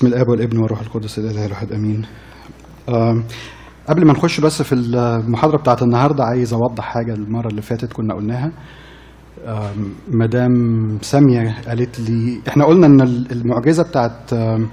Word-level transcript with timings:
بسم 0.00 0.06
الآب 0.06 0.28
والابن 0.28 0.58
والروح 0.62 0.80
القدس 0.80 1.18
الإله 1.18 1.46
الواحد 1.46 1.72
آمين. 1.72 2.02
قبل 3.88 4.06
ما 4.06 4.12
نخش 4.12 4.40
بس 4.40 4.62
في 4.62 4.74
المحاضرة 4.74 5.56
بتاعت 5.56 5.82
النهارده 5.82 6.24
عايز 6.24 6.52
أوضح 6.52 6.84
حاجة 6.84 7.14
المرة 7.14 7.48
اللي 7.48 7.62
فاتت 7.62 7.92
كنا 7.92 8.14
قلناها. 8.14 8.52
مدام 10.08 10.52
سامية 11.02 11.54
قالت 11.68 12.00
لي 12.00 12.40
إحنا 12.48 12.64
قلنا 12.64 12.86
إن 12.86 13.00
المعجزة 13.32 13.82
بتاعت 13.82 14.32
آه، 14.32 14.68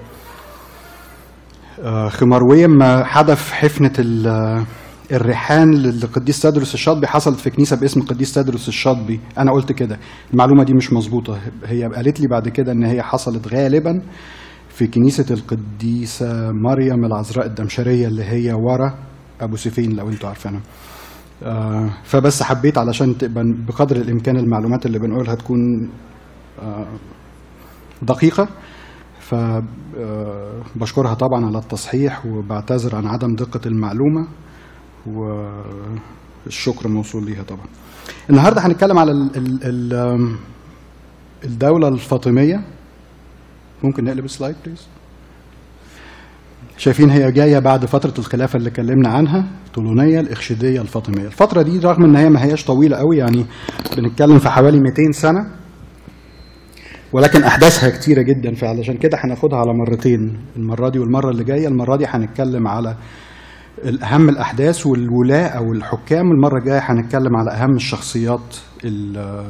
خمرويه 2.10 2.68
ما 2.68 3.04
حدث 3.04 3.52
حفنة 3.52 3.94
ال- 4.00 4.64
الريحان 5.12 5.74
للقديس 5.74 6.42
تدرس 6.42 6.74
الشاطبي 6.74 7.08
حصلت 7.08 7.40
في 7.40 7.50
كنيسة 7.50 7.76
باسم 7.76 8.00
القديس 8.02 8.34
تدرس 8.34 8.68
الشاطبي. 8.68 9.20
أنا 9.38 9.52
قلت 9.52 9.72
كده. 9.72 10.00
المعلومة 10.34 10.64
دي 10.64 10.74
مش 10.74 10.94
مظبوطة. 10.94 11.40
هي 11.66 11.84
قالت 11.96 12.20
لي 12.20 12.28
بعد 12.28 12.50
كده 12.50 12.72
إن 12.72 12.84
هي 12.84 13.02
حصلت 13.04 13.48
غالبا 13.54 14.02
في 14.78 14.88
كنيسة 14.88 15.26
القديسة 15.34 16.52
مريم 16.52 17.06
العذراء 17.06 17.46
الدمشرية 17.46 18.08
اللي 18.08 18.24
هي 18.24 18.54
ورا 18.54 18.94
أبو 19.42 19.56
سيفين 19.56 19.96
لو 19.96 20.10
أنتوا 20.10 20.30
عارفينها. 20.30 20.62
آه، 21.44 21.90
فبس 22.04 22.44
حبيت 22.44 22.78
علشان 22.78 23.18
تبقى 23.18 23.44
بقدر 23.68 23.96
الإمكان 23.96 24.38
المعلومات 24.38 24.86
اللي 24.86 25.00
بنقولها 25.00 25.36
تكون 25.36 25.90
آه، 26.62 26.88
دقيقة. 28.02 28.48
فبشكرها 29.20 31.14
طبعا 31.14 31.46
على 31.46 31.58
التصحيح 31.58 32.26
وبعتذر 32.26 32.96
عن 32.96 33.08
عدم 33.08 33.36
دقة 33.36 33.62
المعلومة 33.66 34.28
والشكر 35.08 36.88
موصول 36.88 37.26
ليها 37.26 37.44
طبعا. 37.44 37.66
النهاردة 38.30 38.62
هنتكلم 38.62 39.00
على 39.00 39.12
ال 39.12 39.38
ال 39.38 39.60
ال 39.64 40.36
الدولة 41.44 41.88
الفاطمية. 41.88 42.77
ممكن 43.84 44.04
نقلب 44.04 44.26
ال 44.26 44.31
slide 44.31 44.56
please 44.66 44.88
شايفين 46.78 47.10
هي 47.10 47.32
جاية 47.32 47.60
بعد 47.60 47.86
فترة 47.86 48.14
الخلافة 48.20 48.58
اللي 48.58 48.70
اتكلمنا 48.70 49.10
عنها 49.10 49.46
طولونية 49.74 50.20
الإخشيدية 50.20 50.82
الفاطمية. 50.82 51.26
الفترة 51.26 51.62
دي 51.62 51.80
رغم 51.80 52.04
إن 52.04 52.16
هي 52.16 52.30
ما 52.30 52.44
هياش 52.44 52.66
طويلة 52.66 52.98
قوي 52.98 53.18
يعني 53.18 53.46
بنتكلم 53.98 54.40
في 54.40 54.50
حوالي 54.50 54.80
200 54.80 55.12
سنة 55.12 55.52
ولكن 57.14 57.44
أحداثها 57.44 57.90
كتيرة 57.90 58.22
جدا 58.22 58.56
فعلشان 58.56 58.98
كده 58.98 59.18
هناخدها 59.24 59.60
على 59.60 59.74
مرتين 59.74 60.38
المرة 60.56 60.90
دي 60.90 61.00
والمرة 61.00 61.30
اللي 61.30 61.44
جاية. 61.44 61.68
المرة 61.68 61.96
دي 61.96 62.06
هنتكلم 62.06 62.68
على 62.68 62.96
أهم 64.04 64.30
الأحداث 64.30 64.86
والولاة 64.88 65.48
أو 65.48 65.74
الحكام 65.74 66.32
المره 66.32 66.58
الجاية 66.60 66.80
هنتكلم 66.84 67.36
على 67.36 67.52
أهم 67.52 67.76
الشخصيات 67.76 68.56
ال- 68.86 69.46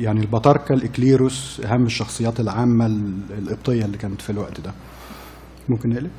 يعني 0.00 0.20
البطاركه 0.20 0.72
الإكليروس 0.72 1.60
أهم 1.64 1.82
الشخصيات 1.86 2.40
العامة 2.40 2.86
ال- 2.86 3.22
القبطية 3.38 3.84
اللي 3.84 3.98
كانت 3.98 4.22
في 4.22 4.30
الوقت 4.30 4.60
ده. 4.60 4.72
ممكن 5.68 5.88
نقلب؟ 5.88 6.10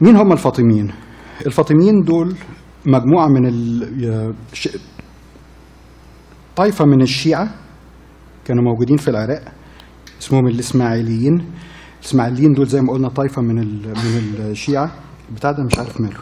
مين 0.00 0.16
هم 0.16 0.32
الفاطميين؟ 0.32 0.92
الفاطميين 1.46 2.02
دول 2.02 2.36
مجموعة 2.86 3.28
من 3.28 3.46
ال... 3.48 4.34
طائفه 6.56 6.84
من 6.84 7.02
الشيعة 7.02 7.54
كانوا 8.44 8.64
موجودين 8.64 8.96
في 8.96 9.08
العراق. 9.08 9.42
اسمهم 10.20 10.46
الإسماعيليين. 10.46 11.44
الإسماعيليين 12.00 12.52
دول 12.52 12.66
زي 12.66 12.80
ما 12.80 12.92
قلنا 12.92 13.08
طائفه 13.08 13.42
من 13.42 13.58
ال- 13.58 13.88
من 13.88 14.34
الشيعة. 14.50 14.92
بتاع 15.36 15.52
ده 15.52 15.64
مش 15.64 15.78
عارف 15.78 16.00
ماله. 16.00 16.20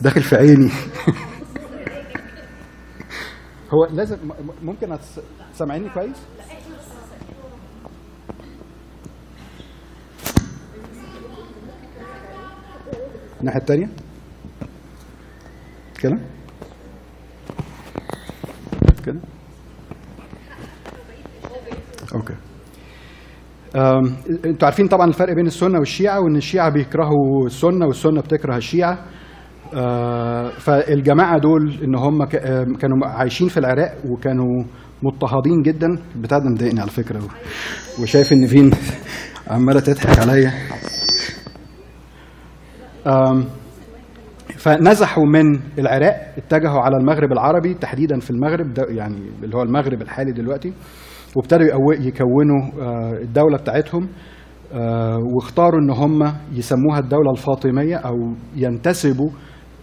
داخل 0.00 0.22
في 0.22 0.36
عيني. 0.36 0.70
هو 3.70 3.84
لازم 3.84 4.16
ممكن 4.62 4.96
سامعيني 5.52 5.88
كويس؟ 5.88 6.16
الناحية 13.40 13.60
التانية؟ 13.60 13.88
كده؟ 16.00 16.18
كده؟ 19.06 19.20
أوكي. 22.14 22.34
أنتوا 24.44 24.68
عارفين 24.68 24.88
طبعا 24.88 25.08
الفرق 25.08 25.32
بين 25.34 25.46
السنة 25.46 25.78
والشيعة 25.78 26.20
وإن 26.20 26.36
الشيعة 26.36 26.68
بيكرهوا 26.70 27.46
السنة 27.46 27.86
والسنة 27.86 28.20
بتكره 28.20 28.56
الشيعة. 28.56 29.04
فالجماعة 30.58 31.38
دول 31.38 31.74
إن 31.84 31.94
هم 31.94 32.22
آم، 32.22 32.74
كانوا 32.74 33.06
عايشين 33.06 33.48
في 33.48 33.56
العراق 33.60 33.94
وكانوا 34.10 34.64
مضطهدين 35.02 35.62
جدا 35.62 35.86
البتاع 36.16 36.38
ده 36.38 36.44
مضايقني 36.50 36.80
على 36.80 36.90
فكرة. 36.90 37.20
وشايف 38.02 38.32
إن 38.32 38.46
فين؟ 38.46 38.70
عمالة 39.50 39.80
تضحك 39.80 40.18
عليا. 40.18 40.52
فنزحوا 44.58 45.24
من 45.26 45.60
العراق 45.78 46.34
اتجهوا 46.38 46.80
على 46.80 46.96
المغرب 46.96 47.32
العربي 47.32 47.74
تحديدا 47.74 48.18
في 48.20 48.30
المغرب 48.30 48.74
ده 48.74 48.86
يعني 48.88 49.16
اللي 49.42 49.56
هو 49.56 49.62
المغرب 49.62 50.02
الحالي 50.02 50.32
دلوقتي 50.32 50.72
وابتدوا 51.36 51.66
يكونوا 52.00 52.62
آه، 52.82 53.12
الدولة 53.22 53.58
بتاعتهم 53.58 54.08
آه، 54.72 55.18
واختاروا 55.34 55.80
إن 55.80 55.90
هم 55.90 56.32
يسموها 56.52 56.98
الدولة 56.98 57.30
الفاطمية 57.30 57.96
أو 57.96 58.14
ينتسبوا 58.56 59.30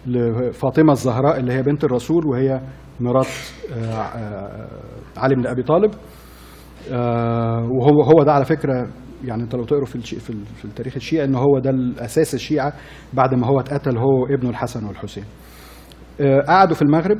لفاطمة 0.08 0.92
الزهراء 0.92 1.38
اللي 1.40 1.52
هي 1.52 1.62
بنت 1.62 1.84
الرسول 1.84 2.26
وهي 2.26 2.60
مرات 3.00 3.26
آه، 3.72 3.84
آه، 3.84 4.68
علي 5.16 5.34
بن 5.34 5.46
أبي 5.46 5.62
طالب. 5.62 5.90
آه، 6.92 7.68
وهو 7.70 8.02
هو 8.02 8.22
ده 8.24 8.32
على 8.32 8.44
فكرة 8.44 8.88
يعني 9.24 9.42
انت 9.42 9.54
لو 9.54 9.64
تقروا 9.64 9.86
في 9.86 10.00
في, 10.00 10.30
ال- 10.30 10.44
في 10.56 10.64
التاريخ 10.64 10.96
الشيعي 10.96 11.24
إن 11.24 11.34
هو 11.34 11.58
ده 11.58 11.70
الأساس 11.70 12.34
الشيعة 12.34 12.72
بعد 13.12 13.34
ما 13.34 13.46
هو 13.46 13.60
اتقتل 13.60 13.98
هو 13.98 14.26
ابنه 14.26 14.50
الحسن 14.50 14.86
والحسين. 14.86 15.24
قعدوا 16.48 16.74
في 16.74 16.82
المغرب. 16.82 17.18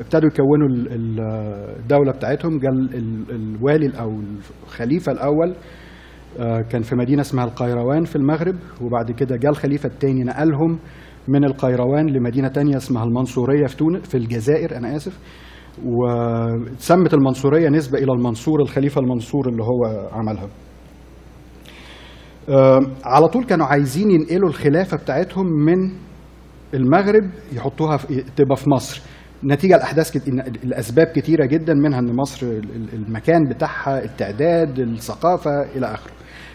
ابتدوا 0.00 0.28
يكونوا 0.28 0.68
ال- 0.68 0.92
ال- 0.92 1.20
الدولة 1.80 2.12
بتاعتهم. 2.12 2.58
جاء 2.58 2.72
ال- 2.72 2.94
ال- 2.94 3.30
الوالي 3.30 3.98
أو 4.00 4.20
الخليفة 4.66 5.12
الأول 5.12 5.54
كان 6.70 6.82
في 6.82 6.96
مدينة 6.96 7.20
اسمها 7.20 7.44
القيروان 7.44 8.04
في 8.04 8.16
المغرب 8.16 8.54
وبعد 8.82 9.10
كده 9.10 9.36
جاء 9.36 9.50
الخليفه 9.50 9.86
الثاني 9.86 10.24
نقلهم 10.24 10.78
من 11.28 11.44
القيروان 11.44 12.06
لمدينة 12.06 12.48
تانية 12.48 12.76
اسمها 12.76 13.04
المنصورية 13.04 13.66
في 13.66 13.76
تونس 13.76 14.00
في 14.08 14.16
الجزائر 14.16 14.76
أنا 14.76 14.96
آسف. 14.96 15.18
وسمت 15.84 17.14
المنصورية 17.14 17.68
نسبة 17.68 17.98
إلى 17.98 18.12
المنصور 18.12 18.60
الخليفة 18.62 19.00
المنصور 19.00 19.48
اللي 19.48 19.62
هو 19.62 20.08
عملها. 20.12 20.48
آه، 22.48 22.80
على 23.04 23.28
طول 23.28 23.44
كانوا 23.44 23.66
عايزين 23.66 24.10
ينقلوا 24.10 24.48
الخلافة 24.48 24.96
بتاعتهم 24.96 25.46
من 25.46 25.90
المغرب 26.74 27.30
يحطوها 27.52 27.96
في 27.96 28.24
تبقى 28.36 28.56
في 28.56 28.70
مصر. 28.70 29.02
نتيجة 29.44 29.76
الأحداث 29.76 30.10
كت... 30.10 30.28
الأسباب 30.64 31.06
كتيرة 31.06 31.46
جدا 31.46 31.74
منها 31.74 31.98
إن 31.98 32.16
مصر 32.16 32.46
ال- 32.46 32.56
ال- 32.76 32.94
المكان 32.94 33.40
بتاعها 33.50 34.04
التعداد 34.04 34.78
الثقافة 34.78 35.62
إلى 35.76 35.86
آخره. 35.94 36.12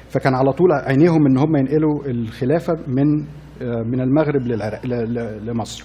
فكان 0.09 0.34
على 0.36 0.51
طول 0.53 0.72
عينيهم 0.72 1.25
إن 1.25 1.38
هم 1.38 1.56
ينقلوا 1.56 2.06
الخلافة 2.06 2.74
من 2.88 3.25
من 3.62 4.02
المغرب 4.02 4.42
للعراق 4.47 4.86
لمصر. 5.44 5.84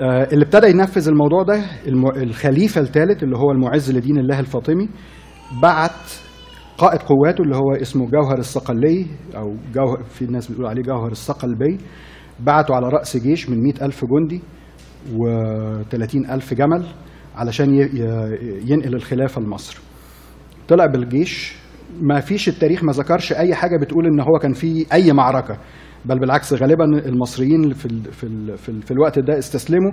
آه، 0.00 0.28
اللي 0.32 0.44
ابتدى 0.44 0.66
ينفذ 0.70 1.08
الموضوع 1.08 1.42
ده 1.42 1.62
الخليفة 2.22 2.80
الثالث 2.80 3.22
اللي 3.22 3.36
هو 3.36 3.50
المعز 3.50 3.90
لدين 3.92 4.18
الله 4.18 4.40
الفاطمي 4.40 4.88
بعت 5.62 5.90
قائد 6.78 7.00
قواته 7.00 7.42
اللي 7.42 7.56
هو 7.56 7.72
اسمه 7.82 8.10
جوهر 8.10 8.38
الصقلي 8.38 9.06
أو 9.36 9.56
جوهر 9.74 10.02
في 10.04 10.26
ناس 10.26 10.50
بتقول 10.50 10.66
عليه 10.66 10.82
جوهر 10.82 11.10
الصقلبي 11.12 11.78
بعته 12.40 12.74
على 12.74 12.88
رأس 12.88 13.16
جيش 13.16 13.50
من 13.50 13.62
مئة 13.62 13.86
ألف 13.86 14.04
جندي 14.04 14.40
و30 15.14 16.30
ألف 16.32 16.54
جمل 16.54 16.84
علشان 17.36 17.74
ينقل 18.68 18.94
الخلافة 18.94 19.40
لمصر. 19.40 19.78
طلع 20.68 20.86
بالجيش. 20.86 21.56
ما 22.00 22.20
فيش 22.20 22.48
التاريخ 22.48 22.84
ما 22.84 22.92
ذكرش 22.92 23.32
أي 23.32 23.54
حاجة 23.54 23.76
بتقول 23.80 24.06
إن 24.06 24.20
هو 24.20 24.38
كان 24.42 24.52
في 24.52 24.86
أي 24.92 25.12
معركة. 25.12 25.58
بل 26.04 26.18
بالعكس 26.18 26.52
غالبا 26.54 26.84
المصريين 26.84 27.72
في 27.72 27.86
ال 27.86 28.04
في 28.12 28.24
ال 28.24 28.58
في, 28.58 28.68
ال 28.68 28.82
في 28.82 28.90
الوقت 28.90 29.18
ده 29.18 29.38
استسلموا 29.38 29.92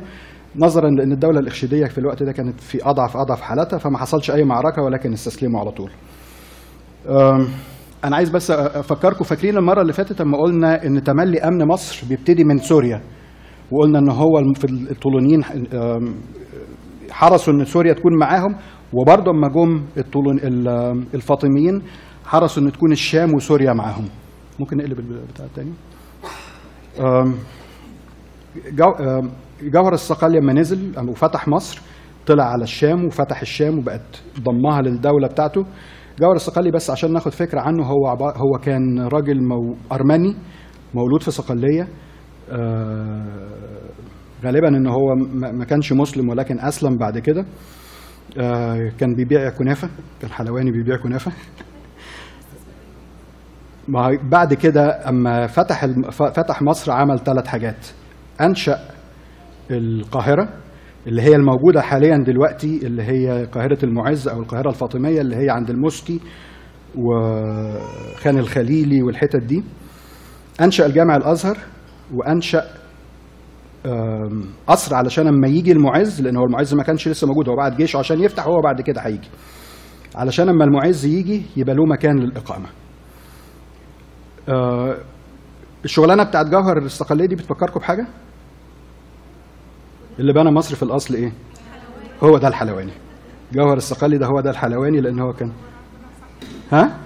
نظرا 0.55 0.89
لأن 0.89 1.11
الدولة 1.11 1.39
الاخشيديه 1.39 1.85
في 1.85 1.97
الوقت 1.97 2.23
ده 2.23 2.31
كانت 2.31 2.59
في 2.61 2.89
اضعف 2.89 3.17
أضعف 3.17 3.41
حالاتها 3.41 3.77
فما 3.79 3.97
حصلش 3.97 4.31
أي 4.31 4.43
معركة 4.43 4.81
ولكن 4.81 5.13
استسلموا 5.13 5.59
على 5.59 5.71
طول. 5.71 5.91
أنا 8.05 8.15
عايز 8.15 8.29
بس 8.29 8.51
أفكركم 8.51 9.23
فاكرين 9.23 9.57
المرة 9.57 9.81
اللي 9.81 9.93
فاتت 9.93 10.21
لما 10.21 10.37
قلنا 10.37 10.85
إن 10.85 11.03
تملي 11.03 11.39
أمن 11.39 11.67
مصر 11.67 12.07
بيبتدي 12.09 12.43
من 12.43 12.57
سوريا؟ 12.57 13.01
وقلنا 13.71 13.99
إن 13.99 14.09
هو 14.11 14.53
في 14.53 14.65
الطولونيين 14.91 15.43
حرصوا 17.11 17.53
إن 17.53 17.65
سوريا 17.65 17.93
تكون 17.93 18.19
معاهم 18.19 18.55
وبرضه 18.93 19.31
اما 19.31 19.47
جم 19.47 19.85
الفاطميين 21.13 21.81
حرصوا 22.25 22.63
إن 22.63 22.71
تكون 22.71 22.91
الشام 22.91 23.29
وسوريا 23.35 23.73
معاهم. 23.73 24.05
ممكن 24.59 24.77
نقلب 24.77 24.99
البتاع 24.99 25.45
أم، 25.59 25.73
جوهر 29.63 29.93
الصقلية 29.93 30.39
لما 30.39 30.53
نزل 30.53 31.09
وفتح 31.09 31.47
مصر. 31.47 31.81
طلع 32.27 32.43
على 32.43 32.63
الشام 32.63 33.05
وفتح 33.05 33.41
الشام 33.41 33.77
وبقت 33.79 34.21
ضمها 34.39 34.81
للدولة 34.81 35.27
بتاعته. 35.27 35.65
جوهر 36.19 36.35
الصقلي 36.35 36.71
بس 36.71 36.89
عشان 36.89 37.13
ناخد 37.13 37.31
فكرة 37.31 37.61
عنه 37.61 37.83
هو 37.83 38.07
هو 38.17 38.59
كان 38.63 38.99
راجل 38.99 39.43
مو 39.47 39.75
أرمني 39.91 40.35
مولود 40.93 41.23
في 41.23 41.31
صقلية. 41.31 41.87
آه، 42.51 43.49
غالبا 44.45 44.67
إن 44.67 44.87
هو 44.87 45.15
ما 45.15 45.51
ما 45.51 45.65
كانش 45.65 45.93
مسلم 45.93 46.29
ولكن 46.29 46.59
أسلم 46.59 46.97
بعد 46.97 47.19
كده. 47.19 47.45
آه، 48.39 48.91
كان 48.99 49.15
بيبيع 49.15 49.49
كنافة 49.49 49.89
كان 50.21 50.31
حلواني 50.31 50.71
بيبيع 50.71 50.97
كنافة. 50.97 51.31
ما 53.87 54.09
بعد 54.31 54.53
كده 54.53 55.09
أما 55.09 55.47
فتح 55.47 55.85
فتح 56.11 56.61
مصر 56.61 56.91
عمل 56.91 57.19
ثلاث 57.19 57.47
حاجات. 57.47 57.87
أنشأ 58.41 58.79
القاهرة 59.71 60.49
اللي 61.07 61.21
هي 61.21 61.35
الموجودة 61.35 61.81
حاليا 61.81 62.17
دلوقتي 62.17 62.87
اللي 62.87 63.03
هي 63.03 63.45
قاهرة 63.45 63.85
المعز 63.85 64.27
أو 64.27 64.39
القاهرة 64.39 64.69
الفاطمية 64.69 65.21
اللي 65.21 65.35
هي 65.35 65.49
عند 65.49 65.69
المسكي 65.69 66.19
وخان 66.95 68.37
الخليلي 68.37 69.01
والحتت 69.03 69.43
دي. 69.43 69.63
أنشأ 70.61 70.85
الجامع 70.85 71.15
الأزهر 71.15 71.57
وأنشأ 72.13 72.63
قصر 74.67 74.95
علشان 74.95 75.27
أما 75.27 75.47
يجي 75.47 75.71
المعز 75.71 76.21
لأن 76.21 76.37
هو 76.37 76.43
المعز 76.43 76.73
ما 76.73 76.83
كانش 76.83 77.07
لسه 77.07 77.27
موجود 77.27 77.49
هو 77.49 77.55
بعد 77.55 77.77
جيشه 77.77 77.97
عشان 77.99 78.21
يفتح 78.21 78.47
هو 78.47 78.61
بعد 78.63 78.81
كده 78.81 79.01
هيجي. 79.01 79.29
علشان 80.15 80.49
أما 80.49 80.65
المعز 80.65 81.05
يجي 81.05 81.41
يبقى 81.57 81.75
له 81.75 81.85
مكان 81.85 82.19
للإقامة. 82.19 82.67
آه، 84.49 84.97
الشغلانة 85.85 86.23
بتاعت 86.23 86.45
جوهر 86.45 86.77
الاستقلاليه 86.77 87.25
دي 87.27 87.35
بتفكركم 87.35 87.79
بحاجة؟ 87.79 88.07
اللي 90.19 90.33
بنى 90.33 90.51
مصر 90.51 90.75
في 90.75 90.83
الأصل 90.83 91.13
إيه؟ 91.15 91.31
هو 92.23 92.37
ده 92.37 92.47
الحلواني. 92.47 92.91
جوهر 93.53 93.77
الصقلي 93.77 94.17
ده 94.17 94.25
هو 94.25 94.39
ده 94.39 94.49
الحلواني 94.49 95.01
لأن 95.01 95.19
هو 95.19 95.33
كان 95.33 95.51
ها؟ 96.71 96.97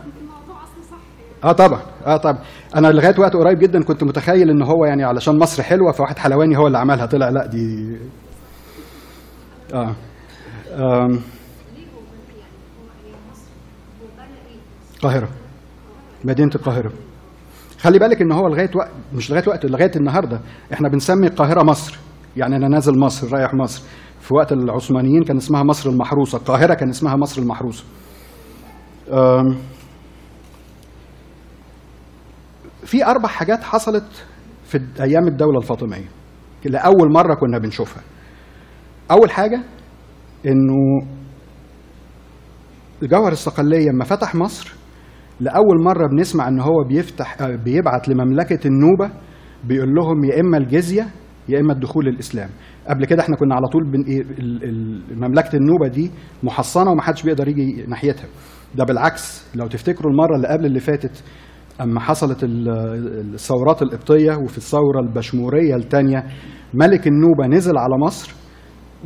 آه 1.43 1.51
طبعا. 1.51 1.81
آه 2.05 2.17
طبعا. 2.17 2.39
أنا 2.75 2.87
لغاية 2.87 3.15
وقت 3.19 3.33
قريب 3.35 3.59
جدا 3.59 3.83
كنت 3.83 4.03
متخيل 4.03 4.49
إن 4.49 4.61
هو 4.61 4.85
يعني 4.85 5.03
علشان 5.03 5.39
مصر 5.39 5.63
حلوة 5.63 5.91
فواحد 5.91 6.17
حلواني 6.17 6.57
هو 6.57 6.67
اللي 6.67 6.77
عملها. 6.77 7.05
طلع 7.05 7.29
لا 7.29 7.45
دي 7.45 7.97
آه. 9.73 9.95
آم. 10.73 11.21
القاهرة. 14.95 15.29
مدينة 16.25 16.51
القاهرة. 16.55 16.91
خلي 17.79 17.99
بالك 17.99 18.21
إن 18.21 18.31
هو 18.31 18.47
لغاية 18.47 18.71
وقت 18.75 18.91
مش 19.13 19.31
لغاية 19.31 19.43
وقت 19.47 19.65
لغاية 19.65 19.91
النهارده. 19.95 20.41
إحنا 20.73 20.89
بنسمي 20.89 21.27
القاهرة 21.27 21.63
مصر. 21.63 21.97
يعني 22.37 22.55
أنا 22.55 22.67
نازل 22.67 22.99
مصر 22.99 23.33
رايح 23.33 23.53
مصر. 23.53 23.83
في 24.21 24.33
وقت 24.33 24.51
العثمانيين 24.51 25.23
كان 25.23 25.37
اسمها 25.37 25.63
مصر 25.63 25.89
المحروسة. 25.89 26.37
القاهرة 26.37 26.73
كان 26.73 26.89
اسمها 26.89 27.15
مصر 27.15 27.41
المحروسة. 27.41 27.83
في 32.83 33.05
أربع 33.05 33.29
حاجات 33.29 33.63
حصلت 33.63 34.25
في 34.65 34.81
أيام 34.99 35.27
الدولة 35.27 35.57
الفاطمية. 35.57 36.09
لأول 36.65 37.13
مرة 37.13 37.35
كنا 37.35 37.57
بنشوفها. 37.57 38.03
أول 39.11 39.31
حاجة 39.31 39.61
إنه 40.45 41.07
جوهر 43.03 43.31
الصقلية 43.31 43.89
لما 43.89 44.03
فتح 44.03 44.35
مصر 44.35 44.73
لأول 45.39 45.83
مرة 45.85 46.07
بنسمع 46.07 46.47
إن 46.47 46.59
هو 46.59 46.83
بيفتح 46.87 47.41
آه، 47.41 47.55
بيبعت 47.55 48.07
لمملكة 48.09 48.67
النوبة 48.67 49.09
بيقول 49.63 49.89
لهم 49.95 50.23
يا 50.25 50.39
إما 50.39 50.57
الجزية 50.57 51.07
يا 51.49 51.59
إما 51.59 51.73
الدخول 51.73 52.07
الاسلام 52.07 52.49
قبل 52.89 53.05
كده 53.05 53.21
إحنا 53.21 53.35
كنا 53.35 53.55
على 53.55 53.67
طول 53.67 53.91
بن 53.91 54.01
إيه 54.03 54.23
مملكة 55.15 55.55
النوبة 55.55 55.87
دي 55.87 56.11
محصنة 56.43 56.91
ومحدش 56.91 57.23
بيقدر 57.23 57.47
يجي 57.47 57.85
ناحيتها. 57.87 58.25
ده 58.75 58.83
بالعكس 58.83 59.45
لو 59.55 59.67
تفتكروا 59.67 60.11
المرة 60.11 60.35
اللي 60.35 60.47
قبل 60.47 60.65
اللي 60.65 60.79
فاتت 60.79 61.23
أما 61.81 61.99
حصلت 61.99 62.43
ال- 62.43 63.33
الثورات 63.33 63.81
القبطية 63.81 64.31
وفي 64.43 64.57
الثورة 64.57 64.99
البشمورية 64.99 65.75
الثانية 65.75 66.23
ملك 66.73 67.07
النوبة 67.07 67.47
نزل 67.47 67.77
على 67.77 67.93
مصر 68.05 68.33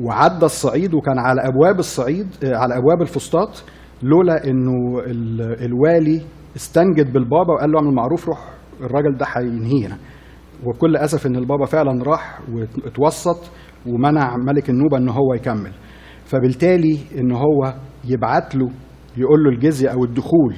وعدى 0.02 0.46
الصعيد 0.46 0.94
وكان 0.94 1.20
على 1.20 1.42
أبواب 1.42 1.80
الصعيد 1.80 2.28
آه، 2.44 2.56
على 2.58 2.78
أبواب 2.78 3.02
الفسطاط 3.02 3.64
لولا 4.04 4.48
إنه 4.48 5.00
ال- 5.00 5.64
الوالي 5.66 6.22
استنجد 6.56 7.14
بالبابا 7.14 7.54
وقال 7.54 7.72
له 7.72 7.80
اعمل 7.80 7.94
معروف 7.96 8.28
روح 8.28 8.50
الراجل 8.82 9.18
ده 9.18 9.26
هينهينا. 9.30 9.98
وبكل 10.66 10.96
أسف 10.98 11.26
إن 11.26 11.36
البابا 11.36 11.66
فعلا 11.66 12.04
راح 12.04 12.40
واتوسط 12.86 13.38
ومنع 13.88 14.38
ملك 14.38 14.70
النوبة 14.70 14.98
إن 14.98 15.10
هو 15.10 15.34
يكمل. 15.34 15.72
فبالتالي 16.26 16.98
إن 17.20 17.32
هو 17.32 17.74
يبعت 18.08 18.56
له 18.56 18.70
يقول 19.18 19.44
له 19.44 19.50
الجزية 19.50 19.90
أو 19.90 20.04
الدخول. 20.04 20.56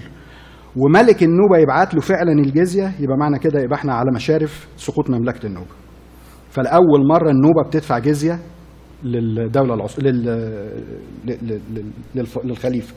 وملك 0.78 1.24
النوبة 1.24 1.58
يبعت 1.58 1.94
له 1.94 2.02
فعلا 2.02 2.32
الجزية 2.32 2.92
يبقى 3.00 3.18
معنى 3.18 3.40
كده 3.40 3.60
يبقى 3.62 3.76
إحنا 3.80 3.94
على 3.94 4.12
مشارف 4.16 4.68
سقوط 4.78 5.10
مملكة 5.10 5.46
النوبة. 5.48 5.72
فلأول 6.50 7.08
مرة 7.10 7.30
النوبة 7.30 7.64
بتدفع 7.68 8.00
جزية 8.00 8.40
للدولة 9.04 9.74
العص... 9.74 10.00
لل... 10.00 10.24
لل... 11.26 11.60
لل... 12.16 12.26
للخليفة. 12.44 12.94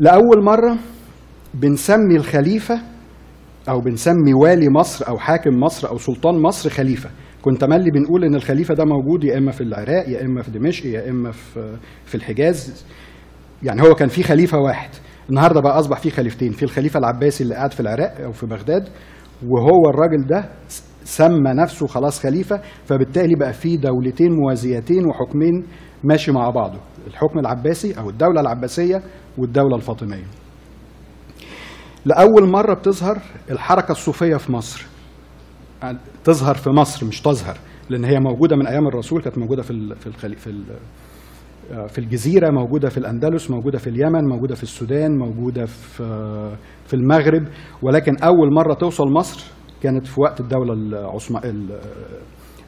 لأول 0.00 0.44
مرة 0.44 0.76
بنسمي 1.54 2.16
الخليفة 2.16 2.80
أو 3.68 3.80
بنسمي 3.80 4.34
والي 4.34 4.68
مصر 4.70 5.08
أو 5.08 5.18
حاكم 5.18 5.60
مصر 5.60 5.88
أو 5.88 5.98
سلطان 5.98 6.42
مصر 6.42 6.70
خليفة. 6.70 7.10
كنت 7.42 7.64
ملي 7.64 7.90
بنقول 7.90 8.24
إن 8.24 8.34
الخليفة 8.34 8.74
ده 8.74 8.84
موجود 8.84 9.24
يا 9.24 9.38
إما 9.38 9.50
في 9.52 9.60
العراق 9.60 10.08
يا 10.08 10.22
إما 10.24 10.42
في 10.42 10.50
دمشق 10.50 10.86
يا 10.86 11.10
إما 11.10 11.30
في 11.30 11.76
في 12.04 12.14
الحجاز. 12.14 12.84
يعني 13.62 13.82
هو 13.82 13.94
كان 13.94 14.08
في 14.08 14.22
خليفة 14.22 14.58
واحد. 14.58 14.90
النهارده 15.30 15.60
بقى 15.60 15.78
أصبح 15.78 16.00
في 16.00 16.10
خليفتين 16.10 16.52
في 16.52 16.62
الخليفة 16.62 16.98
العباسي 16.98 17.44
اللي 17.44 17.54
قاعد 17.54 17.72
في 17.72 17.80
العراق 17.80 18.14
أو 18.24 18.32
في 18.32 18.46
بغداد 18.46 18.88
وهو 19.42 19.90
الراجل 19.90 20.26
ده 20.26 20.48
سمى 21.04 21.50
نفسه 21.52 21.86
خلاص 21.86 22.20
خليفة. 22.20 22.60
فبالتالي 22.84 23.34
بقى 23.34 23.52
في 23.52 23.76
دولتين 23.76 24.32
موازيتين 24.32 25.06
وحكمين 25.06 25.64
ماشي 26.04 26.32
مع 26.32 26.50
بعضه. 26.50 26.78
الحكم 27.06 27.38
العباسي 27.38 27.98
أو 27.98 28.10
الدولة 28.10 28.40
العباسية 28.40 29.02
والدولة 29.38 29.76
الفاطمية. 29.76 30.24
لأول 32.04 32.48
مرة 32.48 32.74
بتظهر 32.74 33.18
الحركة 33.50 33.92
الصوفية 33.92 34.36
في 34.36 34.52
مصر. 34.52 34.86
تظهر 36.24 36.54
في 36.54 36.70
مصر 36.70 37.06
مش 37.06 37.20
تظهر 37.20 37.58
لأن 37.90 38.04
هي 38.04 38.20
موجودة 38.20 38.56
من 38.56 38.66
أيام 38.66 38.86
الرسول 38.86 39.22
كانت 39.22 39.38
موجودة 39.38 39.62
في 39.62 39.94
في 39.94 40.12
في 40.36 40.46
ال 40.46 40.64
في 41.88 41.98
الجزيرة 41.98 42.50
موجودة 42.50 42.88
في 42.88 42.98
الأندلس 42.98 43.50
موجودة 43.50 43.78
في 43.78 43.86
اليمن 43.90 44.28
موجودة 44.28 44.54
في 44.54 44.62
السودان 44.62 45.18
موجودة 45.18 45.66
في 45.66 46.04
في 46.86 46.94
المغرب. 46.94 47.42
ولكن 47.82 48.16
أول 48.16 48.54
مرة 48.54 48.74
توصل 48.74 49.04
مصر 49.12 49.50
كانت 49.82 50.06
في 50.06 50.20
وقت 50.20 50.40
الدولة 50.40 50.72
العثم 50.72 51.38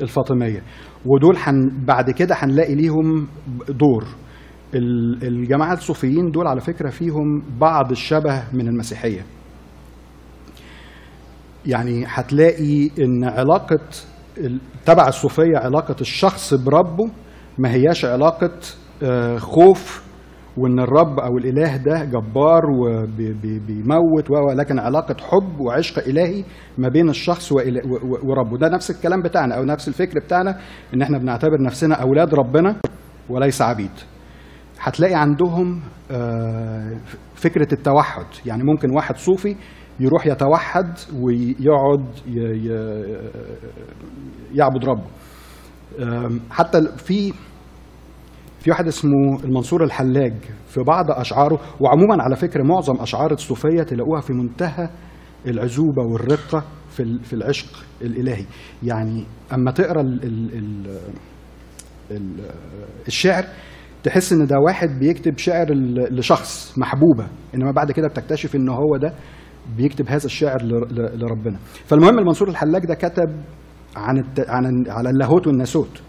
الفاطمية. 0.02 0.62
ودول 1.06 1.38
حن 1.38 1.84
بعد 1.86 2.10
كده 2.10 2.34
هنلاقي 2.38 2.74
ليهم 2.74 3.26
دور. 3.68 4.04
الجماعة 4.74 5.72
الصوفيين 5.72 6.30
دول 6.30 6.46
على 6.46 6.60
فكرة 6.60 6.90
فيهم 6.90 7.42
بعض 7.60 7.90
الشبه 7.90 8.42
من 8.52 8.68
المسيحية. 8.68 9.20
يعني 11.66 12.04
هتلاقي 12.08 12.90
إن 12.98 13.24
علاقة 13.24 13.78
تبع 14.86 15.08
الصوفية 15.08 15.56
علاقة 15.58 15.96
الشخص 16.00 16.54
بربه 16.54 17.10
ما 17.58 17.70
هياش 17.72 18.04
علاقة 18.04 18.50
خوف 19.38 20.10
وإن 20.56 20.80
الرب 20.80 21.20
أو 21.20 21.38
الإله 21.38 21.76
ده 21.76 22.04
جبار 22.04 22.62
وبيموت 22.80 24.30
ولكن 24.30 24.78
علاقة 24.78 25.16
حب 25.20 25.60
وعشق 25.60 25.98
إلهي 26.08 26.44
ما 26.78 26.88
بين 26.88 27.08
الشخص 27.08 27.52
وربه. 28.22 28.58
ده 28.58 28.68
نفس 28.68 28.90
الكلام 28.90 29.22
بتاعنا 29.22 29.54
أو 29.54 29.64
نفس 29.64 29.88
الفكر 29.88 30.20
بتاعنا 30.24 30.58
إن 30.94 31.02
إحنا 31.02 31.18
بنعتبر 31.18 31.62
نفسنا 31.62 31.94
أولاد 31.94 32.34
ربنا 32.34 32.76
وليس 33.28 33.62
عبيد. 33.62 33.90
هتلاقي 34.80 35.14
عندهم 35.14 35.80
فكرة 37.34 37.68
التوحد. 37.74 38.26
يعني 38.46 38.64
ممكن 38.64 38.90
واحد 38.96 39.16
صوفي 39.16 39.56
يروح 40.00 40.26
يتوحد 40.26 40.98
ويقعد 41.22 42.06
يعبد 44.54 44.84
ربه. 44.84 45.06
حتى 46.50 46.86
في 46.96 47.32
في 48.60 48.70
واحد 48.70 48.86
اسمه 48.86 49.44
المنصور 49.44 49.84
الحلاج 49.84 50.34
في 50.66 50.82
بعض 50.82 51.10
أشعاره 51.10 51.60
وعموما 51.80 52.22
على 52.22 52.36
فكرة 52.36 52.62
معظم 52.62 53.00
أشعار 53.00 53.32
الصوفية 53.32 53.82
تلاقوها 53.82 54.20
في 54.20 54.32
منتهى 54.32 54.88
العزوبة 55.46 56.02
والرقة 56.02 56.64
في 56.90 57.18
في 57.22 57.32
العشق 57.32 57.84
الإلهي. 58.02 58.44
يعني 58.82 59.24
أما 59.52 59.70
تقرأ 59.70 60.00
ال 60.00 60.24
ال 60.24 60.98
ال 62.10 62.50
الشعر 63.08 63.44
تحس 64.02 64.32
إن 64.32 64.46
ده 64.46 64.56
واحد 64.66 64.98
بيكتب 64.98 65.38
شعر 65.38 65.66
لشخص 66.10 66.78
محبوبة 66.78 67.26
إنما 67.54 67.70
بعد 67.72 67.92
كده 67.92 68.08
بتكتشف 68.08 68.56
إن 68.56 68.68
هو 68.68 68.96
ده 68.96 69.12
بيكتب 69.76 70.08
هذا 70.08 70.24
الشعر 70.26 70.62
لربنا. 70.92 71.58
فالمهم 71.86 72.18
المنصور 72.18 72.48
الحلاج 72.48 72.86
ده 72.86 72.94
كتب 72.94 73.42
عن 73.96 74.18
الت... 74.18 74.40
عن 74.48 74.84
على 74.88 75.10
اللاهوت 75.10 75.46
والناسوت. 75.46 76.02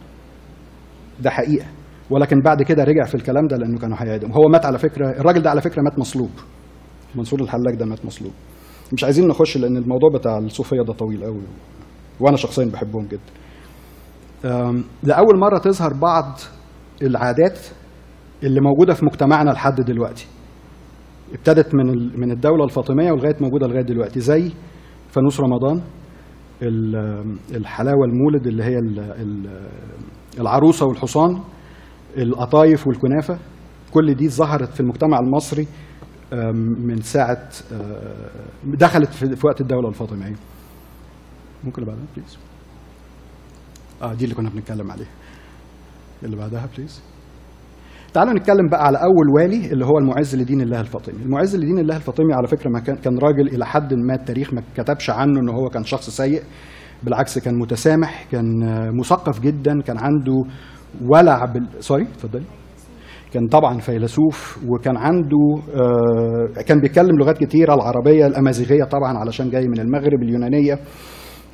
ده 1.19 1.29
حقيقة. 1.29 1.65
ولكن 2.09 2.39
بعد 2.39 2.63
كده 2.63 2.83
رجع 2.83 3.03
في 3.05 3.15
الكلام 3.15 3.47
ده 3.47 3.57
لأنه 3.57 3.79
كانوا 3.79 3.97
هيعدم 3.99 4.31
هو 4.31 4.49
مات 4.49 4.65
على 4.65 4.77
فكرة 4.77 5.09
الراجل 5.09 5.41
ده 5.41 5.49
على 5.49 5.61
فكرة 5.61 5.81
مات 5.81 5.99
مصلوب. 5.99 6.29
منصور 7.15 7.41
الحلاج 7.41 7.75
ده 7.75 7.85
مات 7.85 8.05
مصلوب. 8.05 8.31
مش 8.93 9.03
عايزين 9.03 9.27
نخش 9.27 9.57
لأن 9.57 9.77
الموضوع 9.77 10.09
بتاع 10.13 10.37
الصوفية 10.37 10.81
ده 10.87 10.93
طويل 10.93 11.23
قوي 11.23 11.41
وأنا 12.19 12.37
شخصيا 12.37 12.65
بحبهم 12.65 13.07
جدا. 13.07 13.31
لأول 15.03 15.39
مرة 15.39 15.57
تظهر 15.57 15.93
بعض 15.93 16.39
العادات 17.01 17.59
اللي 18.43 18.61
موجودة 18.61 18.93
في 18.93 19.05
مجتمعنا 19.05 19.49
لحد 19.51 19.81
دلوقتي. 19.81 20.27
ابتدت 21.33 21.75
من 21.75 22.19
من 22.19 22.31
الدولة 22.31 22.63
الفاطمية 22.65 23.11
ولغاية 23.11 23.35
موجودة 23.41 23.67
لغاية 23.67 23.81
دلوقتي 23.83 24.19
زي 24.19 24.51
فانوس 25.09 25.39
رمضان 25.39 25.81
ال- 26.61 27.37
الحلاوة 27.55 28.05
المولد 28.05 28.47
اللي 28.47 28.63
هي 28.63 28.77
ال- 28.79 28.99
ال- 28.99 29.69
العروسة 30.39 30.85
والحصان 30.85 31.41
القطايف 32.17 32.87
والكنافة. 32.87 33.37
كل 33.91 34.13
دي 34.13 34.29
ظهرت 34.29 34.69
في 34.73 34.79
المجتمع 34.79 35.19
المصري 35.19 35.67
من 36.87 37.01
ساعة 37.01 37.49
أه، 37.73 38.29
دخلت 38.63 39.09
في 39.09 39.35
في 39.35 39.47
وقت 39.47 39.61
الدولة 39.61 39.89
الفاطمية. 39.89 40.35
ممكن 41.63 41.81
اللي 41.81 41.91
بعدها 41.93 42.05
please 42.17 42.37
آه 44.01 44.13
دي 44.13 44.23
اللي 44.23 44.35
كنا 44.35 44.49
بنتكلم 44.49 44.91
عليها. 44.91 45.07
اللي 46.23 46.35
بعدها 46.35 46.67
please 46.77 47.01
تعالوا 48.13 48.33
نتكلم 48.33 48.67
بقى 48.71 48.85
على 48.85 48.97
أول 48.97 49.29
والي 49.37 49.71
اللي 49.71 49.85
هو 49.85 49.97
المعز 49.97 50.35
لدين 50.35 50.61
الله 50.61 50.79
الفاطمي. 50.79 51.23
المعز 51.25 51.55
لدين 51.55 51.79
الله 51.79 51.95
الفاطمي 51.95 52.33
على 52.33 52.47
فكرة 52.47 52.69
ما 52.69 52.79
كان 52.79 52.95
كان 52.95 53.17
راجل 53.17 53.47
إلى 53.47 53.65
حد 53.65 53.93
ما 53.93 54.13
التاريخ 54.15 54.53
ما 54.53 54.61
كتبش 54.77 55.09
عنه 55.09 55.39
إن 55.39 55.49
هو 55.49 55.69
كان 55.69 55.83
شخص 55.83 56.09
سيء 56.09 56.41
بالعكس 57.03 57.39
كان 57.39 57.59
متسامح 57.59 58.25
كان 58.31 58.45
مثقف 58.99 59.39
جدا 59.39 59.81
كان 59.81 59.97
عنده 59.99 60.43
ولع 61.07 61.45
بال 61.45 61.67
سوري 61.79 62.03
اتفضلي. 62.03 62.43
كان 63.33 63.47
طبعا 63.47 63.79
فيلسوف 63.79 64.59
وكان 64.69 64.97
عنده 64.97 65.37
آه، 65.75 66.61
كان 66.67 66.79
بيتكلم 66.81 67.17
لغات 67.19 67.37
كتيرة 67.37 67.73
العربية 67.73 68.27
الأمازيغية 68.27 68.83
طبعا 68.83 69.17
علشان 69.17 69.49
جاي 69.49 69.67
من 69.67 69.79
المغرب 69.79 70.23
اليونانية. 70.23 70.79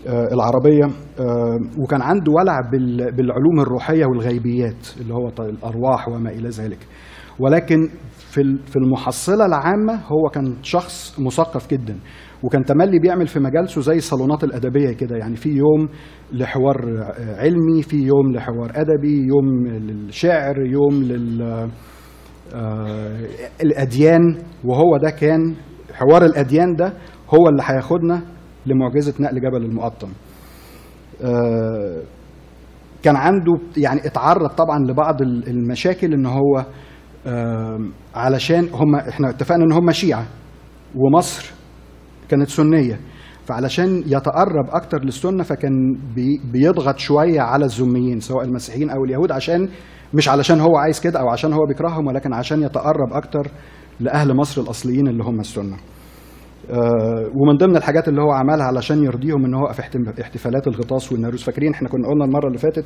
العربية 0.08 0.86
آه، 1.20 1.58
وكان 1.84 2.02
عنده 2.02 2.32
ولع 2.32 2.60
بال- 2.72 3.12
بالعلوم 3.16 3.60
الروحية 3.60 4.06
والغيبيات 4.06 4.88
اللي 5.02 5.14
هو 5.14 5.28
الأرواح 5.40 6.08
وما 6.10 6.30
إلى 6.30 6.50
ذلك. 6.50 6.78
ولكن 7.40 7.90
في 8.12 8.58
في 8.66 8.76
المحصلة 8.76 9.46
العامة 9.46 9.94
هو 9.94 10.30
كان 10.30 10.54
شخص 10.64 11.20
مثقف 11.20 11.70
جدا 11.72 11.96
وكان 12.44 12.66
تملي 12.66 13.00
بيعمل 13.00 13.28
في 13.28 13.40
مجالسه 13.40 13.82
زي 13.82 13.98
الصالونات 13.98 14.44
الأدبية 14.44 14.92
كده. 14.92 15.18
يعني 15.18 15.36
في 15.36 15.50
يوم 15.50 15.90
لحوار 16.34 16.76
آه، 17.00 17.42
علمي 17.42 17.82
في 17.84 17.98
يوم 17.98 18.32
لحوار 18.34 18.72
أدبي 18.76 19.28
يوم 19.28 19.68
للشعر 19.68 20.56
يوم 20.66 21.04
لل 21.04 21.42
آه، 22.56 23.20
الأديان. 23.64 24.38
وهو 24.66 24.98
ده 24.98 25.10
كان 25.10 25.56
حوار 25.94 26.26
الأديان 26.26 26.76
ده 26.76 26.94
هو 27.34 27.50
اللي 27.50 27.62
هياخدنا 27.66 28.22
لمعجزة 28.68 29.14
نقل 29.20 29.36
جبل 29.42 29.66
المقطم 29.66 30.10
آه، 31.24 32.02
كان 33.04 33.16
عنده 33.16 33.60
يعني 33.78 34.06
اتعرض 34.08 34.50
طبعا 34.50 34.80
لبعض 34.80 35.22
ال- 35.22 35.48
المشاكل 35.50 36.14
إن 36.14 36.26
هو 36.26 36.66
آم، 37.28 37.92
علشان 38.16 38.70
هم 38.74 38.96
إحنا 38.96 39.30
اتفقنا 39.30 39.64
إن 39.64 39.72
هم 39.72 39.92
شيعة 39.92 40.26
ومصر 40.96 41.52
كانت 42.30 42.50
سنية 42.50 43.00
فعلشان 43.46 44.04
يتقرب 44.06 44.66
أكتر 44.70 45.04
للسنة 45.04 45.44
فكان 45.44 45.74
بي 46.16 46.42
بيضغط 46.52 46.98
شوية 46.98 47.42
على 47.42 47.66
الذميين 47.66 48.20
سواء 48.20 48.44
المسيحيين 48.46 48.90
أو 48.90 49.06
اليهود 49.06 49.32
عشان 49.32 49.70
مش 50.14 50.30
علشان 50.30 50.60
هو 50.60 50.78
عايز 50.78 51.00
كده 51.00 51.20
أو 51.20 51.30
عشان 51.30 51.54
هو 51.54 51.66
بيكرههم 51.68 52.08
ولكن 52.08 52.34
عشان 52.34 52.64
يتقرب 52.64 53.14
أكتر 53.14 53.48
لأهل 54.00 54.36
مصر 54.36 54.62
الأصليين 54.62 55.08
اللي 55.08 55.24
هم 55.24 55.40
السنة. 55.40 55.78
آه، 56.72 57.32
ومن 57.36 57.58
ضمن 57.58 57.78
الحاجات 57.78 58.08
اللي 58.08 58.22
هو 58.22 58.32
عملها 58.32 58.66
علشان 58.66 59.04
يرضيهم 59.04 59.46
إن 59.46 59.54
هو 59.54 59.66
احتم- 59.66 60.22
احتفالات 60.22 60.68
الغطاس 60.68 61.12
والناروس 61.12 61.44
فاكرين 61.44 61.74
إحنا 61.74 61.90
كنا 61.90 62.08
قلنا 62.08 62.26
المرة 62.26 62.48
اللي 62.48 62.58
فاتت 62.58 62.86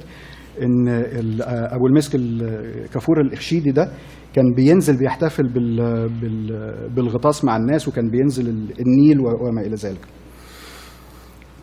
إن 0.62 0.88
آه، 0.88 1.76
أبو 1.76 1.88
المسك 1.88 2.16
الكافور 2.16 3.22
الاخشيدي 3.22 3.72
ده 3.72 3.92
كان 4.34 4.54
بينزل 4.56 4.98
بيحتفل 4.98 5.48
بال 5.48 5.76
بال 6.22 6.90
بالغطاس 6.96 7.46
مع 7.46 7.58
الناس 7.58 7.88
وكان 7.88 8.10
بينزل 8.10 8.50
ال- 8.50 8.74
النيل 8.82 9.20
وما 9.20 9.62
إلى 9.62 9.76
ذلك. 9.76 10.00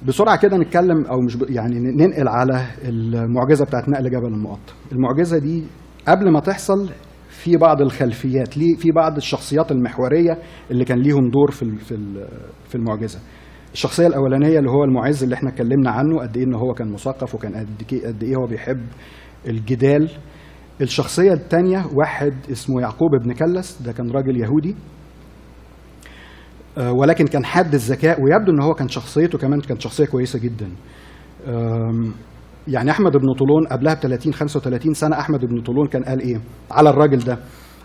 بسرعة 0.06 0.38
كده 0.38 0.56
نتكلم 0.56 1.04
أو 1.04 1.20
مش 1.20 1.38
يعني 1.48 1.74
ننقل 1.80 2.28
على 2.28 2.60
المعجزة 2.88 3.64
بتاعت 3.64 3.88
نقل 3.88 4.10
جبل 4.10 4.26
المقطم. 4.26 4.72
المعجزة 4.92 5.38
دي 5.38 5.64
قبل 6.08 6.32
ما 6.32 6.40
تحصل 6.40 6.90
في 7.38 7.56
بعض 7.56 7.80
الخلفيات 7.80 8.56
ليه 8.58 8.74
في 8.76 8.90
بعض 8.90 9.16
الشخصيات 9.16 9.72
المحورية 9.72 10.38
اللي 10.70 10.84
كان 10.84 10.98
ليهم 10.98 11.30
دور 11.30 11.50
في 11.50 11.76
في 11.76 11.96
في 12.68 12.74
المعجزة. 12.74 13.18
الشخصية 13.72 14.06
الأولانية 14.06 14.58
اللي 14.58 14.70
هو 14.70 14.84
المعز 14.84 15.22
اللي 15.22 15.34
إحنا 15.34 15.48
اتكلمنا 15.50 15.90
عنه 15.90 16.20
قد 16.20 16.36
إيه 16.36 16.44
إن 16.44 16.54
هو 16.54 16.74
كان 16.74 16.92
مثقف 16.92 17.34
وكان 17.34 17.54
قد 18.04 18.22
إيه 18.22 18.36
هو 18.36 18.46
بيحب 18.46 18.80
الجدال. 19.46 20.10
الشخصية 20.80 21.32
الثانية 21.32 21.84
واحد 21.94 22.32
اسمه 22.50 22.80
يعقوب 22.80 23.10
بن 23.24 23.32
كلس 23.32 23.82
ده 23.82 23.92
كان 23.92 24.10
راجل 24.10 24.40
يهودي 24.40 24.74
آه، 26.78 26.92
ولكن 26.92 27.24
كان 27.26 27.44
حاد 27.44 27.74
الذكاء 27.74 28.20
ويبدو 28.22 28.52
إن 28.52 28.62
هو 28.62 28.74
كان 28.74 28.88
شخصيته 28.88 29.38
كمان 29.38 29.60
كانت 29.60 29.80
شخصية 29.80 30.04
كويسة 30.04 30.38
جدا. 30.38 30.68
يعني 32.68 32.90
أحمد 32.90 33.12
بن 33.12 33.32
طولون 33.38 33.66
قبلها 33.66 33.94
ب 33.94 33.98
30 33.98 34.32
35 34.32 34.94
سنة 34.94 35.18
أحمد 35.18 35.40
بن 35.40 35.62
طولون 35.62 35.86
كان 35.86 36.04
قال 36.04 36.20
إيه 36.20 36.40
على 36.70 36.90
الراجل 36.90 37.18
ده؟ 37.18 37.38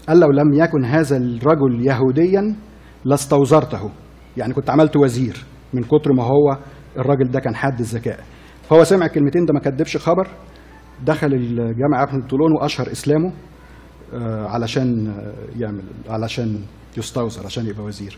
قال 0.08 0.20
لو 0.20 0.32
لم 0.32 0.54
يكن 0.54 0.86
هذا 0.86 1.18
الرجل 1.18 1.88
يهوديا 1.88 2.56
لاستوزرته 3.06 3.90
يعني 4.38 4.54
كنت 4.54 4.70
عملت 4.70 4.98
وزير 4.98 5.46
من 5.74 5.84
كتر 5.84 6.14
ما 6.14 6.24
هو 6.24 6.58
الراجل 6.98 7.32
ده 7.32 7.40
كان 7.40 7.56
حاد 7.56 7.80
الذكاء. 7.80 8.20
فهو 8.70 8.84
سمع 8.84 9.06
الكلمتين 9.06 9.46
ده 9.46 9.54
ما 9.54 9.60
كدبش 9.60 9.98
خبر 9.98 10.28
دخل 11.06 11.34
الجامع 11.34 12.04
ابن 12.04 12.22
طولون 12.28 12.52
وأشهر 12.62 12.92
إسلامه 12.92 13.32
آه، 14.14 14.48
علشان 14.48 15.08
آه، 15.08 15.34
يعمل 15.60 15.84
علشان 16.10 16.60
يستوزر 16.98 17.46
عشان 17.46 17.66
يبقى 17.66 17.84
وزير. 17.84 18.18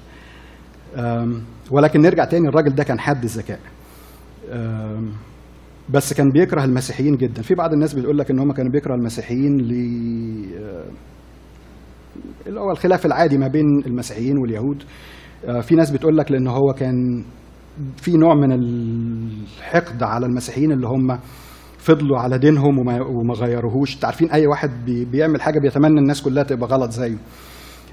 ولكن 1.72 2.02
نرجع 2.02 2.26
تاني 2.26 2.48
الراجل 2.48 2.76
ده 2.76 2.84
كان 2.84 3.00
حاد 3.00 3.24
الذكاء 3.24 3.60
بس 5.90 6.14
كان 6.14 6.30
بيكره 6.30 6.64
المسيحيين 6.64 7.16
جدا. 7.18 7.42
في 7.42 7.56
بعض 7.56 7.74
الناس 7.74 7.94
بتقول 7.94 8.18
لك 8.18 8.32
إن 8.32 8.40
هم 8.40 8.52
كانوا 8.52 8.72
بيكره 8.72 8.96
المسيحيين 8.96 9.58
ل 9.58 9.72
آه، 10.64 10.86
اللي 12.48 12.60
هو 12.60 12.72
الخلاف 12.72 13.06
العادي 13.06 13.38
ما 13.38 13.48
بين 13.48 13.66
المسيحيين 13.88 14.38
واليهود. 14.38 14.84
آه، 15.48 15.62
في 15.62 15.76
ناس 15.76 15.92
بتقول 15.92 16.18
لك 16.18 16.32
لأن 16.32 16.48
هو 16.48 16.74
كان 16.78 17.24
في 17.98 18.18
نوع 18.18 18.36
من 18.36 18.52
الحقد 18.52 20.04
على 20.04 20.26
المسيحيين 20.26 20.72
اللي 20.72 20.88
هم 20.88 21.18
فضلوا 21.78 22.20
على 22.20 22.38
دينهم 22.38 22.80
وما, 22.80 23.34
غيروهوش. 23.34 23.96
انت 23.96 24.06
عارفين 24.06 24.32
أي 24.32 24.48
واحد 24.48 24.70
بي- 24.86 25.06
بيعمل 25.06 25.42
حاجة 25.42 25.60
بيتمنى 25.60 26.00
الناس 26.00 26.22
كلها 26.22 26.44
تبقى 26.44 26.70
غلط 26.70 26.92
زيه. 26.92 27.18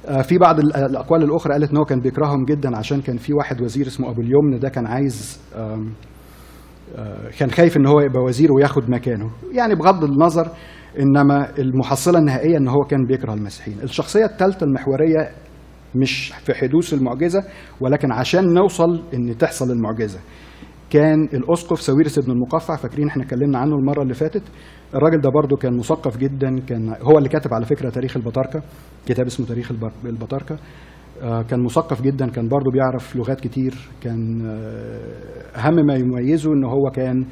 آه، 0.06 0.22
في 0.22 0.38
بعض 0.38 0.58
ال- 0.60 0.76
الأقوال 0.76 1.22
الأخرى 1.22 1.52
قالت 1.52 1.70
إن 1.70 1.76
هو 1.76 1.84
كان 1.84 2.00
بيكرههم 2.00 2.44
جدا 2.44 2.76
عشان 2.76 3.00
كان 3.00 3.16
في 3.16 3.32
واحد 3.32 3.60
وزير 3.60 3.86
اسمه 3.86 4.10
أبو 4.10 4.20
اليمن 4.20 4.58
ده 4.60 4.68
كان 4.68 4.86
عايز 4.86 5.40
كان 7.38 7.50
خايف 7.50 7.76
إن 7.76 7.86
هو 7.86 8.00
يبقى 8.00 8.22
وزير 8.22 8.52
وياخد 8.52 8.90
مكانه. 8.90 9.30
يعني 9.52 9.74
بغض 9.74 10.04
النظر 10.04 10.48
إنما 11.00 11.58
المحصلة 11.58 12.18
النهائية 12.18 12.56
إن 12.58 12.68
هو 12.68 12.80
كان 12.84 13.06
بيكره 13.06 13.34
المسيحيين. 13.34 13.78
الشخصية 13.82 14.24
الثالثه 14.24 14.66
المحورية 14.66 15.30
مش 15.94 16.32
في 16.44 16.54
حدوث 16.54 16.94
المعجزة 16.94 17.44
ولكن 17.80 18.12
عشان 18.12 18.54
نوصل 18.54 19.02
إن 19.14 19.38
تحصل 19.38 19.70
المعجزة. 19.70 20.18
كان 20.90 21.22
الأسقف 21.34 21.80
ساويرس 21.80 22.18
بن 22.18 22.32
المقفع 22.32 22.76
فاكرين 22.76 23.08
إحنا 23.08 23.22
اتكلمنا 23.22 23.58
عنه 23.58 23.76
المرة 23.76 24.02
اللي 24.02 24.14
فاتت؟ 24.14 24.42
الراجل 24.94 25.20
ده 25.20 25.30
برضو 25.30 25.56
كان 25.56 25.76
مثقف 25.76 26.16
جدا 26.16 26.60
كان 26.60 26.94
هو 27.02 27.18
اللي 27.18 27.28
كاتب 27.28 27.54
على 27.54 27.64
فكرة 27.64 27.90
تاريخ 27.90 28.16
البطاركة 28.16 28.62
كتاب 29.06 29.26
اسمه 29.26 29.46
تاريخ 29.46 29.72
البطاركة. 30.04 30.54
آه، 30.54 30.58
كان 31.22 31.64
مثقف 31.64 32.02
جدا 32.02 32.30
كان 32.30 32.48
برضو 32.48 32.70
بيعرف 32.70 33.16
لغات 33.16 33.40
كتير 33.40 33.74
كان 34.00 34.46
آه، 34.46 35.58
أهم 35.58 35.86
ما 35.86 35.94
يميزه 35.94 36.52
إن 36.52 36.64
هو 36.64 36.90
كان 36.90 37.26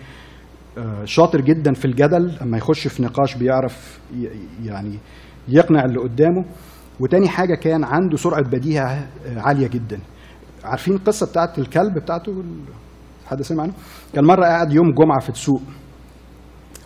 آه، 0.79 1.05
شاطر 1.05 1.41
جدا 1.41 1.73
في 1.73 1.85
الجدل 1.85 2.39
اما 2.43 2.59
يخش 2.59 2.89
في 2.89 3.03
نقاش 3.03 3.37
بيعرف 3.37 4.01
يعني 4.65 4.99
يقنع 5.49 5.85
اللي 5.85 5.99
قدامه. 5.99 6.45
وتاني 7.01 7.29
حاجة 7.29 7.55
كان 7.55 7.85
عنده 7.85 8.17
سرعة 8.17 8.43
بديهة 8.43 9.09
آه، 9.27 9.41
عالية 9.41 9.69
جدا. 9.69 10.01
عارفين 10.65 10.95
القصة 10.95 11.27
بتاعت 11.27 11.59
الكلب 11.59 11.95
بتاعته؟ 11.99 12.43
حد 13.27 13.43
سمع 13.43 13.63
عنه؟ 13.63 13.73
كان 14.15 14.25
مرة 14.25 14.45
قاعد 14.45 14.73
يوم 14.73 14.91
جمعة 14.93 15.21
في 15.21 15.29
السوق 15.29 15.63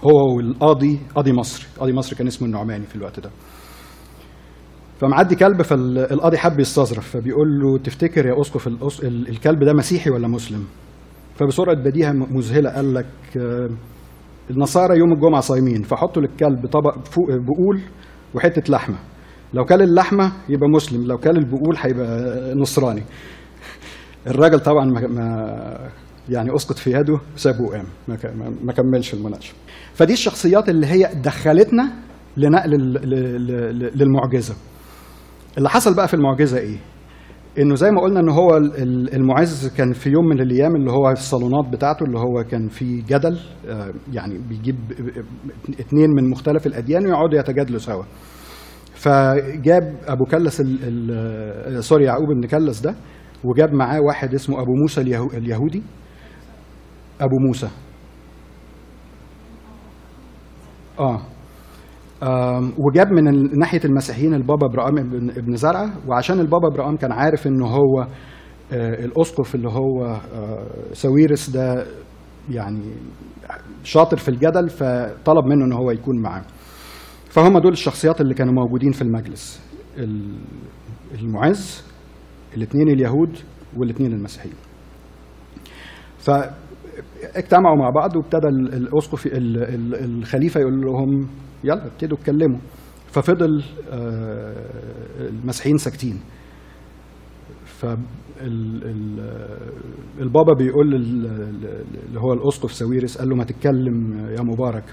هو 0.05 0.37
والقاضي 0.37 1.01
قاضي 1.15 1.33
مصر 1.33 1.67
قاضي 1.79 1.93
مصر 1.93 2.17
كان 2.17 2.27
اسمه 2.27 2.49
النعماني 2.49 2.87
في 2.87 2.97
الوقت 2.97 3.21
ده. 3.21 3.31
فمعدي 5.01 5.35
كلب 5.35 5.63
فالقاضي 5.63 6.39
حب 6.39 6.61
يستظرف 6.61 7.09
فبيقول 7.11 7.49
له 7.61 7.79
تفتكر 7.79 8.27
يا 8.27 8.41
اسقف 8.41 8.69
الكلب 9.05 9.65
ده 9.65 9.73
مسيحي 9.73 10.11
ولا 10.11 10.29
مسلم؟ 10.29 10.65
فبسرعة 11.37 11.77
بديهة 11.77 12.13
مذهلة 12.13 12.71
قال 12.71 12.95
لك 12.95 13.07
آه، 13.37 13.69
النصارى 14.51 14.99
يوم 14.99 15.13
الجمعة 15.13 15.41
صايمين 15.41 15.83
فحطوا 15.83 16.23
للكلب 16.23 16.67
طبق 16.67 17.05
فوق 17.05 17.27
بقول 17.31 17.81
وحتة 18.35 18.73
لحمة. 18.73 18.97
لو 19.55 19.65
كل 19.65 19.83
اللحمة 19.83 20.33
يبقى 20.49 20.69
مسلم 20.69 21.07
لو 21.07 21.19
كل 21.19 21.31
البقول 21.31 21.77
هيبقى 21.79 22.55
نصراني. 22.55 23.03
الراجل 24.27 24.61
طبعا 24.61 24.85
ما 24.85 25.91
يعني 26.29 26.55
أسقط 26.55 26.79
في 26.79 26.91
يده 26.91 27.19
سابه 27.37 27.63
وقام 27.63 27.85
ما 28.65 28.73
كملش 28.73 29.15
المناقشة. 29.15 29.55
فدي 29.95 30.13
الشخصيات 30.13 30.69
اللي 30.69 30.87
هي 30.87 31.11
دخلتنا 31.25 31.93
لنقل 32.37 32.71
للمعجزة. 33.95 34.55
اللي 35.59 35.69
حصل 35.71 35.95
بقى 35.97 36.09
في 36.09 36.15
المعجزة 36.15 36.59
إيه؟ 36.59 36.77
إنه 37.59 37.75
زي 37.75 37.91
ما 37.91 38.01
قلنا 38.01 38.21
إن 38.21 38.29
هو 38.29 38.57
ال- 38.57 38.83
ال- 38.83 39.15
المعز 39.15 39.67
كان 39.77 39.93
في 39.93 40.11
يوم 40.11 40.25
من 40.25 40.41
الأيام 40.41 40.77
اللي 40.77 40.91
هو 40.93 41.15
في 41.15 41.21
الصالونات 41.21 41.73
بتاعته 41.73 42.05
اللي 42.05 42.19
هو 42.19 42.45
كان 42.51 42.69
في 42.69 43.01
جدل 43.03 43.39
آه، 43.69 43.93
يعني 44.13 44.39
بيجيب 44.49 44.77
اتنين 45.81 46.11
من 46.11 46.31
مختلف 46.31 46.67
الأديان 46.67 47.07
ويقعدوا 47.07 47.39
يتجادلوا 47.39 47.79
سوا. 47.79 48.05
فجاب 48.95 49.95
أبو 50.07 50.25
كلس 50.25 50.61
ال 50.65 51.85
سوري 51.85 52.05
يعقوب 52.05 52.29
بن 52.29 52.47
كلس 52.47 52.81
ده 52.81 52.95
وجاب 53.45 53.73
معاه 53.73 54.01
واحد 54.01 54.35
اسمه 54.35 54.61
أبو 54.63 54.73
موسى 54.83 55.01
اليهو 55.01 55.27
اليهودي. 55.27 55.83
أبو 57.21 57.37
موسى. 57.49 57.69
آه. 61.01 61.21
وجاب 62.79 63.13
من 63.13 63.59
ناحية 63.59 63.81
المسيحيين 63.85 64.35
البابا 64.35 64.67
برقام 64.67 64.99
ابن, 64.99 65.31
ابن 65.31 65.57
زرعه 65.57 65.91
وعشان 66.09 66.41
البابا 66.41 66.69
برقام 66.69 66.97
كان 66.97 67.13
عارف 67.13 67.47
إن 67.47 67.63
هو 67.63 68.07
آه، 68.73 69.05
الأسقف 69.05 69.55
اللي 69.55 69.69
هو 69.69 70.05
آه، 70.35 70.67
ساويرس 70.93 71.51
ده 71.51 71.87
يعني 72.51 72.83
شاطر 73.85 74.17
في 74.17 74.29
الجدل 74.29 74.69
فطلب 74.69 75.45
منه 75.45 75.65
إن 75.65 75.73
هو 75.73 75.91
يكون 75.91 76.23
معاه. 76.23 76.43
فهم 77.29 77.59
دول 77.59 77.73
الشخصيات 77.73 78.21
اللي 78.21 78.35
كانوا 78.35 78.53
موجودين 78.53 78.93
في 78.93 79.03
المجلس. 79.03 79.61
ال- 79.99 80.39
المعز 81.21 81.83
الاثنين 82.57 82.89
اليهود 82.89 83.37
والاثنين 83.77 84.13
المسيحيين. 84.13 84.55
فاجتمعوا 86.19 87.77
مع 87.77 87.91
بعض 87.91 88.17
وابتدى 88.17 88.47
ال- 88.49 88.75
الأسقف 88.75 89.27
ال- 89.27 89.63
ال- 89.63 90.05
الخليفة 90.19 90.61
يقول 90.61 90.81
لهم 90.81 91.29
يلا 91.65 91.87
ابتدوا 91.87 92.19
اتكلموا. 92.19 92.59
ففضل 93.13 93.63
آه، 93.91 94.55
المسيحيين 95.21 95.77
ساكتين. 95.79 96.21
فالبابا 100.19 100.53
بيقول 100.59 100.91
لل- 100.91 101.85
اللي 102.09 102.21
هو 102.21 102.33
الأسقف 102.33 102.73
ساويرس 102.73 103.19
قال 103.19 103.29
له 103.29 103.37
ما 103.37 103.45
تتكلم 103.45 104.27
يا 104.39 104.43
مبارك. 104.43 104.85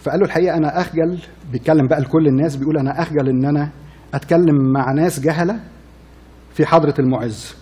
فقال 0.00 0.20
له 0.20 0.26
الحقيقة 0.26 0.56
أنا 0.56 0.80
أخجل 0.80 1.18
بيتكلم 1.52 1.86
بقى 1.86 2.00
لكل 2.00 2.26
الناس 2.26 2.56
بيقول 2.56 2.78
أنا 2.78 3.02
أخجل 3.02 3.28
إن 3.28 3.44
أنا 3.44 3.70
أتكلم 4.14 4.72
مع 4.72 4.92
ناس 4.92 5.20
جهلة 5.20 5.60
في 6.52 6.66
حضرة 6.66 6.94
المعز. 6.98 7.54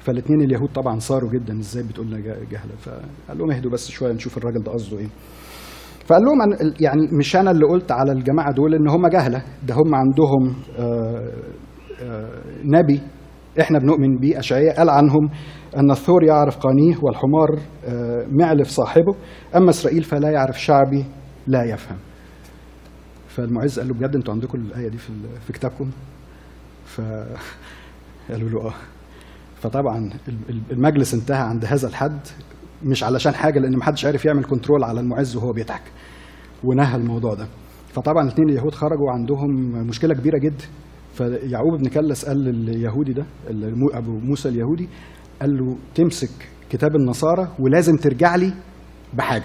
فالاثنين 0.00 0.40
اليهود 0.40 0.68
طبعا 0.74 0.98
صاروا 0.98 1.30
جدا 1.30 1.58
إزاي 1.60 1.82
بتقول 1.82 2.06
لنا 2.06 2.18
جه- 2.20 2.44
جهلة؟ 2.50 2.72
فقال 2.80 3.38
لهم 3.38 3.50
اهدوا 3.50 3.70
بس 3.70 3.90
شوية 3.90 4.12
نشوف 4.12 4.38
الراجل 4.38 4.62
ده 4.62 4.72
قصده 4.72 4.98
إيه. 4.98 5.08
فقال 6.10 6.22
لهم 6.24 6.42
أنا 6.42 6.56
يعني 6.80 7.00
مش 7.18 7.36
أنا 7.36 7.50
اللي 7.50 7.66
قلت 7.66 7.92
على 7.92 8.12
الجماعة 8.12 8.52
دول 8.52 8.74
إن 8.74 8.88
هم 8.88 9.08
جهلة 9.08 9.42
ده 9.66 9.74
هم 9.74 9.94
عندهم 9.94 10.54
آه، 10.78 11.32
آه، 12.02 12.42
نبي 12.64 13.00
إحنا 13.60 13.78
بنؤمن 13.78 14.16
بيه 14.18 14.38
أشعياء 14.38 14.76
قال 14.76 14.90
عنهم 14.90 15.28
أن 15.76 15.90
الثور 15.90 16.24
يعرف 16.24 16.56
قانيه 16.56 16.96
والحمار 17.02 17.58
آه، 17.84 18.26
معلف 18.30 18.68
صاحبه 18.68 19.14
أما 19.56 19.70
إسرائيل 19.70 20.02
فلا 20.02 20.30
يعرف 20.30 20.60
شعبي 20.60 21.04
لا 21.46 21.64
يفهم. 21.64 21.96
فالمعز 23.28 23.78
قال 23.78 23.88
له 23.88 23.94
بجد 23.94 24.16
أنتوا 24.16 24.34
عندكم 24.34 24.58
الآية 24.58 24.88
دي 24.88 24.98
في 24.98 25.12
في 25.46 25.52
كتابكم؟ 25.52 25.90
فقالوا 26.84 28.48
له 28.50 28.66
آه. 28.66 28.74
فطبعا 29.60 29.98
ال- 30.28 30.34
ال- 30.50 30.62
المجلس 30.72 31.14
انتهى 31.14 31.40
عند 31.40 31.64
هذا 31.64 31.88
الحد. 31.88 32.18
مش 32.84 33.04
علشان 33.04 33.34
حاجة 33.34 33.58
لأن 33.58 33.76
محدش 33.76 34.04
عارف 34.04 34.24
يعمل 34.24 34.44
كنترول 34.44 34.84
على 34.84 35.00
المعز 35.00 35.36
وهو 35.36 35.52
بيضحك. 35.52 35.82
ونهى 36.64 36.96
الموضوع 36.96 37.34
ده. 37.34 37.46
فطبعا 37.92 38.22
الاثنين 38.24 38.48
اليهود 38.48 38.74
خرجوا 38.74 39.10
عندهم 39.10 39.50
مشكلة 39.86 40.14
كبيرة 40.14 40.38
جدا. 40.38 40.64
فيعقوب 41.14 41.78
بن 41.78 41.88
كلس 41.88 42.24
قال 42.24 42.38
لليهودي 42.38 43.12
ده 43.12 43.24
أبو 43.94 44.18
موسى 44.18 44.48
اليهودي 44.48 44.88
قال 45.40 45.56
له 45.58 45.76
تمسك 45.94 46.30
كتاب 46.70 46.96
النصارى 46.96 47.48
ولازم 47.58 47.96
ترجع 47.96 48.36
لي 48.36 48.52
بحاجة. 49.14 49.44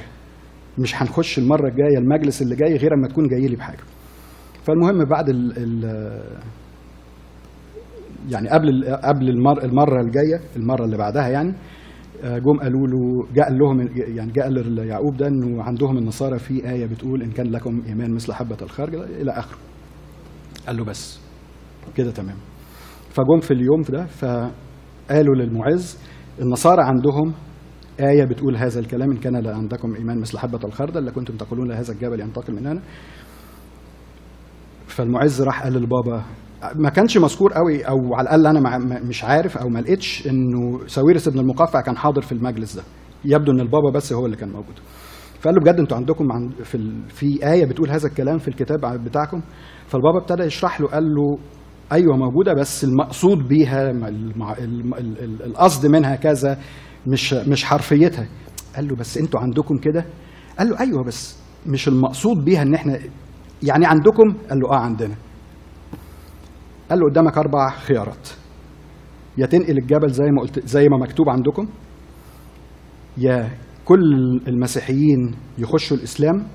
مش 0.78 1.02
هنخش 1.02 1.38
المرة 1.40 1.68
الجاية 1.70 1.98
المجلس 1.98 2.42
اللي 2.42 2.56
جاي 2.56 2.76
غير 2.76 2.94
أما 2.94 3.08
تكون 3.08 3.28
جاي 3.28 3.48
لي 3.48 3.56
بحاجة. 3.56 3.84
فالمهم 4.64 5.06
بعد 5.06 5.30
ال 5.30 5.54
ال 5.58 5.84
يعني 8.30 8.50
قبل 8.50 8.96
قبل 9.04 9.30
المر 9.30 9.64
المرة 9.64 10.02
الجاية 10.02 10.40
المرة 10.56 10.86
اللي 10.86 10.98
بعدها 10.98 11.28
يعني 11.28 11.54
جم 12.24 12.60
قالوا 12.62 12.88
له 12.88 13.28
جاء 13.34 13.54
لهم 13.54 13.80
يعني 14.16 14.32
جاء 14.32 14.50
ليعقوب 14.50 15.18
ده 15.18 15.28
إنه 15.28 15.64
عندهم 15.64 15.98
النصارى 15.98 16.40
في 16.40 16.70
آية 16.70 16.86
بتقول 16.86 17.22
إن 17.22 17.32
كان 17.32 17.52
لكم 17.52 17.82
إيمان 17.88 18.14
مثل 18.14 18.34
حبة 18.34 18.58
الخردل 18.62 19.04
إلى 19.04 19.32
آخره. 19.32 19.58
قال 20.68 20.78
له 20.78 20.84
بس. 20.86 21.20
كده 21.98 22.12
تمام. 22.12 22.36
فجم 23.10 23.40
في 23.42 23.52
اليوم 23.52 23.82
ده 23.82 24.06
فقالوا 24.06 25.36
للمعز 25.36 25.98
النصارى 26.42 26.82
عندهم 26.84 27.34
آية 28.00 28.26
بتقول 28.26 28.58
هذا 28.58 28.80
الكلام 28.80 29.12
إن 29.12 29.18
كان 29.18 29.48
عندكم 29.48 29.96
إيمان 29.96 30.20
مثل 30.20 30.38
حبة 30.38 30.60
الخردل 30.64 31.06
لكنتم 31.06 31.38
تقولون 31.38 31.68
لهذا 31.68 31.94
الجبل 31.94 32.20
ينتقل 32.20 32.54
من 32.54 32.68
هنا 32.68 32.82
فالمعز 34.88 35.42
راح 35.42 35.64
قال 35.64 35.74
للبابا 35.74 36.24
ما 36.76 36.90
كانش 36.90 37.18
مذكور 37.18 37.54
قوي 37.54 37.82
أو 37.84 38.16
على 38.16 38.30
الاقل 38.30 38.48
أنا 38.58 38.78
مش 39.04 39.24
عارف 39.24 39.58
أو 39.58 39.70
ما 39.70 39.80
لقيتش 39.80 40.28
انه 40.28 40.88
ساويرس 40.88 41.30
بن 41.30 41.40
المقفع 41.40 41.82
كان 41.82 41.98
حاضر 41.98 42.22
في 42.22 42.32
المجلس 42.32 42.76
ده. 42.76 42.84
يبدو 43.26 43.52
ان 43.52 43.60
البابا 43.60 43.92
بس 43.92 44.14
هو 44.14 44.26
اللي 44.26 44.38
كان 44.38 44.50
موجود. 44.50 44.76
فقال 45.40 45.56
له 45.56 45.62
بجد 45.62 45.80
أنتوا 45.80 45.98
عندكم 45.98 46.32
عن 46.32 46.50
في 46.64 46.76
ال... 46.76 47.10
في 47.10 47.52
آية 47.52 47.66
بتقول 47.66 47.90
هذا 47.90 48.08
الكلام 48.08 48.38
في 48.38 48.48
الكتاب 48.48 49.04
بتاعكم؟ 49.04 49.42
فالبابا 49.88 50.18
ابتدى 50.22 50.44
يشرح 50.44 50.82
له 50.82 50.88
قال 50.88 51.04
له 51.04 51.38
أيوه 51.92 52.18
موجودة 52.18 52.54
بس 52.54 52.84
المقصود 52.84 53.48
بيها 53.48 53.92
المع... 53.92 54.58
الم... 54.58 54.94
ال... 54.94 55.24
ال... 55.24 55.44
القصد 55.44 55.86
منها 55.86 56.16
كذا 56.16 56.58
مش 57.08 57.34
مش 57.34 57.64
حرفيتها. 57.66 58.28
قال 58.76 58.88
له 58.88 58.96
بس 58.96 59.18
أنتوا 59.18 59.40
عندكم 59.40 59.78
كده؟ 59.78 60.06
قال 60.60 60.70
له 60.70 60.80
أيوه 60.80 61.04
بس 61.04 61.38
مش 61.68 61.88
المقصود 61.88 62.46
بيها 62.46 62.62
إن 62.62 62.74
إحنا 62.74 63.00
يعني 63.64 63.86
عندكم؟ 63.86 64.34
قال 64.50 64.60
له 64.60 64.70
آه 64.72 64.80
عندنا. 64.80 65.16
قال 66.90 67.00
له 67.00 67.10
قدامك 67.10 67.38
أربع 67.38 67.70
خيارات. 67.70 68.30
يا 69.38 69.46
تنقل 69.46 69.78
الجبل 69.78 70.10
زي 70.10 70.26
ما 70.32 70.42
قلت 70.42 70.68
زي 70.68 70.90
ما 70.90 70.98
مكتوب 70.98 71.30
عندكم. 71.30 71.68
يا 73.18 73.50
كل 73.86 74.02
المسيحيين 74.48 75.36
يخشوا 75.58 75.98
الإسلام 75.98 76.48